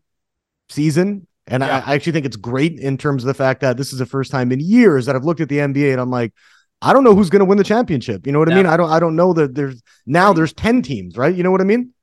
season. 0.67 1.27
And 1.47 1.63
yeah. 1.63 1.83
I, 1.85 1.91
I 1.91 1.95
actually 1.95 2.13
think 2.13 2.25
it's 2.25 2.35
great 2.35 2.79
in 2.79 2.97
terms 2.97 3.23
of 3.23 3.27
the 3.27 3.33
fact 3.33 3.61
that 3.61 3.77
this 3.77 3.93
is 3.93 3.99
the 3.99 4.05
first 4.05 4.31
time 4.31 4.51
in 4.51 4.59
years 4.59 5.05
that 5.05 5.15
I've 5.15 5.23
looked 5.23 5.41
at 5.41 5.49
the 5.49 5.59
NBA 5.59 5.91
and 5.91 6.01
I'm 6.01 6.09
like, 6.09 6.33
I 6.81 6.91
don't 6.91 7.03
know 7.03 7.15
who's 7.15 7.29
going 7.29 7.41
to 7.41 7.45
win 7.45 7.57
the 7.57 7.63
championship. 7.63 8.25
You 8.25 8.31
know 8.31 8.39
what 8.39 8.49
yeah. 8.49 8.55
I 8.55 8.57
mean? 8.57 8.65
I 8.65 8.77
don't 8.77 8.89
I 8.89 8.99
don't 8.99 9.15
know 9.15 9.33
that 9.33 9.53
there's 9.53 9.81
now 10.05 10.33
there's 10.33 10.53
10 10.53 10.81
teams, 10.81 11.17
right? 11.17 11.33
You 11.33 11.43
know 11.43 11.51
what 11.51 11.61
I 11.61 11.65
mean? 11.65 11.93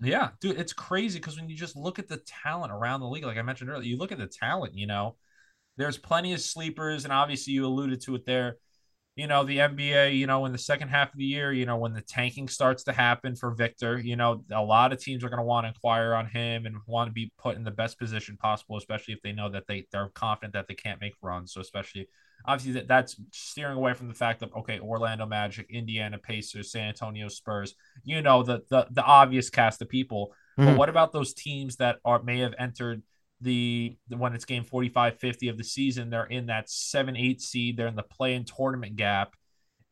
Yeah, 0.00 0.30
dude, 0.40 0.58
it's 0.58 0.72
crazy 0.72 1.18
because 1.18 1.36
when 1.36 1.48
you 1.48 1.56
just 1.56 1.76
look 1.76 1.98
at 1.98 2.08
the 2.08 2.18
talent 2.44 2.72
around 2.72 3.00
the 3.00 3.08
league, 3.08 3.24
like 3.24 3.36
I 3.36 3.42
mentioned 3.42 3.70
earlier, 3.70 3.88
you 3.88 3.96
look 3.96 4.12
at 4.12 4.18
the 4.18 4.28
talent, 4.28 4.74
you 4.74 4.86
know, 4.86 5.16
there's 5.76 5.98
plenty 5.98 6.32
of 6.34 6.40
sleepers, 6.40 7.04
and 7.04 7.12
obviously 7.12 7.54
you 7.54 7.66
alluded 7.66 8.00
to 8.02 8.14
it 8.14 8.24
there. 8.24 8.58
You 9.18 9.26
know, 9.26 9.44
the 9.44 9.58
NBA, 9.58 10.16
you 10.16 10.26
know, 10.26 10.46
in 10.46 10.52
the 10.52 10.58
second 10.58 10.88
half 10.88 11.12
of 11.12 11.18
the 11.18 11.24
year, 11.24 11.52
you 11.52 11.66
know, 11.66 11.76
when 11.76 11.92
the 11.92 12.00
tanking 12.00 12.48
starts 12.48 12.84
to 12.84 12.92
happen 12.92 13.34
for 13.34 13.50
Victor, 13.50 13.98
you 13.98 14.14
know, 14.14 14.44
a 14.52 14.62
lot 14.62 14.92
of 14.92 15.00
teams 15.00 15.24
are 15.24 15.28
going 15.28 15.40
to 15.40 15.44
want 15.44 15.64
to 15.64 15.68
inquire 15.68 16.14
on 16.14 16.26
him 16.26 16.66
and 16.66 16.76
want 16.86 17.08
to 17.08 17.12
be 17.12 17.32
put 17.36 17.56
in 17.56 17.64
the 17.64 17.70
best 17.70 17.98
position 17.98 18.36
possible, 18.36 18.76
especially 18.76 19.14
if 19.14 19.20
they 19.22 19.32
know 19.32 19.50
that 19.50 19.66
they, 19.66 19.86
they're 19.90 20.08
confident 20.14 20.52
that 20.54 20.68
they 20.68 20.74
can't 20.74 21.00
make 21.00 21.14
runs. 21.20 21.52
So, 21.52 21.60
especially 21.60 22.08
obviously 22.44 22.72
that, 22.74 22.88
that's 22.88 23.16
steering 23.32 23.76
away 23.76 23.94
from 23.94 24.08
the 24.08 24.14
fact 24.14 24.40
that 24.40 24.54
okay, 24.56 24.80
Orlando 24.80 25.26
Magic, 25.26 25.66
Indiana 25.70 26.18
Pacers, 26.18 26.70
San 26.70 26.88
Antonio 26.88 27.28
Spurs, 27.28 27.74
you 28.04 28.22
know 28.22 28.42
the 28.42 28.62
the, 28.70 28.86
the 28.90 29.02
obvious 29.02 29.50
cast 29.50 29.82
of 29.82 29.88
people. 29.88 30.32
Mm-hmm. 30.58 30.70
But 30.70 30.78
what 30.78 30.88
about 30.88 31.12
those 31.12 31.34
teams 31.34 31.76
that 31.76 31.96
are 32.04 32.22
may 32.22 32.38
have 32.40 32.54
entered 32.58 33.02
the, 33.40 33.96
the 34.08 34.16
when 34.16 34.34
it's 34.34 34.44
game 34.44 34.64
45 34.64 35.18
50 35.18 35.48
of 35.48 35.58
the 35.58 35.64
season, 35.64 36.10
they're 36.10 36.24
in 36.24 36.46
that 36.46 36.66
7-8 36.66 37.40
seed, 37.40 37.76
they're 37.76 37.86
in 37.86 37.96
the 37.96 38.02
play-in 38.02 38.44
tournament 38.44 38.96
gap 38.96 39.34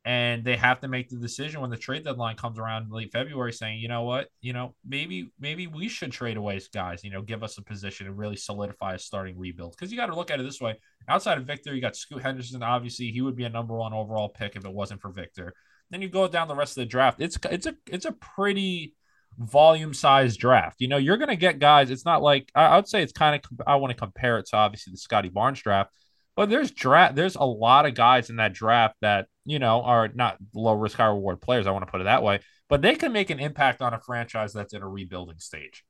and 0.07 0.44
they 0.44 0.57
have 0.57 0.78
to 0.78 0.86
make 0.86 1.09
the 1.09 1.16
decision 1.16 1.61
when 1.61 1.68
the 1.68 1.76
trade 1.76 2.05
deadline 2.05 2.36
comes 2.36 2.61
around 2.61 2.92
late 2.92 3.11
February, 3.11 3.53
saying, 3.53 3.80
you 3.80 3.88
know 3.88 4.05
what, 4.05 4.28
you 4.40 4.53
know, 4.53 4.72
maybe 4.86 5.32
maybe 5.40 5.66
we 5.66 5.88
should 5.88 6.12
trade 6.12 6.36
away 6.36 6.61
guys, 6.72 7.03
you 7.03 7.11
know, 7.11 7.20
give 7.20 7.42
us 7.42 7.59
a 7.59 7.62
position 7.62 8.07
and 8.07 8.16
really 8.16 8.36
solidify 8.36 8.94
a 8.94 8.99
starting 9.01 9.36
rebuild. 9.36 9.72
Because 9.72 9.90
you 9.90 9.99
got 9.99 10.07
to 10.07 10.14
look 10.14 10.30
at 10.30 10.38
it 10.38 10.44
this 10.44 10.61
way: 10.61 10.78
outside 11.09 11.38
of 11.38 11.44
Victor, 11.44 11.74
you 11.74 11.80
got 11.80 11.97
Scoot 11.97 12.22
Henderson. 12.22 12.62
Obviously, 12.62 13.11
he 13.11 13.20
would 13.20 13.34
be 13.34 13.44
a 13.44 13.49
number 13.49 13.74
one 13.74 13.92
overall 13.92 14.28
pick 14.28 14.55
if 14.55 14.64
it 14.64 14.72
wasn't 14.72 15.01
for 15.01 15.11
Victor. 15.11 15.53
Then 15.90 16.03
you 16.03 16.09
go 16.09 16.28
down 16.28 16.47
the 16.47 16.55
rest 16.55 16.78
of 16.78 16.82
the 16.82 16.86
draft. 16.86 17.20
It's 17.20 17.36
it's 17.51 17.66
a 17.66 17.74
it's 17.88 18.07
a 18.07 18.12
pretty 18.12 18.94
volume 19.39 19.95
size 19.95 20.37
draft. 20.37 20.76
You 20.80 20.89
know, 20.89 20.97
you're 20.97 21.16
going 21.16 21.28
to 21.28 21.37
get 21.37 21.59
guys. 21.59 21.91
It's 21.91 22.05
not 22.05 22.22
like 22.22 22.51
I, 22.55 22.66
I 22.66 22.76
would 22.76 22.89
say 22.89 23.03
it's 23.03 23.12
kind 23.12 23.41
of 23.43 23.61
I 23.66 23.76
want 23.76 23.91
to 23.91 23.97
compare 23.97 24.39
it 24.39 24.47
to 24.51 24.57
obviously 24.57 24.93
the 24.93 24.99
Scottie 24.99 25.28
Barnes 25.28 25.61
draft 25.61 25.93
but 26.37 26.51
there's 26.51 26.70
draft. 26.70 27.16
There's 27.16 27.34
a 27.34 27.45
lot 27.45 27.87
of 27.87 27.95
guys 27.95 28.30
in 28.30 28.37
that 28.37 28.53
draft 28.53 28.97
that 29.01 29.26
you 29.45 29.59
know 29.59 29.82
are 29.82 30.09
not 30.09 30.37
low 30.55 30.74
risk, 30.74 30.99
high 30.99 31.07
reward 31.07 31.41
players. 31.41 31.66
I 31.66 31.70
want 31.70 31.87
to 31.87 31.91
put 31.91 32.03
it 32.03 32.05
that 32.05 32.22
way, 32.22 32.41
but 32.68 32.82
they 32.82 32.95
can 32.95 33.12
make 33.12 33.30
an 33.30 33.41
impact 33.41 33.82
on 33.82 33.95
a 33.95 33.99
franchise 33.99 34.53
that's 34.53 34.74
in 34.74 34.82
a 34.82 34.89
rebuilding 34.89 35.39
stage. 35.39 35.82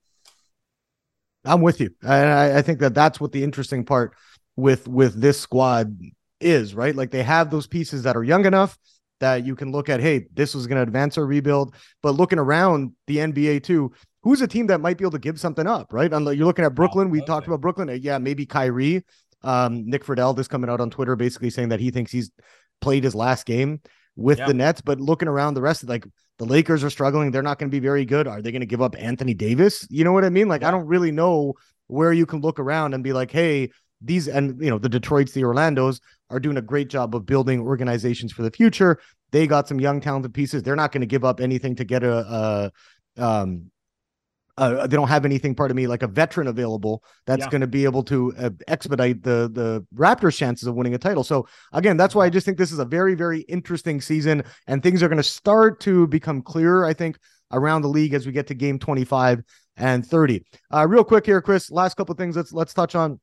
I'm 1.45 1.61
with 1.61 1.81
you, 1.81 1.91
and 2.03 2.29
I, 2.31 2.59
I 2.59 2.63
think 2.63 2.79
that 2.79 2.95
that's 2.95 3.21
what 3.21 3.33
the 3.33 3.43
interesting 3.43 3.85
part 3.85 4.15
with 4.55 4.89
with 4.89 5.21
this 5.21 5.39
squad 5.39 5.99
is, 6.41 6.75
right? 6.75 6.95
Like 6.95 7.11
they 7.11 7.25
have 7.25 7.51
those 7.51 7.67
pieces 7.67 8.05
that 8.05 8.17
are 8.17 8.25
young 8.25 8.47
enough 8.47 8.79
that 9.21 9.47
you 9.47 9.57
can 9.57 9.73
look 9.73 9.89
at. 9.89 10.01
Hey, 10.01 10.27
this 10.35 10.55
was 10.55 10.67
going 10.67 10.77
to 10.77 10.83
advance 10.83 11.17
our 11.19 11.27
rebuild, 11.27 11.75
but 12.03 12.13
looking 12.15 12.39
around 12.39 12.93
the 13.07 13.19
NBA 13.19 13.63
too, 13.63 13.93
who's 14.23 14.41
a 14.43 14.47
team 14.47 14.67
that 14.69 14.81
might 14.81 14.99
be 14.99 15.05
able 15.05 15.13
to 15.13 15.19
give 15.19 15.39
something 15.41 15.67
up, 15.67 15.93
right? 15.93 16.11
You're 16.11 16.47
looking 16.47 16.65
at 16.65 16.75
Brooklyn. 16.75 17.11
We 17.11 17.21
talked 17.23 17.47
about 17.47 17.61
Brooklyn. 17.61 17.99
Yeah, 18.03 18.19
maybe 18.19 18.47
Kyrie 18.47 19.05
Um, 19.43 19.87
Nick 19.87 20.05
Friedell 20.05 20.37
just 20.37 20.51
coming 20.51 20.69
out 20.69 20.81
on 20.81 20.91
Twitter 20.91 21.15
basically 21.15 21.51
saying 21.51 21.69
that 21.69 21.81
he 21.81 21.91
thinks 21.91 22.11
he's 22.11 22.31
played 22.81 23.05
his 23.05 23.15
last 23.15 23.47
game 23.47 23.81
with 24.17 24.39
the 24.39 24.55
Nets, 24.55 24.81
but 24.81 25.01
looking 25.01 25.29
around 25.29 25.55
the 25.55 25.61
rest 25.63 25.83
of 25.83 25.89
like 25.89 26.05
the 26.39 26.45
Lakers 26.45 26.83
are 26.85 26.91
struggling. 26.91 27.31
They're 27.31 27.43
not 27.43 27.59
going 27.59 27.71
to 27.71 27.75
be 27.75 27.81
very 27.81 28.05
good. 28.05 28.27
Are 28.27 28.43
they 28.43 28.51
going 28.51 28.61
to 28.61 28.67
give 28.67 28.83
up 28.83 28.97
Anthony 28.99 29.35
Davis? 29.35 29.87
You 29.91 30.05
know 30.05 30.13
what 30.13 30.25
I 30.25 30.31
mean? 30.31 30.49
Like, 30.49 30.65
I 30.65 30.71
don't 30.71 30.87
really 30.87 31.13
know 31.13 31.55
where 31.87 32.13
you 32.13 32.27
can 32.27 32.41
look 32.41 32.59
around 32.59 32.95
and 32.95 33.05
be 33.05 33.13
like, 33.13 33.31
hey, 33.31 33.71
these 34.01 34.29
and 34.29 34.61
you 34.63 34.71
know 34.71 34.79
the 34.79 34.89
Detroits, 34.89 35.33
the 35.33 35.45
Orlando's 35.45 36.01
are 36.31 36.41
doing 36.41 36.57
a 36.57 36.63
great 36.63 36.89
job 36.89 37.15
of 37.15 37.27
building 37.27 37.61
organizations 37.61 38.33
for 38.33 38.43
the 38.43 38.51
future. 38.51 38.99
They 39.33 39.47
got 39.47 39.69
some 39.69 39.81
young 39.81 40.01
talented 40.01 40.35
pieces. 40.35 40.63
They're 40.63 40.77
not 40.77 40.93
going 40.93 41.01
to 41.01 41.07
give 41.07 41.25
up 41.25 41.41
anything 41.41 41.77
to 41.77 41.85
get 41.85 42.03
a, 42.03 42.73
a 43.17 43.23
um 43.23 43.71
uh, 44.59 44.87
they 44.87 44.97
don't 44.97 45.09
have 45.09 45.27
anything 45.27 45.55
part 45.55 45.71
of 45.71 45.77
me 45.77 45.87
like 45.87 46.03
a 46.03 46.07
veteran 46.07 46.47
available 46.47 47.05
that's 47.27 47.41
yeah. 47.41 47.51
going 47.51 47.61
to 47.61 47.67
be 47.67 47.85
able 47.85 48.03
to 48.03 48.33
uh, 48.39 48.51
expedite 48.69 49.23
the 49.23 49.51
the 49.53 49.87
Raptors' 49.95 50.37
chances 50.37 50.67
of 50.67 50.75
winning 50.75 50.95
a 50.95 50.99
title. 50.99 51.25
So 51.25 51.47
again, 51.73 51.97
that's 51.97 52.15
why 52.15 52.25
I 52.25 52.31
just 52.31 52.47
think 52.47 52.57
this 52.57 52.73
is 52.73 52.79
a 52.79 52.85
very 52.85 53.15
very 53.15 53.41
interesting 53.43 54.01
season, 54.01 54.43
and 54.67 54.83
things 54.83 55.03
are 55.03 55.09
going 55.09 55.19
to 55.19 55.23
start 55.23 55.81
to 55.81 56.07
become 56.07 56.41
clearer. 56.43 56.87
I 56.87 56.95
think 56.95 57.19
around 57.53 57.83
the 57.83 57.89
league 57.89 58.15
as 58.15 58.27
we 58.27 58.33
get 58.33 58.47
to 58.49 58.55
Game 58.55 58.79
25 58.79 59.43
and 59.77 60.05
30. 60.07 60.45
Uh, 60.73 60.87
real 60.89 61.05
quick 61.05 61.27
here, 61.27 61.41
Chris. 61.41 61.71
Last 61.71 61.97
couple 61.97 62.15
things. 62.15 62.37
Let's 62.37 62.53
let's 62.53 62.75
touch 62.75 62.95
on 62.95 63.21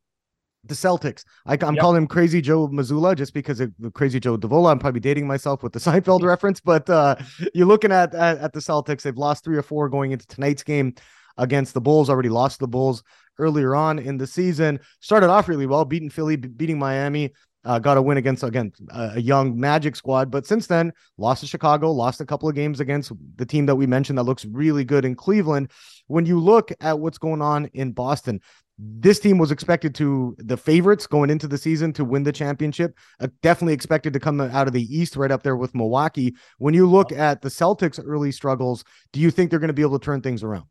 the 0.66 0.74
Celtics. 0.74 1.26
I, 1.45 1.53
am 1.53 1.76
yep. 1.76 1.82
calling 1.82 1.97
him 1.97 2.07
Crazy 2.07 2.41
Joe 2.41 2.68
Mazzulla 2.68 3.16
just 3.16 3.34
because 3.34 3.59
of 3.59 3.72
Crazy 3.93 4.20
Joe 4.20 4.38
Davola. 4.38 4.72
I'm 4.72 4.80
probably 4.80 5.01
dating 5.01 5.28
myself 5.28 5.64
with 5.64 5.74
the 5.74 5.80
Seinfeld 5.82 6.24
reference, 6.24 6.59
but 6.59 6.89
uh, 6.89 7.16
you're 7.53 7.68
looking 7.68 7.91
at, 7.91 8.14
at, 8.16 8.38
at 8.38 8.53
the 8.53 8.59
Celtics. 8.59 9.01
They've 9.01 9.18
lost 9.18 9.43
three 9.43 9.57
or 9.57 9.64
four 9.64 9.89
going 9.89 10.11
into 10.11 10.26
tonight's 10.28 10.64
game 10.64 10.95
against 11.38 11.74
the 11.74 11.82
Bulls. 11.82 12.09
Already 12.09 12.30
lost 12.30 12.59
the 12.59 12.68
Bulls 12.68 13.03
earlier 13.39 13.76
on 13.76 13.99
in 13.99 14.18
the 14.18 14.28
season. 14.28 14.80
Started 14.99 15.30
off 15.30 15.47
really 15.47 15.66
well, 15.66 15.86
beating 15.86 16.09
Philly, 16.09 16.36
beating 16.36 16.80
Miami. 16.80 17.34
Uh, 17.66 17.80
got 17.80 17.95
a 17.95 18.01
win 18.01 18.18
against 18.18 18.43
again 18.43 18.74
a 18.89 19.22
young 19.22 19.57
Magic 19.57 19.95
squad, 19.95 20.30
but 20.30 20.45
since 20.45 20.68
then 20.68 20.91
lost 21.18 21.39
to 21.41 21.47
Chicago, 21.47 21.93
lost 21.93 22.20
a 22.20 22.26
couple 22.26 22.49
of 22.49 22.55
games 22.55 22.82
against 22.82 23.14
the 23.38 23.45
team 23.45 23.66
that 23.68 23.76
we 23.76 23.88
mentioned 23.88 24.18
that 24.18 24.24
looks 24.24 24.43
really 24.43 24.84
good 24.84 25.05
in 25.05 25.16
Cleveland. 25.16 25.72
When 26.07 26.26
you 26.26 26.41
look 26.41 26.74
at 26.82 26.99
what's 26.99 27.18
going 27.18 27.41
on 27.41 27.68
in 27.68 27.93
Boston, 27.93 28.41
this 28.80 29.19
team 29.19 29.38
was 29.38 29.51
expected 29.51 29.93
to 29.95 30.36
the 30.39 30.57
favorites 30.57 31.05
going 31.07 31.30
into 31.30 31.47
the 31.47 31.57
season 31.57 31.93
to 31.93 32.03
win 32.03 32.24
the 32.24 32.32
championship. 32.32 32.97
Uh, 33.19 33.28
definitely 33.41 33.74
expected 33.74 34.13
to 34.13 34.19
come 34.19 34.41
out 34.41 34.67
of 34.67 34.74
the 34.74 34.84
East 34.84 35.15
right 35.15 35.32
up 35.32 35.43
there 35.43 35.55
with 35.55 35.76
Milwaukee. 35.76 36.36
When 36.57 36.74
you 36.74 36.89
look 36.89 37.11
at 37.11 37.41
the 37.41 37.49
Celtics' 37.49 38.03
early 38.03 38.32
struggles, 38.32 38.84
do 39.11 39.19
you 39.19 39.32
think 39.32 39.49
they're 39.49 39.59
going 39.59 39.67
to 39.67 39.74
be 39.74 39.84
able 39.84 39.99
to 39.99 40.05
turn 40.05 40.21
things 40.21 40.43
around? 40.43 40.65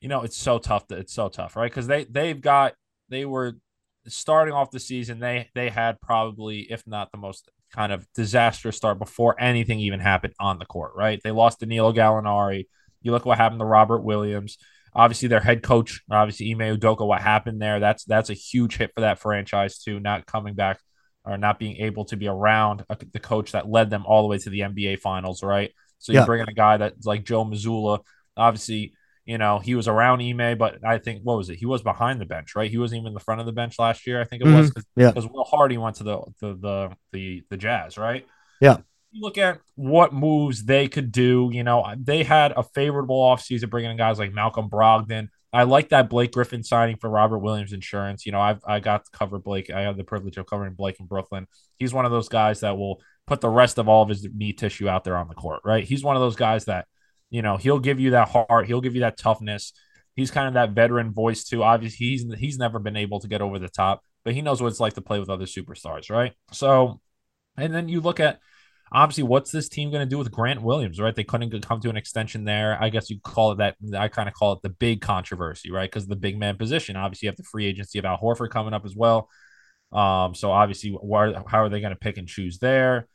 you 0.00 0.08
know, 0.08 0.22
it's 0.22 0.36
so 0.36 0.58
tough. 0.58 0.88
That 0.88 0.98
it's 0.98 1.12
so 1.12 1.28
tough, 1.28 1.56
right? 1.56 1.70
Because 1.70 1.86
they 1.86 2.04
they've 2.04 2.40
got 2.40 2.74
they 3.08 3.24
were 3.24 3.58
starting 4.08 4.54
off 4.54 4.70
the 4.70 4.80
season. 4.80 5.20
They 5.20 5.48
they 5.54 5.68
had 5.68 6.00
probably, 6.00 6.60
if 6.70 6.86
not 6.86 7.12
the 7.12 7.18
most 7.18 7.50
kind 7.72 7.92
of 7.92 8.06
disastrous 8.14 8.76
start 8.76 8.98
before 8.98 9.40
anything 9.40 9.78
even 9.78 10.00
happened 10.00 10.34
on 10.40 10.58
the 10.58 10.64
court, 10.64 10.92
right? 10.96 11.20
They 11.22 11.30
lost 11.30 11.60
Danilo 11.60 11.92
Gallinari. 11.92 12.64
You 13.02 13.12
look 13.12 13.26
what 13.26 13.38
happened 13.38 13.60
to 13.60 13.66
Robert 13.66 14.00
Williams. 14.00 14.58
Obviously, 14.94 15.28
their 15.28 15.40
head 15.40 15.62
coach, 15.62 16.02
obviously 16.10 16.52
Ime 16.52 16.76
Udoka, 16.76 17.06
what 17.06 17.20
happened 17.20 17.60
there? 17.60 17.80
That's 17.80 18.04
that's 18.04 18.30
a 18.30 18.34
huge 18.34 18.76
hit 18.76 18.92
for 18.94 19.02
that 19.02 19.18
franchise 19.18 19.78
too. 19.78 20.00
Not 20.00 20.26
coming 20.26 20.54
back 20.54 20.80
or 21.24 21.36
not 21.36 21.58
being 21.58 21.76
able 21.76 22.04
to 22.06 22.16
be 22.16 22.28
around 22.28 22.84
a, 22.88 22.96
the 23.12 23.20
coach 23.20 23.52
that 23.52 23.68
led 23.68 23.90
them 23.90 24.04
all 24.06 24.22
the 24.22 24.28
way 24.28 24.38
to 24.38 24.50
the 24.50 24.60
NBA 24.60 25.00
Finals, 25.00 25.42
right? 25.42 25.72
So 25.98 26.12
you 26.12 26.18
yeah. 26.18 26.24
bring 26.24 26.42
in 26.42 26.48
a 26.48 26.54
guy 26.54 26.78
that's 26.78 27.06
like 27.06 27.24
Joe 27.24 27.44
Mazzulla. 27.44 28.00
obviously 28.36 28.94
you 29.30 29.38
know, 29.38 29.60
he 29.60 29.76
was 29.76 29.86
around 29.86 30.22
Ime, 30.22 30.58
but 30.58 30.84
I 30.84 30.98
think 30.98 31.20
what 31.22 31.36
was 31.36 31.50
it? 31.50 31.56
He 31.56 31.66
was 31.66 31.82
behind 31.82 32.20
the 32.20 32.26
bench, 32.26 32.56
right? 32.56 32.68
He 32.68 32.78
wasn't 32.78 33.00
even 33.00 33.08
in 33.08 33.14
the 33.14 33.20
front 33.20 33.40
of 33.40 33.46
the 33.46 33.52
bench 33.52 33.78
last 33.78 34.04
year. 34.04 34.20
I 34.20 34.24
think 34.24 34.42
it 34.42 34.46
mm-hmm. 34.46 34.56
was 34.56 34.70
because 34.70 34.86
yeah. 34.96 35.12
Will 35.30 35.44
Hardy 35.44 35.78
went 35.78 35.96
to 35.96 36.02
the, 36.02 36.20
the 36.40 36.54
the 36.54 36.96
the 37.12 37.42
the 37.50 37.56
Jazz, 37.56 37.96
right? 37.96 38.26
Yeah. 38.60 38.78
Look 39.14 39.38
at 39.38 39.60
what 39.74 40.12
moves 40.12 40.64
they 40.64 40.88
could 40.88 41.10
do. 41.10 41.50
You 41.52 41.64
know, 41.64 41.84
they 41.98 42.22
had 42.22 42.52
a 42.56 42.62
favorable 42.62 43.20
offseason 43.20 43.70
bringing 43.70 43.90
in 43.90 43.96
guys 43.96 44.18
like 44.18 44.32
Malcolm 44.32 44.68
Brogdon. 44.70 45.28
I 45.52 45.64
like 45.64 45.88
that 45.88 46.08
Blake 46.08 46.32
Griffin 46.32 46.62
signing 46.62 46.96
for 46.96 47.10
Robert 47.10 47.38
Williams 47.38 47.72
Insurance. 47.72 48.24
You 48.24 48.32
know, 48.32 48.40
I've 48.40 48.60
I 48.64 48.78
got 48.78 49.04
to 49.04 49.10
cover 49.10 49.38
Blake. 49.40 49.68
I 49.68 49.80
had 49.80 49.96
the 49.96 50.04
privilege 50.04 50.36
of 50.36 50.46
covering 50.46 50.74
Blake 50.74 51.00
in 51.00 51.06
Brooklyn. 51.06 51.48
He's 51.78 51.92
one 51.92 52.04
of 52.04 52.12
those 52.12 52.28
guys 52.28 52.60
that 52.60 52.78
will 52.78 53.00
put 53.26 53.40
the 53.40 53.48
rest 53.48 53.78
of 53.78 53.88
all 53.88 54.02
of 54.02 54.08
his 54.08 54.26
knee 54.32 54.52
tissue 54.52 54.88
out 54.88 55.02
there 55.02 55.16
on 55.16 55.28
the 55.28 55.34
court, 55.34 55.62
right? 55.64 55.82
He's 55.82 56.04
one 56.04 56.14
of 56.14 56.22
those 56.22 56.36
guys 56.36 56.66
that 56.66 56.86
you 57.30 57.42
know, 57.42 57.56
he'll 57.56 57.78
give 57.78 58.00
you 58.00 58.10
that 58.10 58.28
heart, 58.28 58.66
he'll 58.66 58.80
give 58.80 58.94
you 58.94 59.00
that 59.02 59.16
toughness. 59.16 59.72
He's 60.16 60.32
kind 60.32 60.48
of 60.48 60.54
that 60.54 60.72
veteran 60.72 61.12
voice 61.12 61.44
too. 61.44 61.62
Obviously, 61.62 62.08
he's 62.08 62.34
he's 62.34 62.58
never 62.58 62.78
been 62.78 62.96
able 62.96 63.20
to 63.20 63.28
get 63.28 63.40
over 63.40 63.58
the 63.58 63.68
top, 63.68 64.02
but 64.24 64.34
he 64.34 64.42
knows 64.42 64.60
what 64.60 64.68
it's 64.68 64.80
like 64.80 64.94
to 64.94 65.00
play 65.00 65.20
with 65.20 65.30
other 65.30 65.46
superstars, 65.46 66.10
right? 66.10 66.32
So, 66.52 67.00
and 67.56 67.72
then 67.72 67.88
you 67.88 68.00
look 68.00 68.20
at 68.20 68.40
obviously 68.92 69.24
what's 69.24 69.50
this 69.50 69.68
team 69.68 69.90
going 69.90 70.00
to 70.00 70.08
do 70.08 70.18
with 70.18 70.30
Grant 70.30 70.62
Williams, 70.62 71.00
right? 71.00 71.14
They 71.14 71.24
couldn't 71.24 71.66
come 71.66 71.80
to 71.80 71.90
an 71.90 71.96
extension 71.96 72.44
there. 72.44 72.76
I 72.80 72.88
guess 72.88 73.10
you 73.10 73.20
call 73.20 73.52
it 73.52 73.58
that. 73.58 73.76
I 73.96 74.08
kind 74.08 74.28
of 74.28 74.34
call 74.34 74.52
it 74.54 74.62
the 74.62 74.70
big 74.70 75.00
controversy, 75.00 75.70
right? 75.70 75.90
Because 75.90 76.06
the 76.06 76.16
big 76.16 76.38
man 76.38 76.56
position. 76.56 76.96
Obviously, 76.96 77.26
you 77.26 77.30
have 77.30 77.36
the 77.36 77.44
free 77.44 77.66
agency 77.66 77.98
of 77.98 78.04
Al 78.04 78.18
Horford 78.18 78.50
coming 78.50 78.74
up 78.74 78.84
as 78.84 78.96
well. 78.96 79.28
Um, 79.92 80.34
so 80.34 80.50
obviously, 80.50 80.90
how 80.92 81.62
are 81.62 81.68
they 81.68 81.80
going 81.80 81.92
to 81.92 81.98
pick 81.98 82.16
and 82.16 82.28
choose 82.28 82.58
there? 82.58 83.08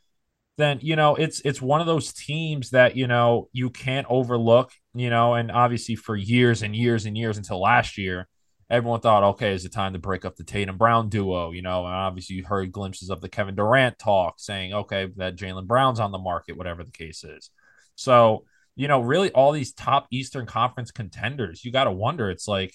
then 0.57 0.79
you 0.81 0.95
know 0.95 1.15
it's 1.15 1.41
it's 1.41 1.61
one 1.61 1.81
of 1.81 1.87
those 1.87 2.13
teams 2.13 2.69
that 2.71 2.95
you 2.95 3.07
know 3.07 3.49
you 3.51 3.69
can't 3.69 4.07
overlook 4.09 4.71
you 4.93 5.09
know 5.09 5.33
and 5.33 5.51
obviously 5.51 5.95
for 5.95 6.15
years 6.15 6.61
and 6.61 6.75
years 6.75 7.05
and 7.05 7.17
years 7.17 7.37
until 7.37 7.61
last 7.61 7.97
year 7.97 8.27
everyone 8.69 8.99
thought 8.99 9.23
okay 9.23 9.53
is 9.53 9.65
it 9.65 9.71
time 9.71 9.93
to 9.93 9.99
break 9.99 10.25
up 10.25 10.35
the 10.35 10.43
Tatum 10.43 10.77
Brown 10.77 11.09
duo 11.09 11.51
you 11.51 11.61
know 11.61 11.85
and 11.85 11.93
obviously 11.93 12.35
you 12.35 12.43
heard 12.43 12.71
glimpses 12.71 13.09
of 13.09 13.21
the 13.21 13.29
Kevin 13.29 13.55
Durant 13.55 13.99
talk 13.99 14.35
saying 14.37 14.73
okay 14.73 15.07
that 15.17 15.35
Jaylen 15.35 15.67
Brown's 15.67 15.99
on 15.99 16.11
the 16.11 16.17
market 16.17 16.57
whatever 16.57 16.83
the 16.83 16.91
case 16.91 17.23
is 17.23 17.49
so 17.95 18.45
you 18.75 18.87
know 18.87 19.01
really 19.01 19.31
all 19.31 19.51
these 19.51 19.73
top 19.73 20.07
Eastern 20.11 20.45
Conference 20.45 20.91
contenders 20.91 21.63
you 21.63 21.71
got 21.71 21.85
to 21.85 21.91
wonder 21.91 22.29
it's 22.29 22.47
like 22.47 22.73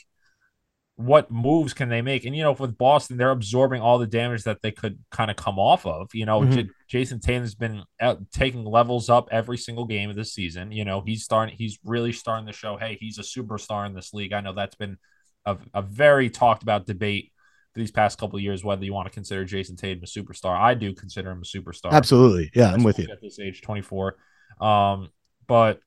what 1.01 1.30
moves 1.30 1.72
can 1.72 1.88
they 1.88 2.03
make? 2.03 2.26
And 2.26 2.36
you 2.36 2.43
know, 2.43 2.53
with 2.53 2.76
Boston, 2.76 3.16
they're 3.16 3.30
absorbing 3.30 3.80
all 3.80 3.99
the 3.99 4.07
damage 4.07 4.45
that 4.45 4.61
they 4.61 4.70
could 4.70 4.99
kind 5.11 5.30
of 5.30 5.36
come 5.36 5.59
off 5.59 5.86
of. 5.86 6.14
You 6.14 6.26
know, 6.26 6.43
mm-hmm. 6.43 6.53
J- 6.53 6.68
Jayson 6.88 7.20
Tatum's 7.20 7.55
been 7.55 7.84
out, 8.01 8.30
taking 8.30 8.64
levels 8.64 9.09
up 9.09 9.28
every 9.32 9.57
single 9.57 9.86
game 9.86 10.11
of 10.11 10.16
the 10.16 10.26
season. 10.26 10.72
You 10.72 10.84
know, 10.84 11.01
he's 11.01 11.24
starting, 11.24 11.57
he's 11.57 11.78
really 11.84 12.12
starting 12.12 12.47
to 12.49 12.53
show, 12.53 12.76
hey, 12.76 12.99
he's 13.01 13.18
a 13.18 13.22
superstar 13.22 13.86
in 13.86 13.95
this 13.95 14.12
league. 14.12 14.34
I 14.34 14.43
know 14.43 14.53
that's 14.53 14.74
been 14.74 14.99
a, 15.47 15.57
a 15.74 15.82
very 15.82 16.30
talked 16.30 16.62
about 16.62 16.86
debate 16.86 17.32
these 17.74 17.91
past 17.91 18.18
couple 18.18 18.36
of 18.36 18.43
years 18.43 18.64
whether 18.64 18.84
you 18.84 18.93
want 18.93 19.07
to 19.07 19.14
consider 19.14 19.45
Jayson 19.45 19.76
Tatum 19.76 20.03
a 20.03 20.07
superstar. 20.07 20.59
I 20.59 20.74
do 20.74 20.93
consider 20.95 21.30
him 21.30 21.38
a 21.38 21.43
superstar. 21.43 21.93
Absolutely, 21.93 22.51
yeah, 22.55 22.72
I'm 22.72 22.82
with 22.82 22.99
you 22.99 23.09
at 23.11 23.20
this 23.20 23.38
age, 23.38 23.62
24. 23.62 24.16
Um, 24.61 25.11
but 25.47 25.80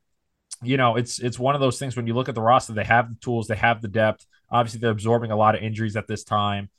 you 0.62 0.78
know, 0.78 0.96
it's 0.96 1.20
it's 1.20 1.38
one 1.38 1.56
of 1.56 1.62
those 1.62 1.80
things 1.80 1.96
when 1.96 2.08
you 2.08 2.14
look 2.14 2.30
at 2.30 2.36
the 2.36 2.42
roster, 2.42 2.74
they 2.74 2.84
have 2.84 3.10
the 3.10 3.20
tools, 3.20 3.48
they 3.48 3.56
have 3.56 3.82
the 3.82 3.88
depth. 3.88 4.26
Obviously, 4.50 4.80
they're 4.80 4.92
absorbing 4.92 5.32
a 5.32 5.36
lot 5.36 5.56
of 5.56 5.62
injuries 5.62 5.96
at 5.96 6.08
this 6.08 6.24
time, 6.24 6.70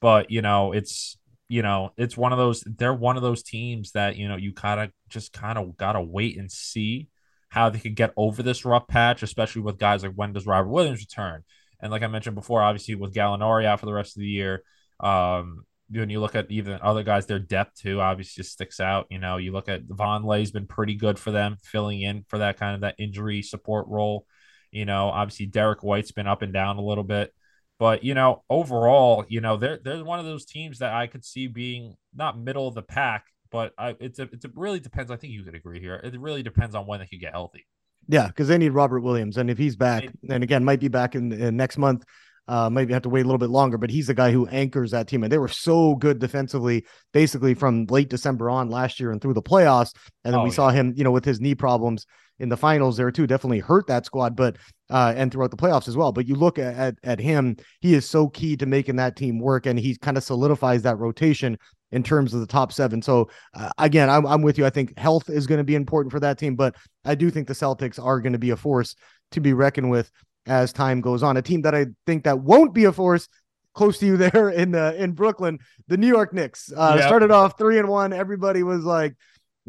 but 0.00 0.30
you 0.30 0.42
know, 0.42 0.72
it's 0.72 1.18
you 1.48 1.62
know, 1.62 1.92
it's 1.96 2.16
one 2.16 2.32
of 2.32 2.38
those. 2.38 2.62
They're 2.66 2.94
one 2.94 3.16
of 3.16 3.22
those 3.22 3.42
teams 3.42 3.92
that 3.92 4.16
you 4.16 4.28
know 4.28 4.36
you 4.36 4.52
kind 4.52 4.80
of 4.80 4.90
just 5.08 5.32
kind 5.32 5.58
of 5.58 5.76
gotta 5.76 6.02
wait 6.02 6.36
and 6.36 6.50
see 6.50 7.08
how 7.48 7.70
they 7.70 7.78
could 7.78 7.94
get 7.94 8.12
over 8.16 8.42
this 8.42 8.64
rough 8.64 8.86
patch, 8.86 9.22
especially 9.22 9.62
with 9.62 9.78
guys 9.78 10.02
like 10.02 10.12
when 10.12 10.32
does 10.32 10.46
Robert 10.46 10.68
Williams 10.68 11.00
return? 11.00 11.44
And 11.80 11.92
like 11.92 12.02
I 12.02 12.08
mentioned 12.08 12.34
before, 12.34 12.62
obviously 12.62 12.94
with 12.94 13.14
Gallinari 13.14 13.64
out 13.64 13.80
for 13.80 13.86
the 13.86 13.92
rest 13.92 14.16
of 14.16 14.20
the 14.20 14.26
year, 14.26 14.62
um, 15.00 15.64
when 15.90 16.10
you 16.10 16.20
look 16.20 16.34
at 16.34 16.50
even 16.50 16.78
other 16.82 17.02
guys, 17.02 17.26
their 17.26 17.38
depth 17.38 17.80
too 17.80 18.00
obviously 18.00 18.42
just 18.42 18.52
sticks 18.52 18.80
out. 18.80 19.06
You 19.10 19.18
know, 19.18 19.36
you 19.36 19.52
look 19.52 19.68
at 19.68 19.86
Vonleh's 19.86 20.50
been 20.50 20.66
pretty 20.66 20.94
good 20.94 21.18
for 21.18 21.30
them, 21.30 21.56
filling 21.62 22.02
in 22.02 22.24
for 22.28 22.38
that 22.38 22.58
kind 22.58 22.74
of 22.74 22.82
that 22.82 22.96
injury 22.98 23.42
support 23.42 23.86
role. 23.88 24.26
You 24.70 24.84
know, 24.84 25.08
obviously 25.08 25.46
Derrick 25.46 25.82
White's 25.82 26.12
been 26.12 26.26
up 26.26 26.42
and 26.42 26.52
down 26.52 26.76
a 26.76 26.84
little 26.84 27.04
bit, 27.04 27.32
but 27.78 28.04
you 28.04 28.14
know, 28.14 28.44
overall, 28.50 29.24
you 29.28 29.40
know, 29.40 29.56
they're 29.56 29.78
they're 29.82 30.04
one 30.04 30.18
of 30.18 30.26
those 30.26 30.44
teams 30.44 30.80
that 30.80 30.92
I 30.92 31.06
could 31.06 31.24
see 31.24 31.46
being 31.46 31.96
not 32.14 32.38
middle 32.38 32.68
of 32.68 32.74
the 32.74 32.82
pack, 32.82 33.24
but 33.50 33.72
I, 33.78 33.96
it's 33.98 34.18
a, 34.18 34.24
it's 34.24 34.44
a 34.44 34.50
really 34.54 34.80
depends. 34.80 35.10
I 35.10 35.16
think 35.16 35.32
you 35.32 35.42
could 35.42 35.54
agree 35.54 35.80
here. 35.80 35.94
It 36.02 36.20
really 36.20 36.42
depends 36.42 36.74
on 36.74 36.86
when 36.86 37.00
they 37.00 37.06
could 37.06 37.20
get 37.20 37.32
healthy. 37.32 37.66
Yeah, 38.08 38.26
because 38.26 38.48
they 38.48 38.58
need 38.58 38.70
Robert 38.70 39.00
Williams, 39.00 39.36
and 39.36 39.50
if 39.50 39.58
he's 39.58 39.76
back, 39.76 40.04
and 40.28 40.42
again 40.42 40.64
might 40.64 40.80
be 40.80 40.88
back 40.88 41.14
in, 41.14 41.30
in 41.30 41.56
next 41.56 41.76
month, 41.76 42.04
uh, 42.48 42.70
maybe 42.70 42.94
have 42.94 43.02
to 43.02 43.10
wait 43.10 43.20
a 43.20 43.24
little 43.24 43.38
bit 43.38 43.50
longer, 43.50 43.76
but 43.76 43.90
he's 43.90 44.06
the 44.06 44.14
guy 44.14 44.32
who 44.32 44.46
anchors 44.46 44.90
that 44.92 45.06
team. 45.06 45.22
And 45.22 45.30
they 45.30 45.38
were 45.38 45.48
so 45.48 45.94
good 45.94 46.18
defensively, 46.18 46.86
basically 47.12 47.52
from 47.52 47.84
late 47.90 48.08
December 48.08 48.48
on 48.48 48.70
last 48.70 48.98
year 48.98 49.12
and 49.12 49.20
through 49.20 49.34
the 49.34 49.42
playoffs. 49.42 49.92
And 50.24 50.32
then 50.32 50.40
oh, 50.40 50.44
we 50.44 50.48
yeah. 50.48 50.56
saw 50.56 50.70
him, 50.70 50.94
you 50.96 51.04
know, 51.04 51.10
with 51.10 51.26
his 51.26 51.40
knee 51.40 51.54
problems 51.54 52.06
in 52.38 52.48
the 52.48 52.56
finals 52.56 52.96
there 52.96 53.10
too, 53.10 53.26
definitely 53.26 53.58
hurt 53.58 53.86
that 53.88 54.06
squad, 54.06 54.34
but 54.34 54.56
uh, 54.88 55.12
and 55.14 55.30
throughout 55.30 55.50
the 55.50 55.56
playoffs 55.58 55.88
as 55.88 55.96
well. 55.96 56.12
But 56.12 56.26
you 56.26 56.36
look 56.36 56.58
at, 56.58 56.74
at, 56.74 56.94
at 57.04 57.20
him, 57.20 57.56
he 57.80 57.92
is 57.92 58.08
so 58.08 58.28
key 58.28 58.56
to 58.56 58.64
making 58.64 58.96
that 58.96 59.16
team 59.16 59.38
work, 59.38 59.66
and 59.66 59.78
he 59.78 59.96
kind 59.96 60.16
of 60.16 60.24
solidifies 60.24 60.82
that 60.82 60.98
rotation 60.98 61.58
in 61.92 62.02
terms 62.02 62.34
of 62.34 62.40
the 62.40 62.46
top 62.46 62.72
seven. 62.72 63.00
So 63.00 63.30
uh, 63.54 63.70
again, 63.78 64.10
I'm, 64.10 64.26
I'm 64.26 64.42
with 64.42 64.58
you. 64.58 64.66
I 64.66 64.70
think 64.70 64.98
health 64.98 65.30
is 65.30 65.46
going 65.46 65.58
to 65.58 65.64
be 65.64 65.74
important 65.74 66.12
for 66.12 66.20
that 66.20 66.38
team, 66.38 66.54
but 66.54 66.74
I 67.04 67.14
do 67.14 67.30
think 67.30 67.48
the 67.48 67.54
Celtics 67.54 68.02
are 68.02 68.20
going 68.20 68.34
to 68.34 68.38
be 68.38 68.50
a 68.50 68.56
force 68.56 68.94
to 69.32 69.40
be 69.40 69.52
reckoned 69.52 69.90
with 69.90 70.10
as 70.46 70.72
time 70.72 71.00
goes 71.00 71.22
on. 71.22 71.36
A 71.36 71.42
team 71.42 71.62
that 71.62 71.74
I 71.74 71.86
think 72.06 72.24
that 72.24 72.40
won't 72.40 72.74
be 72.74 72.84
a 72.84 72.92
force 72.92 73.28
close 73.74 73.98
to 73.98 74.06
you 74.06 74.16
there 74.16 74.48
in 74.62 74.72
the 74.72 75.00
in 75.02 75.12
Brooklyn, 75.12 75.58
the 75.86 75.96
New 75.96 76.08
York 76.08 76.32
Knicks 76.34 76.72
uh, 76.76 76.96
Yep. 76.98 77.06
started 77.06 77.30
off 77.30 77.56
three 77.58 77.78
and 77.78 77.88
one. 77.88 78.12
Everybody 78.12 78.62
was 78.62 78.84
like 78.84 79.14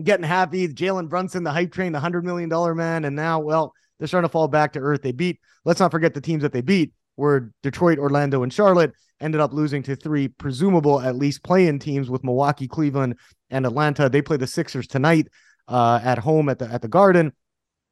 getting 0.01 0.25
happy. 0.25 0.67
Jalen 0.67 1.09
Brunson, 1.09 1.43
the 1.43 1.51
hype 1.51 1.71
train, 1.71 1.91
the 1.91 1.99
hundred 1.99 2.25
million 2.25 2.49
dollar 2.49 2.75
man, 2.75 3.05
and 3.05 3.15
now, 3.15 3.39
well, 3.39 3.73
they're 3.97 4.07
starting 4.07 4.27
to 4.27 4.31
fall 4.31 4.47
back 4.47 4.73
to 4.73 4.79
earth. 4.79 5.01
They 5.01 5.11
beat. 5.11 5.39
Let's 5.65 5.79
not 5.79 5.91
forget 5.91 6.13
the 6.13 6.21
teams 6.21 6.43
that 6.43 6.53
they 6.53 6.61
beat 6.61 6.93
were 7.19 7.51
Detroit, 7.61 7.99
Orlando, 7.99 8.41
and 8.43 8.51
Charlotte. 8.51 8.93
Ended 9.21 9.41
up 9.41 9.53
losing 9.53 9.83
to 9.83 9.95
three 9.95 10.29
presumable 10.29 11.01
at 11.01 11.17
least 11.17 11.43
play-in 11.43 11.77
teams 11.77 12.09
with 12.09 12.23
Milwaukee, 12.23 12.69
Cleveland, 12.69 13.15
and 13.49 13.65
Atlanta. 13.65 14.07
They 14.07 14.21
play 14.21 14.37
the 14.37 14.47
Sixers 14.47 14.87
tonight 14.87 15.27
uh, 15.67 15.99
at 16.01 16.17
home 16.17 16.47
at 16.47 16.59
the 16.59 16.71
at 16.71 16.81
the 16.81 16.87
Garden. 16.87 17.33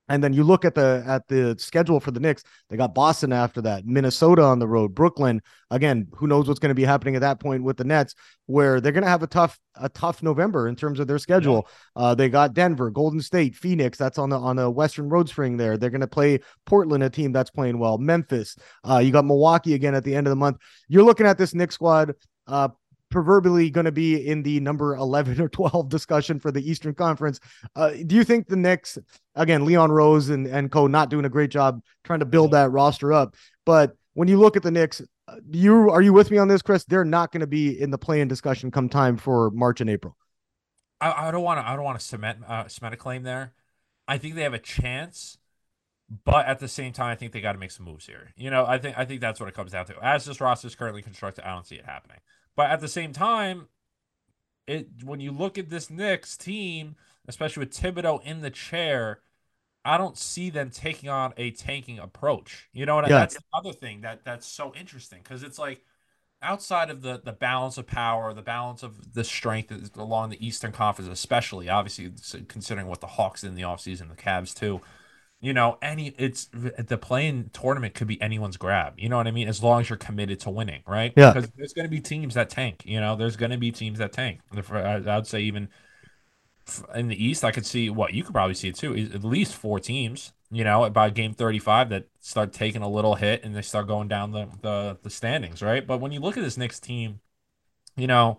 And 0.09 0.23
then 0.23 0.33
you 0.33 0.43
look 0.43 0.63
at 0.63 0.75
the 0.75 1.03
at 1.05 1.27
the 1.27 1.55
schedule 1.59 1.99
for 1.99 2.11
the 2.11 2.19
Knicks. 2.19 2.43
They 2.69 2.77
got 2.77 2.95
Boston 2.95 3.33
after 3.33 3.61
that, 3.61 3.85
Minnesota 3.85 4.43
on 4.43 4.59
the 4.59 4.67
road, 4.67 4.95
Brooklyn. 4.95 5.41
Again, 5.69 6.07
who 6.13 6.27
knows 6.27 6.47
what's 6.47 6.59
going 6.59 6.69
to 6.69 6.75
be 6.75 6.85
happening 6.85 7.15
at 7.15 7.21
that 7.21 7.39
point 7.39 7.63
with 7.63 7.75
the 7.75 7.83
Nets, 7.83 8.15
where 8.45 8.79
they're 8.79 8.93
going 8.93 9.03
to 9.03 9.09
have 9.09 9.23
a 9.23 9.27
tough 9.27 9.59
a 9.75 9.89
tough 9.89 10.23
November 10.23 10.67
in 10.67 10.75
terms 10.75 10.99
of 10.99 11.07
their 11.07 11.19
schedule. 11.19 11.67
Uh, 11.95 12.15
they 12.15 12.29
got 12.29 12.53
Denver, 12.53 12.89
Golden 12.89 13.21
State, 13.21 13.55
Phoenix. 13.55 13.97
That's 13.97 14.17
on 14.17 14.29
the 14.29 14.37
on 14.37 14.55
the 14.55 14.69
Western 14.69 15.09
Road 15.09 15.27
Spring. 15.27 15.57
There, 15.57 15.77
they're 15.77 15.89
going 15.89 16.01
to 16.01 16.07
play 16.07 16.39
Portland, 16.65 17.03
a 17.03 17.09
team 17.09 17.31
that's 17.31 17.49
playing 17.49 17.77
well. 17.77 17.97
Memphis. 17.97 18.55
Uh, 18.87 18.99
you 18.99 19.11
got 19.11 19.25
Milwaukee 19.25 19.73
again 19.73 19.93
at 19.95 20.03
the 20.03 20.15
end 20.15 20.27
of 20.27 20.31
the 20.31 20.37
month. 20.37 20.57
You're 20.87 21.03
looking 21.03 21.25
at 21.25 21.37
this 21.37 21.53
Knicks 21.53 21.75
squad. 21.75 22.13
Uh, 22.47 22.69
proverbially 23.17 23.71
going 23.71 23.85
to 23.85 23.91
be 23.91 24.27
in 24.27 24.43
the 24.43 24.59
number 24.59 24.95
11 24.95 25.41
or 25.41 25.49
12 25.49 25.89
discussion 25.89 26.39
for 26.39 26.51
the 26.51 26.69
Eastern 26.69 26.93
Conference. 26.93 27.39
Uh, 27.75 27.93
do 28.05 28.15
you 28.15 28.23
think 28.23 28.47
the 28.47 28.55
Knicks, 28.55 28.99
again, 29.33 29.65
Leon 29.65 29.91
Rose 29.91 30.29
and, 30.29 30.45
and 30.45 30.71
co 30.71 30.85
not 30.85 31.09
doing 31.09 31.25
a 31.25 31.29
great 31.29 31.49
job 31.49 31.81
trying 32.03 32.19
to 32.19 32.27
build 32.27 32.51
that 32.51 32.69
roster 32.69 33.11
up, 33.11 33.35
but 33.65 33.97
when 34.13 34.27
you 34.27 34.37
look 34.37 34.55
at 34.55 34.61
the 34.61 34.69
Knicks, 34.69 35.01
uh, 35.27 35.37
you 35.49 35.89
are 35.89 36.03
you 36.03 36.13
with 36.13 36.29
me 36.29 36.37
on 36.37 36.47
this, 36.47 36.61
Chris? 36.61 36.85
They're 36.85 37.03
not 37.03 37.31
going 37.31 37.41
to 37.41 37.47
be 37.47 37.81
in 37.81 37.89
the 37.89 37.97
play-in 37.97 38.27
discussion 38.27 38.69
come 38.69 38.87
time 38.87 39.17
for 39.17 39.49
March 39.49 39.81
and 39.81 39.89
April. 39.89 40.15
I, 41.01 41.29
I 41.29 41.31
don't 41.31 41.43
want 41.43 41.59
to. 41.59 41.67
I 41.67 41.75
don't 41.75 41.85
want 41.85 41.99
to 41.99 42.05
cement 42.05 42.43
uh, 42.47 42.67
cement 42.67 42.93
a 42.93 42.97
claim 42.97 43.23
there. 43.23 43.53
I 44.07 44.19
think 44.19 44.35
they 44.35 44.43
have 44.43 44.53
a 44.53 44.59
chance, 44.59 45.39
but 46.23 46.45
at 46.45 46.59
the 46.59 46.67
same 46.67 46.93
time, 46.93 47.11
I 47.11 47.15
think 47.15 47.31
they 47.31 47.41
got 47.41 47.53
to 47.53 47.57
make 47.57 47.71
some 47.71 47.85
moves 47.87 48.05
here. 48.05 48.31
You 48.37 48.51
know, 48.51 48.63
I 48.65 48.77
think 48.77 48.95
I 48.95 49.05
think 49.05 49.21
that's 49.21 49.39
what 49.39 49.49
it 49.49 49.55
comes 49.55 49.71
down 49.71 49.87
to. 49.87 49.95
As 50.03 50.25
this 50.25 50.39
roster 50.39 50.67
is 50.67 50.75
currently 50.75 51.01
constructed, 51.01 51.47
I 51.47 51.53
don't 51.53 51.65
see 51.65 51.75
it 51.75 51.85
happening. 51.85 52.19
But 52.57 52.71
at 52.71 52.81
the 52.81 52.89
same 52.89 53.13
time, 53.13 53.67
it 54.67 54.89
when 55.05 55.21
you 55.21 55.31
look 55.31 55.57
at 55.57 55.69
this 55.69 55.89
Knicks 55.89 56.35
team, 56.35 56.97
especially 57.27 57.61
with 57.61 57.71
Thibodeau 57.71 58.21
in 58.23 58.41
the 58.41 58.49
chair, 58.49 59.21
I 59.85 59.97
don't 59.97 60.17
see 60.17 60.49
them 60.49 60.71
taking 60.71 61.07
on 61.07 61.33
a 61.37 61.51
tanking 61.51 61.99
approach. 61.99 62.67
You 62.73 62.85
know 62.85 62.95
what? 62.95 63.05
I 63.05 63.09
Yeah. 63.09 63.19
That's 63.19 63.35
the 63.35 63.43
other 63.53 63.71
thing 63.71 64.01
that 64.01 64.25
that's 64.25 64.45
so 64.45 64.73
interesting 64.75 65.21
because 65.23 65.43
it's 65.43 65.59
like 65.59 65.85
outside 66.41 66.89
of 66.89 67.03
the 67.03 67.21
the 67.23 67.31
balance 67.31 67.77
of 67.77 67.85
power, 67.85 68.33
the 68.33 68.41
balance 68.41 68.81
of 68.81 69.13
the 69.13 69.23
strength 69.23 69.95
along 69.95 70.31
the 70.31 70.45
Eastern 70.45 70.71
Conference, 70.71 71.09
especially 71.11 71.69
obviously 71.69 72.11
considering 72.47 72.87
what 72.87 73.01
the 73.01 73.07
Hawks 73.07 73.41
did 73.41 73.49
in 73.49 73.55
the 73.55 73.61
offseason, 73.61 74.09
the 74.09 74.15
Cavs 74.15 74.53
too. 74.53 74.81
You 75.39 75.53
know, 75.53 75.77
any 75.83 76.07
it's 76.17 76.45
the 76.51 76.97
play-in 76.97 77.51
tournament 77.53 77.93
could 77.93 78.07
be 78.07 78.19
anyone's 78.21 78.57
grab. 78.57 78.95
You 78.97 79.07
know 79.07 79.17
what 79.17 79.27
I 79.27 79.31
mean? 79.31 79.47
As 79.47 79.61
long 79.61 79.81
as 79.81 79.89
you're 79.89 79.97
committed 79.97 80.39
to 80.41 80.49
winning, 80.49 80.81
right? 80.87 81.13
Yeah. 81.15 81.31
Because 81.31 81.49
there's 81.55 81.73
going 81.73 81.85
to 81.85 81.89
be 81.91 81.99
teams 82.01 82.33
that 82.33 82.49
tank. 82.49 82.83
You 82.85 82.99
know, 82.99 83.15
there's 83.15 83.37
going 83.37 83.51
to 83.51 83.57
be 83.57 83.71
teams 83.71 83.99
that 83.99 84.13
tank. 84.13 84.39
I- 84.71 85.03
I'd 85.07 85.27
say 85.27 85.41
even 85.41 85.69
in 86.95 87.07
the 87.07 87.23
East, 87.23 87.43
I 87.43 87.51
could 87.51 87.65
see 87.65 87.89
what 87.89 88.13
you 88.13 88.23
could 88.23 88.33
probably 88.33 88.53
see 88.53 88.69
it 88.69 88.75
too. 88.75 88.93
is 88.93 89.13
At 89.13 89.23
least 89.23 89.53
four 89.55 89.79
teams, 89.79 90.33
you 90.51 90.63
know, 90.63 90.89
by 90.89 91.09
game 91.09 91.33
35 91.33 91.89
that 91.89 92.07
start 92.19 92.51
taking 92.51 92.81
a 92.81 92.89
little 92.89 93.15
hit 93.15 93.43
and 93.43 93.55
they 93.55 93.61
start 93.61 93.87
going 93.87 94.07
down 94.07 94.31
the 94.31 94.47
the, 94.61 94.97
the 95.03 95.09
standings, 95.09 95.61
right? 95.61 95.85
But 95.85 95.99
when 96.01 96.11
you 96.11 96.19
look 96.19 96.37
at 96.37 96.43
this 96.43 96.57
next 96.57 96.81
team, 96.81 97.19
you 97.95 98.07
know, 98.07 98.37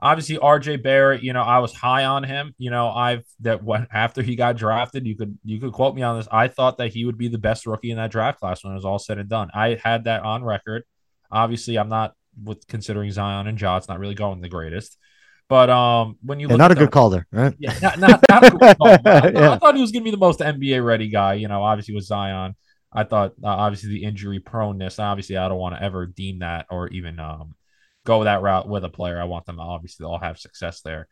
obviously 0.00 0.36
RJ 0.36 0.82
Barrett, 0.82 1.22
you 1.22 1.32
know, 1.32 1.42
I 1.42 1.58
was 1.58 1.72
high 1.72 2.04
on 2.04 2.24
him. 2.24 2.54
You 2.58 2.70
know, 2.70 2.88
I've 2.90 3.24
that 3.40 3.62
when 3.62 3.86
after 3.92 4.22
he 4.22 4.36
got 4.36 4.56
drafted, 4.56 5.06
you 5.06 5.16
could 5.16 5.38
you 5.44 5.60
could 5.60 5.72
quote 5.72 5.94
me 5.94 6.02
on 6.02 6.16
this. 6.18 6.28
I 6.30 6.48
thought 6.48 6.78
that 6.78 6.92
he 6.92 7.04
would 7.04 7.18
be 7.18 7.28
the 7.28 7.38
best 7.38 7.66
rookie 7.66 7.90
in 7.90 7.96
that 7.96 8.10
draft 8.10 8.40
class 8.40 8.62
when 8.64 8.72
it 8.72 8.76
was 8.76 8.84
all 8.84 8.98
said 8.98 9.18
and 9.18 9.28
done. 9.28 9.50
I 9.54 9.78
had 9.82 10.04
that 10.04 10.22
on 10.22 10.42
record. 10.44 10.84
Obviously, 11.30 11.78
I'm 11.78 11.88
not 11.88 12.14
with 12.42 12.66
considering 12.68 13.10
Zion 13.10 13.46
and 13.46 13.60
Ja. 13.60 13.76
It's 13.76 13.88
not 13.88 13.98
really 13.98 14.14
going 14.14 14.40
the 14.40 14.48
greatest. 14.48 14.96
But 15.48 15.70
um, 15.70 16.16
when 16.22 16.40
you 16.40 16.46
Yeah, 16.46 16.52
look 16.54 16.58
not 16.58 16.72
a 16.72 16.74
the- 16.74 16.80
good 16.80 16.90
caller, 16.90 17.26
right? 17.32 17.54
yeah, 17.58 17.74
not, 17.80 17.98
not, 17.98 18.20
not 18.30 18.44
a 18.44 18.50
good 18.50 18.60
call, 18.78 18.98
but 18.98 19.24
I, 19.24 19.28
Yeah. 19.30 19.50
I 19.52 19.58
thought 19.58 19.74
he 19.74 19.80
was 19.80 19.92
going 19.92 20.02
to 20.02 20.04
be 20.04 20.10
the 20.10 20.18
most 20.18 20.40
NBA 20.40 20.84
ready 20.84 21.08
guy. 21.08 21.34
You 21.34 21.48
know, 21.48 21.62
obviously 21.62 21.94
with 21.94 22.04
Zion, 22.04 22.54
I 22.92 23.04
thought 23.04 23.32
uh, 23.42 23.46
obviously 23.48 23.88
the 23.90 24.04
injury 24.04 24.40
proneness. 24.40 24.98
Obviously, 24.98 25.36
I 25.38 25.48
don't 25.48 25.58
want 25.58 25.74
to 25.74 25.82
ever 25.82 26.04
deem 26.06 26.40
that 26.40 26.66
or 26.70 26.88
even 26.88 27.18
um 27.18 27.54
go 28.08 28.24
that 28.24 28.40
route 28.42 28.66
with 28.66 28.84
a 28.84 28.88
player. 28.88 29.20
I 29.20 29.24
want 29.24 29.44
them 29.44 29.56
to 29.56 29.62
obviously 29.62 30.06
all 30.06 30.18
have 30.18 30.38
success 30.38 30.80
there. 30.80 31.06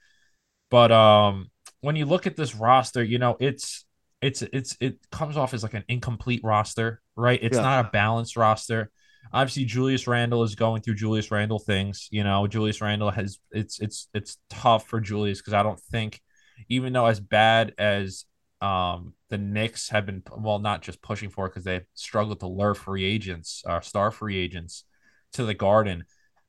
But 0.70 0.90
um, 0.90 1.50
when 1.80 1.94
you 1.94 2.06
look 2.06 2.26
at 2.26 2.36
this 2.36 2.54
roster, 2.54 3.04
you 3.04 3.18
know, 3.18 3.36
it's 3.38 3.84
it's 4.22 4.40
it's 4.42 4.76
it 4.80 4.98
comes 5.12 5.36
off 5.36 5.52
as 5.54 5.62
like 5.62 5.74
an 5.74 5.84
incomplete 5.88 6.40
roster, 6.42 7.02
right? 7.14 7.38
It's 7.42 7.56
Yeah. 7.56 7.62
not 7.62 7.84
a 7.86 7.90
balanced 7.90 8.36
roster. 8.36 8.90
Obviously, 9.32 9.66
Julius 9.66 10.06
Randle 10.06 10.42
is 10.42 10.54
going 10.54 10.80
through 10.82 10.94
Julius 10.94 11.30
Randle 11.30 11.58
things. 11.58 12.08
You 12.10 12.24
know, 12.24 12.46
Julius 12.46 12.80
Randle 12.80 13.10
has 13.10 13.38
it's 13.52 13.78
it's 13.80 14.08
it's 14.14 14.38
tough 14.48 14.88
for 14.88 15.00
Julius 15.00 15.40
because 15.40 15.52
I 15.54 15.62
don't 15.62 15.80
think, 15.92 16.20
even 16.68 16.92
though 16.94 17.06
as 17.06 17.20
bad 17.20 17.74
as 17.78 18.24
um 18.62 19.12
the 19.28 19.38
Knicks 19.38 19.90
have 19.90 20.06
been, 20.06 20.22
well, 20.38 20.60
not 20.60 20.80
just 20.82 21.02
pushing 21.02 21.30
for 21.30 21.48
because 21.48 21.64
they've 21.64 21.84
struggled 21.94 22.40
to 22.40 22.46
lure 22.46 22.74
free 22.74 23.04
agents, 23.04 23.62
uh, 23.68 23.80
star 23.80 24.10
free 24.10 24.38
agents 24.38 24.84
to 25.32 25.44
the 25.44 25.54
Garden. 25.54 26.04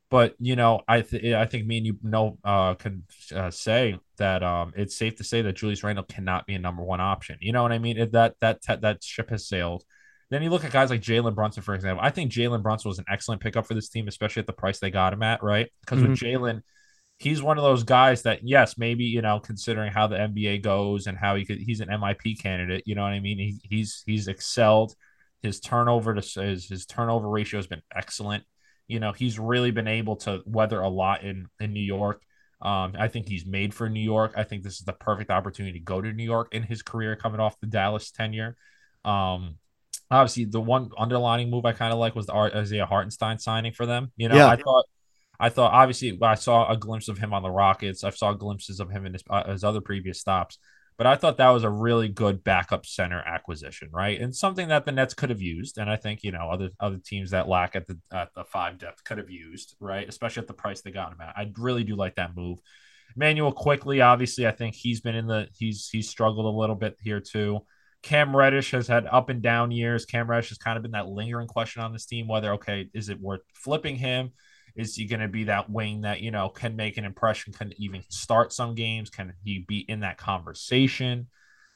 But 0.10 0.36
you 0.40 0.56
know, 0.56 0.82
I 0.88 1.02
th- 1.02 1.36
I 1.36 1.46
think 1.46 1.68
me 1.68 1.78
and 1.78 1.86
you 1.86 1.98
know 2.02 2.38
uh, 2.44 2.76
can 2.76 3.04
uh, 3.36 3.52
say 3.52 4.00
that 4.18 4.42
um, 4.42 4.74
it's 4.76 4.96
safe 4.96 5.18
to 5.18 5.24
say 5.24 5.42
that 5.42 5.54
Julius 5.54 5.84
Randle 5.84 6.06
cannot 6.06 6.46
be 6.46 6.56
a 6.56 6.60
number 6.60 6.82
one 6.82 7.02
option. 7.02 7.38
You 7.42 7.52
know 7.52 7.62
what 7.64 7.74
I 7.74 7.80
mean? 7.80 7.98
If 7.98 8.12
that 8.12 8.36
that 8.40 8.62
that, 8.82 9.04
ship 9.04 9.30
has 9.30 9.48
sailed. 9.48 9.84
Then 10.30 10.44
you 10.44 10.50
look 10.50 10.66
at 10.66 10.72
guys 10.72 10.90
like 10.90 11.02
Jalen 11.02 11.36
Brunson, 11.36 11.64
for 11.64 11.74
example. 11.74 12.04
I 12.04 12.10
think 12.10 12.32
Jalen 12.32 12.62
Brunson 12.62 12.90
was 12.90 13.00
an 13.00 13.06
excellent 13.10 13.42
pickup 13.42 13.66
for 13.66 13.74
this 13.74 13.90
team, 13.90 14.08
especially 14.08 14.42
at 14.42 14.48
the 14.48 14.54
price 14.54 14.80
they 14.80 14.92
got 14.92 15.14
him 15.14 15.24
at, 15.24 15.42
right? 15.42 15.70
Because 15.82 16.02
with 16.02 16.18
Jalen, 16.20 16.62
he's 17.18 17.42
one 17.42 17.58
of 17.58 17.64
those 17.64 17.84
guys 17.84 18.24
that, 18.24 18.46
yes, 18.46 18.78
maybe 18.78 19.06
you 19.06 19.22
know, 19.22 19.40
considering 19.40 19.92
how 19.92 20.08
the 20.08 20.18
NBA 20.18 20.64
goes 20.64 21.08
and 21.08 21.18
how 21.18 21.36
he 21.36 21.46
could, 21.46 21.60
he's 21.60 21.80
an 21.80 21.90
MIP 21.90 22.42
candidate. 22.42 22.84
You 22.86 22.96
know 22.96 23.04
what 23.04 23.14
I 23.14 23.20
mean? 23.20 23.38
He, 23.38 23.60
he's 23.64 24.04
he's 24.06 24.28
excelled. 24.28 24.96
His 25.42 25.60
turnover 25.60 26.14
to 26.14 26.42
his 26.42 26.68
his 26.68 26.86
turnover 26.86 27.30
ratio 27.30 27.60
has 27.60 27.68
been 27.68 27.84
excellent. 27.96 28.44
You 28.88 29.00
know, 29.00 29.12
he's 29.12 29.38
really 29.40 29.72
been 29.72 29.88
able 29.88 30.16
to 30.18 30.42
weather 30.46 30.80
a 30.80 30.90
lot 30.90 31.24
in 31.24 31.48
in 31.60 31.74
New 31.74 31.82
York. 31.82 32.22
Um, 32.62 32.94
I 32.98 33.08
think 33.08 33.28
he's 33.28 33.46
made 33.46 33.74
for 33.74 33.88
New 33.90 34.02
York. 34.02 34.34
I 34.36 34.44
think 34.44 34.64
this 34.64 34.80
is 34.80 34.86
the 34.86 34.94
perfect 34.94 35.30
opportunity 35.30 35.80
to 35.80 35.84
go 35.86 36.02
to 36.02 36.12
New 36.12 36.24
York 36.24 36.54
in 36.54 36.64
his 36.64 36.82
career 36.82 37.16
coming 37.16 37.40
off 37.40 37.60
the 37.60 37.68
Dallas 37.68 38.12
tenure. 38.12 38.58
Um, 39.06 39.56
obviously, 40.10 40.46
the 40.46 40.62
one 40.62 40.90
underlining 40.98 41.50
move 41.52 41.66
I 41.66 41.74
kind 41.74 41.94
of 41.94 42.00
like 42.00 42.16
was 42.16 42.26
the 42.28 42.34
Isaiah 42.34 42.86
Hartenstein 42.86 43.38
signing 43.40 43.74
for 43.74 43.86
them. 43.86 44.12
You 44.18 44.30
know, 44.30 44.36
Yeah. 44.36 44.48
I 44.48 44.56
thought, 44.56 44.86
I 45.40 45.50
thought 45.50 45.72
obviously 45.74 46.18
I 46.22 46.36
saw 46.36 46.72
a 46.72 46.78
glimpse 46.78 47.10
of 47.10 47.18
him 47.20 47.34
on 47.34 47.44
the 47.44 47.52
Rockets. 47.52 48.04
I 48.04 48.10
saw 48.10 48.34
glimpses 48.34 48.80
of 48.80 48.90
him 48.90 49.06
in 49.06 49.14
his, 49.14 49.24
uh, 49.30 49.52
his 49.52 49.64
other 49.64 49.82
previous 49.82 50.20
stops. 50.20 50.58
But 50.98 51.06
I 51.06 51.16
thought 51.16 51.38
that 51.38 51.50
was 51.50 51.64
a 51.64 51.70
really 51.70 52.08
good 52.08 52.44
backup 52.44 52.86
center 52.86 53.20
acquisition, 53.20 53.90
right? 53.92 54.20
And 54.20 54.36
something 54.36 54.70
that 54.70 54.86
the 54.86 54.92
Nets 54.92 55.14
could 55.14 55.30
have 55.30 55.42
used, 55.42 55.78
and 55.78 55.90
I 55.90 55.96
think 55.96 56.24
you 56.24 56.32
know 56.32 56.50
other 56.50 56.70
other 56.80 56.98
teams 57.04 57.32
that 57.32 57.48
lack 57.48 57.76
at 57.76 57.86
the 57.86 58.00
at 58.12 58.34
the 58.34 58.44
five 58.44 58.80
depth 58.80 59.04
could 59.04 59.20
have 59.20 59.30
used, 59.30 59.76
right? 59.80 60.10
Especially 60.10 60.42
at 60.42 60.48
the 60.48 60.54
price 60.54 60.82
they 60.82 60.92
got 60.92 61.12
him 61.12 61.22
at. 61.22 61.38
I 61.38 61.52
really 61.58 61.84
do 61.84 61.96
like 61.96 62.16
that 62.16 62.36
move. 62.36 62.60
Immanuel 63.16 63.52
Quickley, 63.52 64.02
obviously, 64.02 64.48
I 64.48 64.52
think 64.52 64.76
he's 64.76 65.02
been 65.02 65.16
in 65.16 65.28
the 65.28 65.48
he's 65.58 65.88
he's 65.90 66.10
struggled 66.10 66.46
a 66.46 66.58
little 66.58 66.76
bit 66.76 66.98
here 67.02 67.20
too. 67.20 67.60
Cam 68.04 68.36
Reddish 68.36 68.72
has 68.72 68.88
had 68.88 69.06
up 69.06 69.30
and 69.30 69.42
down 69.42 69.72
years. 69.72 70.06
Cam 70.06 70.30
Reddish 70.30 70.50
has 70.50 70.58
kind 70.58 70.78
of 70.78 70.84
been 70.84 70.92
that 70.92 71.08
lingering 71.08 71.48
question 71.48 71.82
on 71.82 71.94
this 71.94 72.06
team 72.06 72.28
whether 72.28 72.54
okay, 72.54 72.90
is 72.94 73.10
it 73.10 73.20
worth 73.20 73.42
flipping 73.54 73.96
him? 73.96 74.32
Is 74.78 74.96
he 74.96 75.06
going 75.06 75.22
to 75.22 75.28
be 75.28 75.46
that 75.46 75.70
wing 75.70 76.02
that 76.02 76.22
you 76.22 76.32
know 76.32 76.50
can 76.50 76.76
make 76.76 76.98
an 76.98 77.06
impression, 77.06 77.52
can 77.52 77.74
even 77.78 78.04
start 78.10 78.54
some 78.54 78.76
games? 78.76 79.10
Can 79.10 79.34
he 79.44 79.66
be 79.68 79.80
in 79.80 80.02
that 80.02 80.18
conversation? 80.18 81.28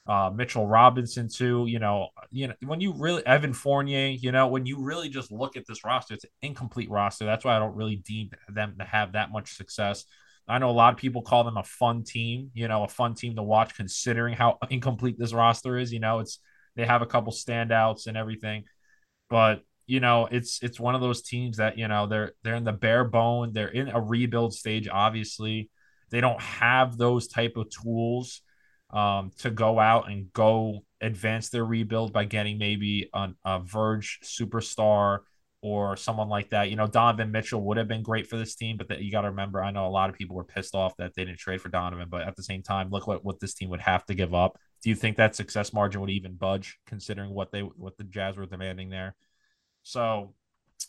Uh, 0.07 0.31
Mitchell 0.33 0.67
Robinson 0.67 1.27
too. 1.27 1.65
You 1.67 1.79
know, 1.79 2.09
you 2.29 2.47
know 2.47 2.53
when 2.63 2.79
you 2.79 2.93
really 2.93 3.25
Evan 3.25 3.53
Fournier. 3.53 4.07
You 4.07 4.31
know 4.31 4.47
when 4.47 4.65
you 4.65 4.79
really 4.79 5.09
just 5.09 5.31
look 5.31 5.57
at 5.57 5.65
this 5.67 5.83
roster, 5.83 6.13
it's 6.13 6.25
an 6.25 6.29
incomplete 6.43 6.89
roster. 6.91 7.25
That's 7.25 7.43
why 7.43 7.55
I 7.55 7.59
don't 7.59 7.75
really 7.75 7.97
deem 7.97 8.29
them 8.49 8.75
to 8.77 8.85
have 8.85 9.13
that 9.13 9.31
much 9.31 9.55
success. 9.55 10.05
I 10.47 10.57
know 10.59 10.69
a 10.69 10.71
lot 10.71 10.93
of 10.93 10.99
people 10.99 11.21
call 11.21 11.43
them 11.43 11.57
a 11.57 11.63
fun 11.63 12.03
team. 12.03 12.51
You 12.53 12.67
know, 12.67 12.83
a 12.83 12.87
fun 12.87 13.15
team 13.15 13.35
to 13.35 13.43
watch 13.43 13.75
considering 13.75 14.35
how 14.35 14.59
incomplete 14.69 15.17
this 15.17 15.33
roster 15.33 15.77
is. 15.77 15.91
You 15.91 15.99
know, 15.99 16.19
it's 16.19 16.39
they 16.75 16.85
have 16.85 17.01
a 17.01 17.07
couple 17.07 17.33
standouts 17.33 18.05
and 18.07 18.15
everything, 18.15 18.65
but 19.29 19.63
you 19.91 19.99
know 19.99 20.25
it's 20.31 20.63
it's 20.63 20.79
one 20.79 20.95
of 20.95 21.01
those 21.01 21.21
teams 21.21 21.57
that 21.57 21.77
you 21.77 21.85
know 21.85 22.07
they're 22.07 22.31
they're 22.43 22.55
in 22.55 22.63
the 22.63 22.71
bare 22.71 23.03
bone 23.03 23.51
they're 23.51 23.67
in 23.67 23.89
a 23.89 23.99
rebuild 23.99 24.53
stage 24.53 24.87
obviously 24.87 25.69
they 26.11 26.21
don't 26.21 26.39
have 26.39 26.97
those 26.97 27.27
type 27.27 27.57
of 27.57 27.69
tools 27.69 28.41
um, 28.91 29.31
to 29.39 29.51
go 29.51 29.79
out 29.79 30.09
and 30.09 30.31
go 30.31 30.85
advance 31.01 31.49
their 31.49 31.65
rebuild 31.65 32.13
by 32.13 32.23
getting 32.23 32.57
maybe 32.57 33.09
an, 33.13 33.35
a 33.43 33.59
verge 33.59 34.19
superstar 34.23 35.19
or 35.61 35.95
someone 35.95 36.27
like 36.27 36.49
that. 36.49 36.69
You 36.69 36.75
know, 36.75 36.87
Donovan 36.87 37.31
Mitchell 37.31 37.61
would 37.61 37.77
have 37.77 37.87
been 37.87 38.03
great 38.03 38.27
for 38.27 38.35
this 38.35 38.55
team, 38.55 38.77
but 38.77 38.89
that 38.89 39.01
you 39.01 39.11
got 39.11 39.21
to 39.21 39.29
remember, 39.29 39.63
I 39.63 39.71
know 39.71 39.87
a 39.87 39.89
lot 39.89 40.09
of 40.09 40.15
people 40.15 40.35
were 40.35 40.43
pissed 40.43 40.75
off 40.75 40.97
that 40.97 41.13
they 41.15 41.23
didn't 41.23 41.39
trade 41.39 41.61
for 41.61 41.69
Donovan, 41.69 42.07
but 42.09 42.27
at 42.27 42.35
the 42.35 42.43
same 42.43 42.63
time, 42.63 42.89
look 42.89 43.07
what, 43.07 43.23
what 43.23 43.39
this 43.39 43.53
team 43.53 43.69
would 43.69 43.79
have 43.81 44.05
to 44.07 44.15
give 44.15 44.33
up. 44.33 44.57
Do 44.83 44.89
you 44.89 44.95
think 44.95 45.17
that 45.17 45.35
success 45.35 45.71
margin 45.71 46.01
would 46.01 46.09
even 46.09 46.35
budge 46.35 46.79
considering 46.87 47.31
what 47.31 47.51
they 47.51 47.61
what 47.61 47.97
the 47.97 48.03
Jazz 48.03 48.35
were 48.35 48.47
demanding 48.47 48.89
there? 48.89 49.15
So 49.83 50.33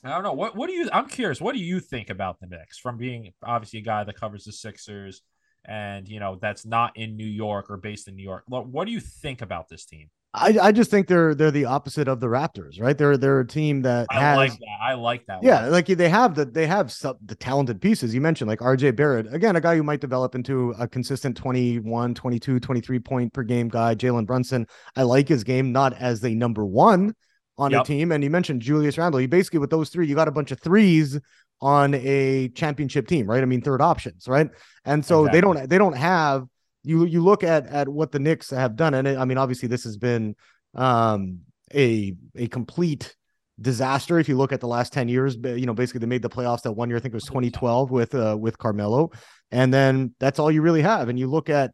I 0.04 0.10
don't 0.10 0.22
know. 0.22 0.32
What 0.32 0.56
what 0.56 0.68
do 0.68 0.72
you 0.72 0.88
I'm 0.92 1.08
curious, 1.08 1.40
what 1.40 1.54
do 1.54 1.60
you 1.60 1.80
think 1.80 2.10
about 2.10 2.40
the 2.40 2.46
Knicks 2.46 2.78
from 2.78 2.96
being 2.96 3.32
obviously 3.42 3.80
a 3.80 3.82
guy 3.82 4.04
that 4.04 4.16
covers 4.16 4.44
the 4.44 4.52
Sixers 4.52 5.22
and 5.64 6.08
you 6.08 6.18
know 6.18 6.38
that's 6.40 6.66
not 6.66 6.96
in 6.96 7.16
New 7.16 7.26
York 7.26 7.70
or 7.70 7.76
based 7.76 8.08
in 8.08 8.16
New 8.16 8.24
York? 8.24 8.44
What 8.46 8.86
do 8.86 8.92
you 8.92 9.00
think 9.00 9.42
about 9.42 9.68
this 9.68 9.84
team? 9.84 10.10
I, 10.34 10.56
I 10.62 10.72
just 10.72 10.90
think 10.90 11.08
they're 11.08 11.34
they're 11.34 11.50
the 11.50 11.66
opposite 11.66 12.08
of 12.08 12.18
the 12.18 12.26
Raptors, 12.26 12.80
right? 12.80 12.96
They're 12.96 13.18
they're 13.18 13.40
a 13.40 13.46
team 13.46 13.82
that 13.82 14.06
I 14.10 14.20
has, 14.20 14.36
like 14.38 14.52
that. 14.52 14.78
I 14.82 14.94
like 14.94 15.26
that. 15.26 15.42
Yeah, 15.42 15.64
one. 15.64 15.72
like 15.72 15.86
they 15.86 16.08
have 16.08 16.34
the 16.34 16.46
they 16.46 16.66
have 16.66 16.90
some, 16.90 17.18
the 17.26 17.34
talented 17.34 17.82
pieces 17.82 18.14
you 18.14 18.22
mentioned, 18.22 18.48
like 18.48 18.60
RJ 18.60 18.96
Barrett. 18.96 19.32
Again, 19.32 19.56
a 19.56 19.60
guy 19.60 19.76
who 19.76 19.82
might 19.82 20.00
develop 20.00 20.34
into 20.34 20.74
a 20.78 20.88
consistent 20.88 21.36
21, 21.36 22.14
22, 22.14 22.60
23 22.60 22.98
point 23.00 23.32
per 23.34 23.42
game 23.42 23.68
guy. 23.68 23.94
Jalen 23.94 24.24
Brunson. 24.24 24.66
I 24.96 25.02
like 25.02 25.28
his 25.28 25.44
game, 25.44 25.70
not 25.70 25.92
as 26.00 26.22
the 26.22 26.34
number 26.34 26.64
one 26.64 27.14
on 27.58 27.70
Yep. 27.70 27.82
a 27.82 27.84
team. 27.84 28.12
And 28.12 28.22
you 28.24 28.30
mentioned 28.30 28.62
Julius 28.62 28.98
Randle. 28.98 29.20
You 29.20 29.28
basically 29.28 29.58
with 29.58 29.70
those 29.70 29.88
three, 29.90 30.06
you 30.06 30.14
got 30.14 30.28
a 30.28 30.32
bunch 30.32 30.50
of 30.50 30.60
threes 30.60 31.18
on 31.60 31.94
a 31.94 32.48
championship 32.50 33.06
team, 33.06 33.26
right? 33.26 33.42
I 33.42 33.46
mean, 33.46 33.60
third 33.60 33.80
options, 33.80 34.26
right? 34.26 34.50
And 34.84 35.04
so 35.04 35.26
they 35.28 35.40
don't 35.40 35.68
they 35.68 35.78
don't 35.78 35.96
have 35.96 36.46
you 36.82 37.04
you 37.04 37.22
look 37.22 37.44
at 37.44 37.66
at 37.66 37.88
what 37.88 38.10
the 38.10 38.18
Knicks 38.18 38.50
have 38.50 38.74
done, 38.76 38.94
and 38.94 39.06
it, 39.06 39.16
I 39.16 39.24
mean, 39.24 39.38
obviously 39.38 39.68
this 39.68 39.84
has 39.84 39.96
been 39.96 40.34
um 40.74 41.40
a 41.74 42.14
a 42.34 42.48
complete 42.48 43.14
disaster 43.60 44.18
if 44.18 44.28
you 44.28 44.36
look 44.36 44.52
at 44.52 44.60
the 44.60 44.66
last 44.66 44.92
10 44.92 45.08
years 45.08 45.36
you 45.44 45.66
know 45.66 45.74
basically 45.74 46.00
they 46.00 46.06
made 46.06 46.22
the 46.22 46.28
playoffs 46.28 46.62
that 46.62 46.72
one 46.72 46.88
year 46.88 46.96
i 46.96 47.00
think 47.00 47.12
it 47.12 47.16
was 47.16 47.24
2012 47.24 47.90
with 47.90 48.14
uh 48.14 48.36
with 48.38 48.56
carmelo 48.56 49.10
and 49.50 49.72
then 49.72 50.14
that's 50.18 50.38
all 50.38 50.50
you 50.50 50.62
really 50.62 50.80
have 50.80 51.10
and 51.10 51.18
you 51.18 51.28
look 51.28 51.50
at 51.50 51.72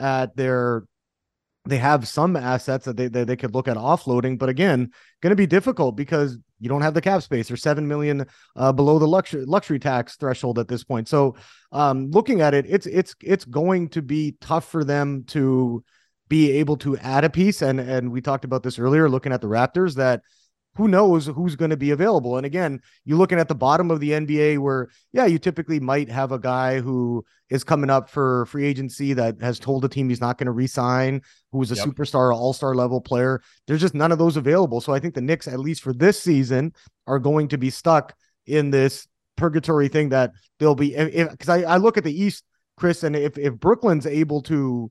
at 0.00 0.34
their 0.36 0.84
they 1.64 1.78
have 1.78 2.08
some 2.08 2.36
assets 2.36 2.84
that 2.86 2.96
they, 2.96 3.08
they, 3.08 3.24
they 3.24 3.36
could 3.36 3.54
look 3.54 3.68
at 3.68 3.76
offloading 3.76 4.38
but 4.38 4.48
again 4.48 4.90
going 5.20 5.30
to 5.30 5.36
be 5.36 5.46
difficult 5.46 5.96
because 5.96 6.38
you 6.60 6.68
don't 6.68 6.82
have 6.82 6.94
the 6.94 7.00
cap 7.00 7.22
space. 7.22 7.50
Or 7.50 7.56
7 7.56 7.86
million 7.86 8.26
uh, 8.56 8.72
below 8.72 8.98
the 8.98 9.06
luxury 9.06 9.44
luxury 9.44 9.78
tax 9.78 10.16
threshold 10.16 10.58
at 10.58 10.68
this 10.68 10.84
point. 10.84 11.08
So 11.08 11.36
um 11.72 12.10
looking 12.10 12.40
at 12.40 12.54
it 12.54 12.66
it's 12.68 12.86
it's 12.86 13.14
it's 13.22 13.44
going 13.44 13.88
to 13.90 14.02
be 14.02 14.36
tough 14.40 14.68
for 14.68 14.84
them 14.84 15.24
to 15.28 15.84
be 16.28 16.52
able 16.52 16.76
to 16.78 16.96
add 16.98 17.24
a 17.24 17.30
piece. 17.30 17.62
And 17.62 17.80
and 17.80 18.10
we 18.10 18.20
talked 18.20 18.44
about 18.44 18.62
this 18.62 18.78
earlier 18.78 19.08
looking 19.08 19.32
at 19.32 19.40
the 19.40 19.48
raptors 19.48 19.94
that 19.96 20.22
who 20.78 20.88
knows 20.88 21.26
who's 21.26 21.56
going 21.56 21.70
to 21.70 21.76
be 21.76 21.90
available. 21.90 22.36
And 22.38 22.46
again 22.46 22.80
you're 23.04 23.18
looking 23.18 23.38
at 23.38 23.48
the 23.48 23.54
bottom 23.54 23.90
of 23.90 24.00
the 24.00 24.10
nba 24.12 24.58
where 24.58 24.88
yeah 25.12 25.26
you 25.26 25.38
typically 25.38 25.80
might 25.80 26.08
have 26.08 26.32
a 26.32 26.38
guy 26.38 26.80
who 26.80 27.24
is 27.50 27.64
coming 27.64 27.90
up 27.90 28.08
for 28.08 28.46
free 28.46 28.64
agency 28.64 29.12
that 29.14 29.40
has 29.42 29.58
told 29.58 29.82
the 29.82 29.88
team 29.88 30.08
he's 30.08 30.20
not 30.20 30.38
going 30.38 30.46
to 30.46 30.52
re-sign 30.52 31.20
who's 31.52 31.72
a 31.72 31.74
Yep. 31.74 31.86
superstar 31.86 32.34
all-star 32.34 32.74
level 32.74 33.00
player. 33.00 33.42
There's 33.66 33.80
just 33.80 33.94
none 33.94 34.12
of 34.12 34.18
those 34.18 34.36
available. 34.38 34.80
So 34.80 34.94
i 34.94 34.98
think 35.00 35.14
the 35.14 35.20
Knicks 35.20 35.48
at 35.48 35.58
least 35.60 35.82
for 35.82 35.92
this 35.92 36.18
season 36.22 36.72
are 37.06 37.18
going 37.18 37.48
to 37.48 37.58
be 37.58 37.70
stuck 37.70 38.14
in 38.46 38.70
this 38.70 39.06
purgatory 39.36 39.88
thing 39.88 40.08
that 40.08 40.32
they'll 40.58 40.74
be 40.74 40.90
because 40.96 41.48
I, 41.48 41.62
I 41.62 41.76
look 41.76 41.96
at 41.96 42.04
the 42.04 42.22
east 42.24 42.44
chris 42.76 43.02
and 43.04 43.14
if 43.14 43.36
if 43.38 43.54
brooklyn's 43.54 44.06
able 44.06 44.42
to 44.42 44.90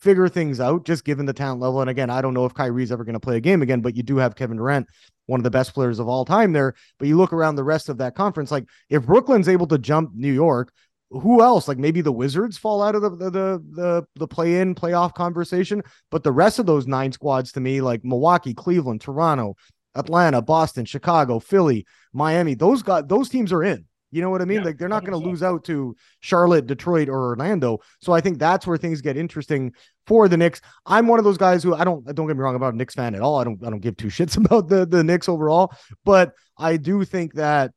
figure 0.00 0.28
things 0.28 0.60
out 0.60 0.84
just 0.84 1.04
given 1.04 1.24
the 1.24 1.32
talent 1.32 1.60
level 1.62 1.80
and 1.80 1.88
again 1.88 2.10
i 2.10 2.20
don't 2.20 2.34
know 2.34 2.44
if 2.44 2.52
kyrie's 2.52 2.92
ever 2.92 3.04
going 3.04 3.14
to 3.14 3.20
play 3.20 3.36
a 3.38 3.40
game 3.40 3.62
again 3.62 3.80
but 3.80 3.96
you 3.96 4.02
do 4.02 4.16
have 4.18 4.34
kevin 4.36 4.58
durant 4.58 4.86
one 5.26 5.40
of 5.40 5.44
the 5.44 5.50
best 5.50 5.74
players 5.74 5.98
of 5.98 6.08
all 6.08 6.24
time 6.24 6.52
there 6.52 6.74
but 6.98 7.08
you 7.08 7.16
look 7.16 7.32
around 7.32 7.56
the 7.56 7.64
rest 7.64 7.88
of 7.88 7.98
that 7.98 8.14
conference 8.14 8.50
like 8.50 8.64
if 8.88 9.04
brooklyn's 9.04 9.48
able 9.48 9.66
to 9.66 9.78
jump 9.78 10.10
new 10.14 10.32
york 10.32 10.72
who 11.10 11.42
else? 11.42 11.68
Like 11.68 11.78
maybe 11.78 12.00
the 12.00 12.12
wizards 12.12 12.58
fall 12.58 12.82
out 12.82 12.94
of 12.94 13.02
the 13.02 13.10
the 13.10 13.30
the 13.30 13.64
the, 13.70 14.06
the 14.16 14.28
play 14.28 14.60
in 14.60 14.74
playoff 14.74 15.14
conversation 15.14 15.82
but 16.10 16.24
the 16.24 16.32
rest 16.32 16.58
of 16.58 16.66
those 16.66 16.86
nine 16.86 17.12
squads 17.12 17.52
to 17.52 17.60
me 17.60 17.80
like 17.80 18.04
milwaukee 18.04 18.54
cleveland 18.54 19.00
toronto 19.00 19.54
atlanta 19.94 20.42
boston 20.42 20.84
chicago 20.84 21.38
philly 21.38 21.86
miami 22.12 22.54
those 22.54 22.82
got 22.82 23.08
those 23.08 23.28
teams 23.28 23.52
are 23.52 23.62
in 23.62 23.84
you 24.16 24.22
know 24.22 24.30
what 24.30 24.42
i 24.42 24.44
mean 24.44 24.58
Yeah, 24.58 24.64
like 24.64 24.78
they're 24.78 24.88
not 24.88 25.04
going 25.04 25.20
to 25.20 25.28
lose 25.28 25.42
out 25.42 25.64
to 25.64 25.94
charlotte 26.20 26.66
detroit 26.66 27.08
or 27.08 27.30
orlando 27.30 27.78
so 28.00 28.12
i 28.12 28.20
think 28.20 28.38
that's 28.38 28.66
where 28.66 28.76
things 28.76 29.00
get 29.00 29.16
interesting 29.16 29.72
for 30.06 30.28
the 30.28 30.36
Knicks. 30.36 30.60
I'm 30.86 31.08
one 31.08 31.18
of 31.18 31.24
those 31.24 31.36
guys 31.36 31.62
who 31.62 31.74
I 31.74 31.84
don't 31.84 32.04
don't 32.14 32.26
get 32.26 32.36
me 32.36 32.42
wrong 32.42 32.54
about 32.54 32.74
a 32.74 32.76
Knicks 32.76 32.94
fan 32.94 33.14
at 33.14 33.22
all. 33.22 33.38
I 33.38 33.44
don't 33.44 33.62
I 33.64 33.70
don't 33.70 33.80
give 33.80 33.96
two 33.96 34.06
shits 34.18 34.36
about 34.36 34.68
the 34.68 34.86
the 34.86 35.04
Knicks 35.04 35.28
overall, 35.28 35.72
but 36.04 36.32
I 36.56 36.76
do 36.76 37.04
think 37.04 37.34
that 37.34 37.72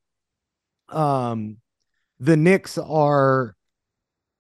um 0.90 1.58
the 2.20 2.38
Knicks 2.38 2.78
are 2.78 3.56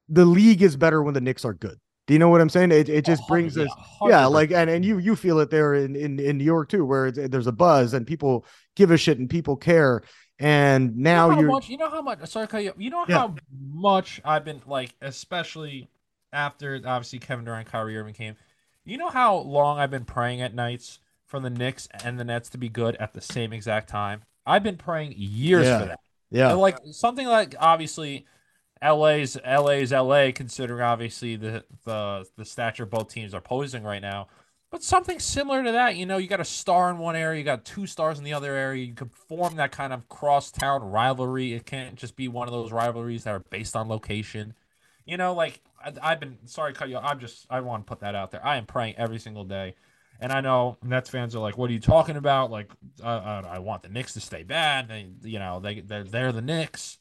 the 0.07 0.25
league 0.25 0.61
is 0.61 0.75
better 0.75 1.01
when 1.03 1.13
the 1.13 1.21
Knicks 1.21 1.45
are 1.45 1.53
good. 1.53 1.77
Do 2.07 2.13
you 2.13 2.19
know 2.19 2.29
what 2.29 2.41
I'm 2.41 2.49
saying? 2.49 2.71
It 2.71 2.89
it 2.89 3.05
just 3.05 3.27
brings 3.27 3.57
us 3.57 3.69
yeah, 4.03 4.25
like 4.25 4.51
and 4.51 4.69
and 4.69 4.83
you 4.83 4.97
you 4.97 5.15
feel 5.15 5.39
it 5.39 5.49
there 5.49 5.75
in 5.75 5.95
in 5.95 6.19
in 6.19 6.37
New 6.37 6.43
York 6.43 6.69
too, 6.69 6.85
where 6.85 7.07
it's, 7.07 7.19
there's 7.29 7.47
a 7.47 7.51
buzz 7.51 7.93
and 7.93 8.05
people 8.05 8.45
give 8.75 8.91
a 8.91 8.97
shit 8.97 9.19
and 9.19 9.29
people 9.29 9.55
care. 9.55 10.01
And 10.39 10.97
now 10.97 11.29
you 11.29 11.35
know 11.35 11.35
how 11.35 11.41
you're 11.41 11.51
much, 11.51 11.69
you 11.69 11.77
know 11.77 11.89
how 11.89 12.01
much 12.01 12.25
sorry 12.29 12.47
cut 12.47 12.63
you, 12.63 12.73
you 12.77 12.89
know 12.89 13.05
Yeah. 13.07 13.17
how 13.19 13.35
much 13.71 14.21
I've 14.23 14.45
been 14.45 14.61
like 14.65 14.95
especially 15.01 15.89
after 16.31 16.75
obviously 16.85 17.19
Kevin 17.19 17.45
Durant 17.45 17.67
Kyrie 17.67 17.97
Irving 17.97 18.13
came 18.13 18.35
you 18.85 18.97
know 18.97 19.09
how 19.09 19.35
long 19.37 19.79
I've 19.79 19.91
been 19.91 20.05
praying 20.05 20.41
at 20.41 20.53
nights 20.55 20.99
for 21.25 21.39
the 21.39 21.49
Knicks 21.49 21.87
and 22.03 22.19
the 22.19 22.23
Nets 22.23 22.49
to 22.51 22.57
be 22.57 22.69
good 22.69 22.95
at 22.97 23.13
the 23.13 23.21
same 23.21 23.51
exact 23.53 23.89
time 23.89 24.23
I've 24.45 24.63
been 24.63 24.77
praying 24.77 25.13
years 25.17 25.65
Yeah. 25.67 25.79
for 25.79 25.85
that 25.85 25.99
yeah 26.31 26.51
And, 26.51 26.59
like 26.59 26.77
something 26.91 27.27
like 27.27 27.55
obviously 27.59 28.25
LA's 28.81 29.37
LA's 29.45 29.91
LA 29.91 30.31
considering 30.33 30.81
obviously 30.81 31.35
the 31.35 31.65
the 31.85 32.25
the 32.37 32.45
stature 32.45 32.85
both 32.85 33.09
teams 33.09 33.33
are 33.33 33.41
posing 33.41 33.83
right 33.83 34.01
now 34.01 34.27
but 34.71 34.83
something 34.83 35.19
similar 35.19 35.63
to 35.63 35.71
that, 35.71 35.95
you 35.95 36.05
know, 36.05 36.17
you 36.17 36.27
got 36.27 36.39
a 36.39 36.45
star 36.45 36.89
in 36.89 36.99
one 36.99 37.15
area, 37.15 37.39
you 37.39 37.43
got 37.43 37.65
two 37.65 37.87
stars 37.87 38.19
in 38.19 38.23
the 38.23 38.33
other 38.33 38.53
area. 38.53 38.85
You 38.85 38.93
could 38.93 39.11
form 39.11 39.55
that 39.55 39.71
kind 39.71 39.93
of 39.93 40.07
cross-town 40.09 40.83
rivalry. 40.83 41.53
It 41.53 41.65
can't 41.65 41.95
just 41.95 42.15
be 42.15 42.27
one 42.27 42.47
of 42.47 42.53
those 42.53 42.71
rivalries 42.71 43.23
that 43.23 43.33
are 43.33 43.39
based 43.39 43.75
on 43.75 43.87
location. 43.87 44.53
You 45.05 45.17
know, 45.17 45.33
like 45.33 45.59
I, 45.83 45.93
I've 46.01 46.19
been 46.19 46.37
sorry, 46.45 46.73
cut 46.73 46.89
you. 46.89 46.97
I'm 46.97 47.19
just 47.19 47.47
I 47.49 47.61
want 47.61 47.85
to 47.85 47.89
put 47.89 48.01
that 48.01 48.13
out 48.13 48.31
there. 48.31 48.45
I 48.45 48.57
am 48.57 48.65
praying 48.67 48.95
every 48.97 49.17
single 49.17 49.43
day, 49.43 49.75
and 50.19 50.31
I 50.31 50.41
know 50.41 50.77
Nets 50.83 51.09
fans 51.09 51.35
are 51.35 51.39
like, 51.39 51.57
"What 51.57 51.71
are 51.71 51.73
you 51.73 51.79
talking 51.79 52.15
about?" 52.15 52.51
Like, 52.51 52.69
uh, 53.03 53.07
uh, 53.07 53.47
I 53.49 53.57
want 53.59 53.81
the 53.81 53.89
Knicks 53.89 54.13
to 54.13 54.21
stay 54.21 54.43
bad. 54.43 54.87
They, 54.87 55.07
you 55.23 55.39
know, 55.39 55.59
they 55.59 55.79
they're 55.79 56.03
they're 56.03 56.31
the 56.31 56.43
Knicks 56.43 56.99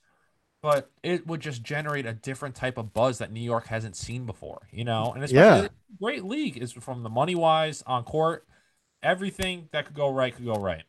but 0.62 0.90
it 1.02 1.26
would 1.26 1.40
just 1.40 1.62
generate 1.62 2.06
a 2.06 2.12
different 2.12 2.54
type 2.54 2.78
of 2.78 2.92
buzz 2.92 3.18
that 3.18 3.32
New 3.32 3.40
York 3.42 3.66
hasn't 3.68 3.96
seen 3.96 4.26
before, 4.26 4.68
you 4.72 4.84
know. 4.84 5.12
And 5.14 5.22
especially 5.24 5.61
Yeah. 5.61 5.64
it's 5.66 5.74
a 5.94 6.04
great 6.04 6.24
league 6.24 6.59
is 6.59 6.72
from 6.72 7.02
the 7.02 7.11
money 7.11 7.34
wise 7.34 7.82
on 7.86 8.04
court, 8.04 8.46
everything 9.02 9.68
that 9.72 9.86
could 9.86 9.94
go 9.96 10.11
right 10.11 10.34
could 10.34 10.44
go 10.46 10.59
right. 10.59 10.84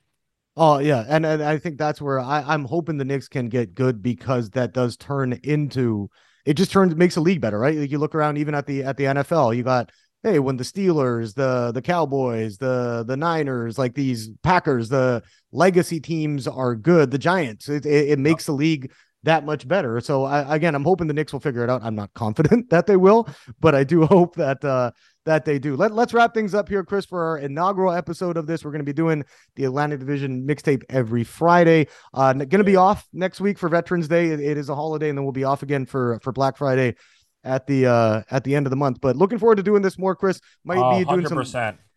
Oh 0.57 0.79
yeah, 0.79 1.05
and, 1.07 1.25
and 1.25 1.41
I 1.41 1.57
think 1.57 1.77
that's 1.77 2.01
where 2.01 2.19
I, 2.19 2.41
I'm 2.41 2.65
hoping 2.65 2.97
the 2.97 3.05
Knicks 3.05 3.27
can 3.29 3.47
get 3.47 3.75
good 3.75 4.01
because 4.01 4.49
that 4.51 4.73
does 4.73 4.97
turn 4.97 5.33
into 5.43 6.09
it 6.45 6.55
just 6.55 6.71
turns 6.71 6.95
makes 6.95 7.15
a 7.15 7.21
league 7.21 7.39
better, 7.41 7.59
right? 7.59 7.77
Like 7.77 7.91
you 7.91 7.97
look 7.99 8.15
around 8.15 8.37
even 8.37 8.55
at 8.55 8.65
the 8.65 8.83
at 8.83 8.97
the 8.97 9.07
NFL, 9.07 9.53
you 9.53 9.63
got 9.63 9.91
hey 10.23 10.39
when 10.39 10.57
the 10.57 10.63
Steelers, 10.65 11.33
the 11.33 11.71
the 11.71 11.81
Cowboys, 11.81 12.57
the 12.57 13.05
the 13.07 13.15
Niners, 13.15 13.77
like 13.77 13.93
these 13.93 14.29
Packers, 14.43 14.89
the 14.89 15.23
legacy 15.51 15.99
teams 16.01 16.45
are 16.47 16.75
good. 16.75 17.11
The 17.11 17.17
Giants, 17.19 17.69
it 17.69 17.85
it, 17.85 18.09
it 18.09 18.19
makes 18.19 18.45
the 18.45 18.51
league 18.53 18.91
that 19.23 19.45
much 19.45 19.67
better. 19.67 19.99
So 19.99 20.23
I, 20.23 20.55
again, 20.55 20.75
I'm 20.75 20.83
hoping 20.83 21.07
the 21.07 21.13
Knicks 21.13 21.33
will 21.33 21.39
figure 21.39 21.63
it 21.63 21.69
out. 21.69 21.81
I'm 21.83 21.95
not 21.95 22.13
confident 22.13 22.69
that 22.69 22.87
they 22.87 22.97
will, 22.97 23.27
but 23.59 23.75
I 23.75 23.83
do 23.83 24.05
hope 24.05 24.35
that 24.35 24.63
uh, 24.63 24.91
that 25.25 25.45
they 25.45 25.59
do. 25.59 25.75
Let, 25.75 25.93
let's 25.93 26.13
wrap 26.13 26.33
things 26.33 26.53
up 26.55 26.69
here, 26.69 26.83
Chris, 26.83 27.05
for 27.05 27.23
our 27.23 27.37
inaugural 27.37 27.93
episode 27.93 28.37
of 28.37 28.47
this. 28.47 28.63
We're 28.63 28.71
going 28.71 28.79
to 28.79 28.85
be 28.85 28.93
doing 28.93 29.23
the 29.55 29.65
Atlantic 29.65 29.99
Division 29.99 30.47
mixtape 30.47 30.83
every 30.89 31.23
Friday. 31.23 31.87
Uh, 32.13 32.33
going 32.33 32.49
to 32.49 32.63
be 32.63 32.77
off 32.77 33.07
next 33.13 33.41
week 33.41 33.57
for 33.59 33.69
Veterans 33.69 34.07
Day. 34.07 34.27
It, 34.27 34.39
it 34.39 34.57
is 34.57 34.69
a 34.69 34.75
holiday, 34.75 35.09
and 35.09 35.17
then 35.17 35.25
we'll 35.25 35.33
be 35.33 35.43
off 35.43 35.63
again 35.63 35.85
for 35.85 36.19
for 36.23 36.31
Black 36.31 36.57
Friday 36.57 36.95
at 37.43 37.65
the 37.67 37.85
uh 37.85 38.21
at 38.29 38.43
the 38.43 38.55
end 38.55 38.65
of 38.65 38.69
the 38.69 38.75
month. 38.75 38.99
But 39.01 39.15
looking 39.15 39.39
forward 39.39 39.55
to 39.55 39.63
doing 39.63 39.81
this 39.81 39.97
more, 39.97 40.15
Chris. 40.15 40.39
Might 40.63 40.75
be 40.99 41.05
doing 41.05 41.07
hundred 41.07 41.29
some. 41.29 41.37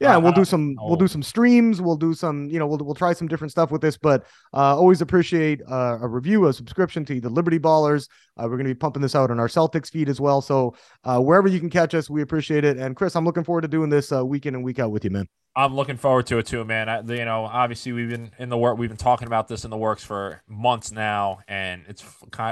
Yeah, 0.03 0.17
we'll 0.17 0.33
do 0.33 0.45
some 0.45 0.77
we'll 0.81 0.97
do 0.97 1.09
some 1.09 1.23
streams. 1.23 1.81
We'll 1.81 1.97
do 1.97 2.13
some, 2.15 2.51
you 2.51 2.59
know, 2.59 2.67
we'll 2.67 2.79
we'll 2.79 2.95
try 2.95 3.13
some 3.13 3.29
different 3.29 3.51
stuff 3.51 3.71
with 3.71 3.81
this, 3.81 3.97
but 3.97 4.25
uh 4.53 4.77
always 4.77 5.01
appreciate 5.01 5.63
uh, 5.71 5.99
a 6.01 6.09
review, 6.09 6.47
a 6.47 6.53
subscription 6.53 7.05
to 7.07 7.21
the 7.21 7.31
Liberty 7.31 7.59
Ballers. 7.59 8.09
Uh, 8.37 8.45
we're 8.45 8.57
going 8.57 8.65
to 8.65 8.75
be 8.75 8.79
pumping 8.79 9.03
this 9.03 9.15
out 9.15 9.31
on 9.31 9.39
our 9.39 9.49
Celtics 9.49 9.91
feed 9.91 10.09
as 10.09 10.21
well. 10.21 10.41
So 10.41 10.75
uh 11.05 11.21
wherever 11.21 11.49
you 11.49 11.61
can 11.61 11.71
catch 11.71 11.95
us, 11.95 12.11
we 12.11 12.23
appreciate 12.23 12.65
it. 12.65 12.77
And 12.77 12.97
Chris, 12.97 13.15
I'm 13.17 13.25
looking 13.25 13.45
forward 13.45 13.63
to 13.63 13.69
doing 13.69 13.91
this 13.91 14.13
uh, 14.13 14.25
week 14.27 14.47
in 14.47 14.55
and 14.55 14.65
week 14.65 14.79
out 14.79 14.91
with 14.91 15.05
you, 15.05 15.11
man. 15.11 15.29
I'm 15.55 15.75
looking 15.75 15.99
forward 15.99 16.27
to 16.29 16.39
it 16.39 16.47
too, 16.47 16.65
man. 16.65 16.89
I, 16.89 17.01
you 17.03 17.27
know, 17.27 17.45
obviously 17.45 17.93
we've 17.93 18.09
been 18.09 18.31
in 18.39 18.49
the 18.49 18.57
work, 18.57 18.79
we've 18.79 18.89
been 18.89 18.97
talking 18.97 19.27
about 19.27 19.49
this 19.49 19.65
in 19.65 19.71
the 19.71 19.77
works 19.77 20.03
for 20.03 20.43
months 20.49 20.91
now, 20.91 21.41
and 21.47 21.85
it's 21.89 22.03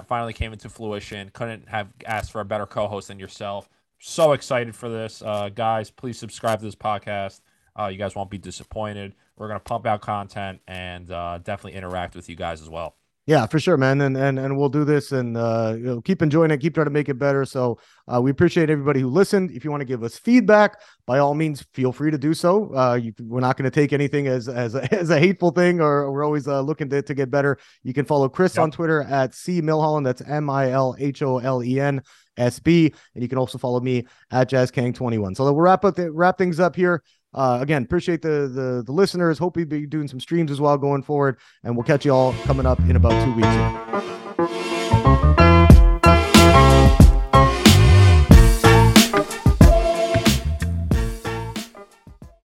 finally 0.07 0.35
came 0.35 0.53
into 0.53 0.69
fruition. 0.69 1.31
Couldn't 1.33 1.69
have 1.69 1.89
asked 2.07 2.31
for 2.31 2.43
a 2.43 2.45
better 2.45 2.67
co-host 2.67 3.09
than 3.09 3.19
yourself. 3.19 3.69
So 4.03 4.33
excited 4.33 4.75
for 4.75 4.89
this, 4.89 5.21
uh, 5.21 5.51
guys! 5.51 5.91
Please 5.91 6.19
subscribe 6.19 6.61
to 6.61 6.65
this 6.65 6.75
podcast. 6.75 7.43
Uh, 7.79 7.89
you 7.89 7.99
guys 7.99 8.15
won't 8.15 8.31
be 8.31 8.39
disappointed. 8.39 9.15
We're 9.37 9.49
gonna 9.49 9.61
pump 9.61 9.87
out 9.87 10.01
content 10.01 10.61
and 10.67 11.11
uh, 11.11 11.39
definitely 11.45 11.77
interact 11.77 12.17
with 12.17 12.27
you 12.31 12.35
guys 12.35 12.63
as 12.63 12.71
well. 12.71 12.97
Yeah, 13.31 13.47
for 13.47 13.61
sure, 13.61 13.76
man. 13.76 14.01
And 14.01 14.16
and 14.16 14.41
and 14.41 14.59
we'll 14.59 14.70
do 14.70 14.85
this 14.85 15.12
and 15.12 15.37
uh, 15.37 15.74
you 15.78 15.85
know, 15.85 16.01
keep 16.01 16.20
enjoying 16.20 16.51
it, 16.51 16.59
keep 16.59 16.74
trying 16.74 16.87
to 16.87 16.91
make 16.91 17.09
it 17.09 17.16
better. 17.16 17.45
So 17.45 17.78
uh, 18.12 18.20
we 18.20 18.33
appreciate 18.33 18.70
everybody 18.70 18.99
who 18.99 19.09
listened. 19.09 19.53
If 19.53 19.64
you 19.64 19.70
want 19.70 19.83
to 19.83 19.85
give 19.85 20.03
us 20.03 20.18
feedback, 20.18 20.81
by 21.07 21.20
all 21.20 21.35
means, 21.35 21.64
feel 21.72 21.93
free 21.93 22.11
to 22.11 22.18
do 22.18 22.35
so. 22.35 22.74
Uh, 22.74 22.95
you, 22.95 23.12
we're 23.20 23.39
not 23.39 23.57
going 23.57 23.70
to 23.70 23.70
take 23.70 23.93
anything 23.93 24.26
as 24.26 24.49
as 24.49 24.74
a, 24.74 24.93
as 25.01 25.11
a 25.11 25.20
hateful 25.20 25.53
thing, 25.53 25.81
or 25.81 26.11
we're 26.11 26.24
always 26.24 26.49
uh, 26.49 26.61
looking 26.61 26.89
to, 26.89 27.03
to 27.03 27.14
get 27.14 27.31
better. 27.31 27.57
You 27.85 27.95
can 27.95 28.05
follow 28.05 28.28
Chris 28.28 28.57
yep. 28.57 28.64
on 28.64 28.72
Twitter 28.72 29.03
at 29.03 29.33
C 29.33 29.62
Milholen. 29.62 30.03
That's 30.03 30.22
M 30.22 30.51
I 30.51 30.72
L 30.72 30.97
H 30.99 31.22
O 31.22 31.39
L 31.39 31.62
E 31.62 31.78
N 31.78 32.03
S 32.37 32.59
B, 32.59 32.93
and 33.14 33.22
you 33.22 33.28
can 33.28 33.39
also 33.39 33.59
follow 33.59 33.78
me 33.78 34.07
at 34.33 34.51
JazzKang21. 34.51 35.37
So 35.37 35.45
we'll 35.45 35.55
wrap 35.55 35.85
up 35.85 35.95
the, 35.95 36.11
wrap 36.11 36.37
things 36.37 36.59
up 36.59 36.74
here. 36.74 37.05
Uh, 37.33 37.59
again, 37.61 37.83
appreciate 37.83 38.22
the, 38.22 38.51
the 38.53 38.83
the 38.85 38.93
listeners. 38.93 39.39
Hope 39.39 39.57
we 39.57 39.64
be 39.64 39.87
doing 39.87 40.09
some 40.09 40.20
streams 40.20 40.51
as 40.51 40.61
well 40.61 40.76
going 40.76 41.03
forward, 41.03 41.39
and 41.62 41.76
we'll 41.76 41.85
catch 41.85 42.05
you 42.05 42.12
all 42.12 42.33
coming 42.45 42.66
up 42.66 42.81
in 42.81 42.97
about 42.97 43.24
two 43.24 43.33
weeks. 43.35 45.39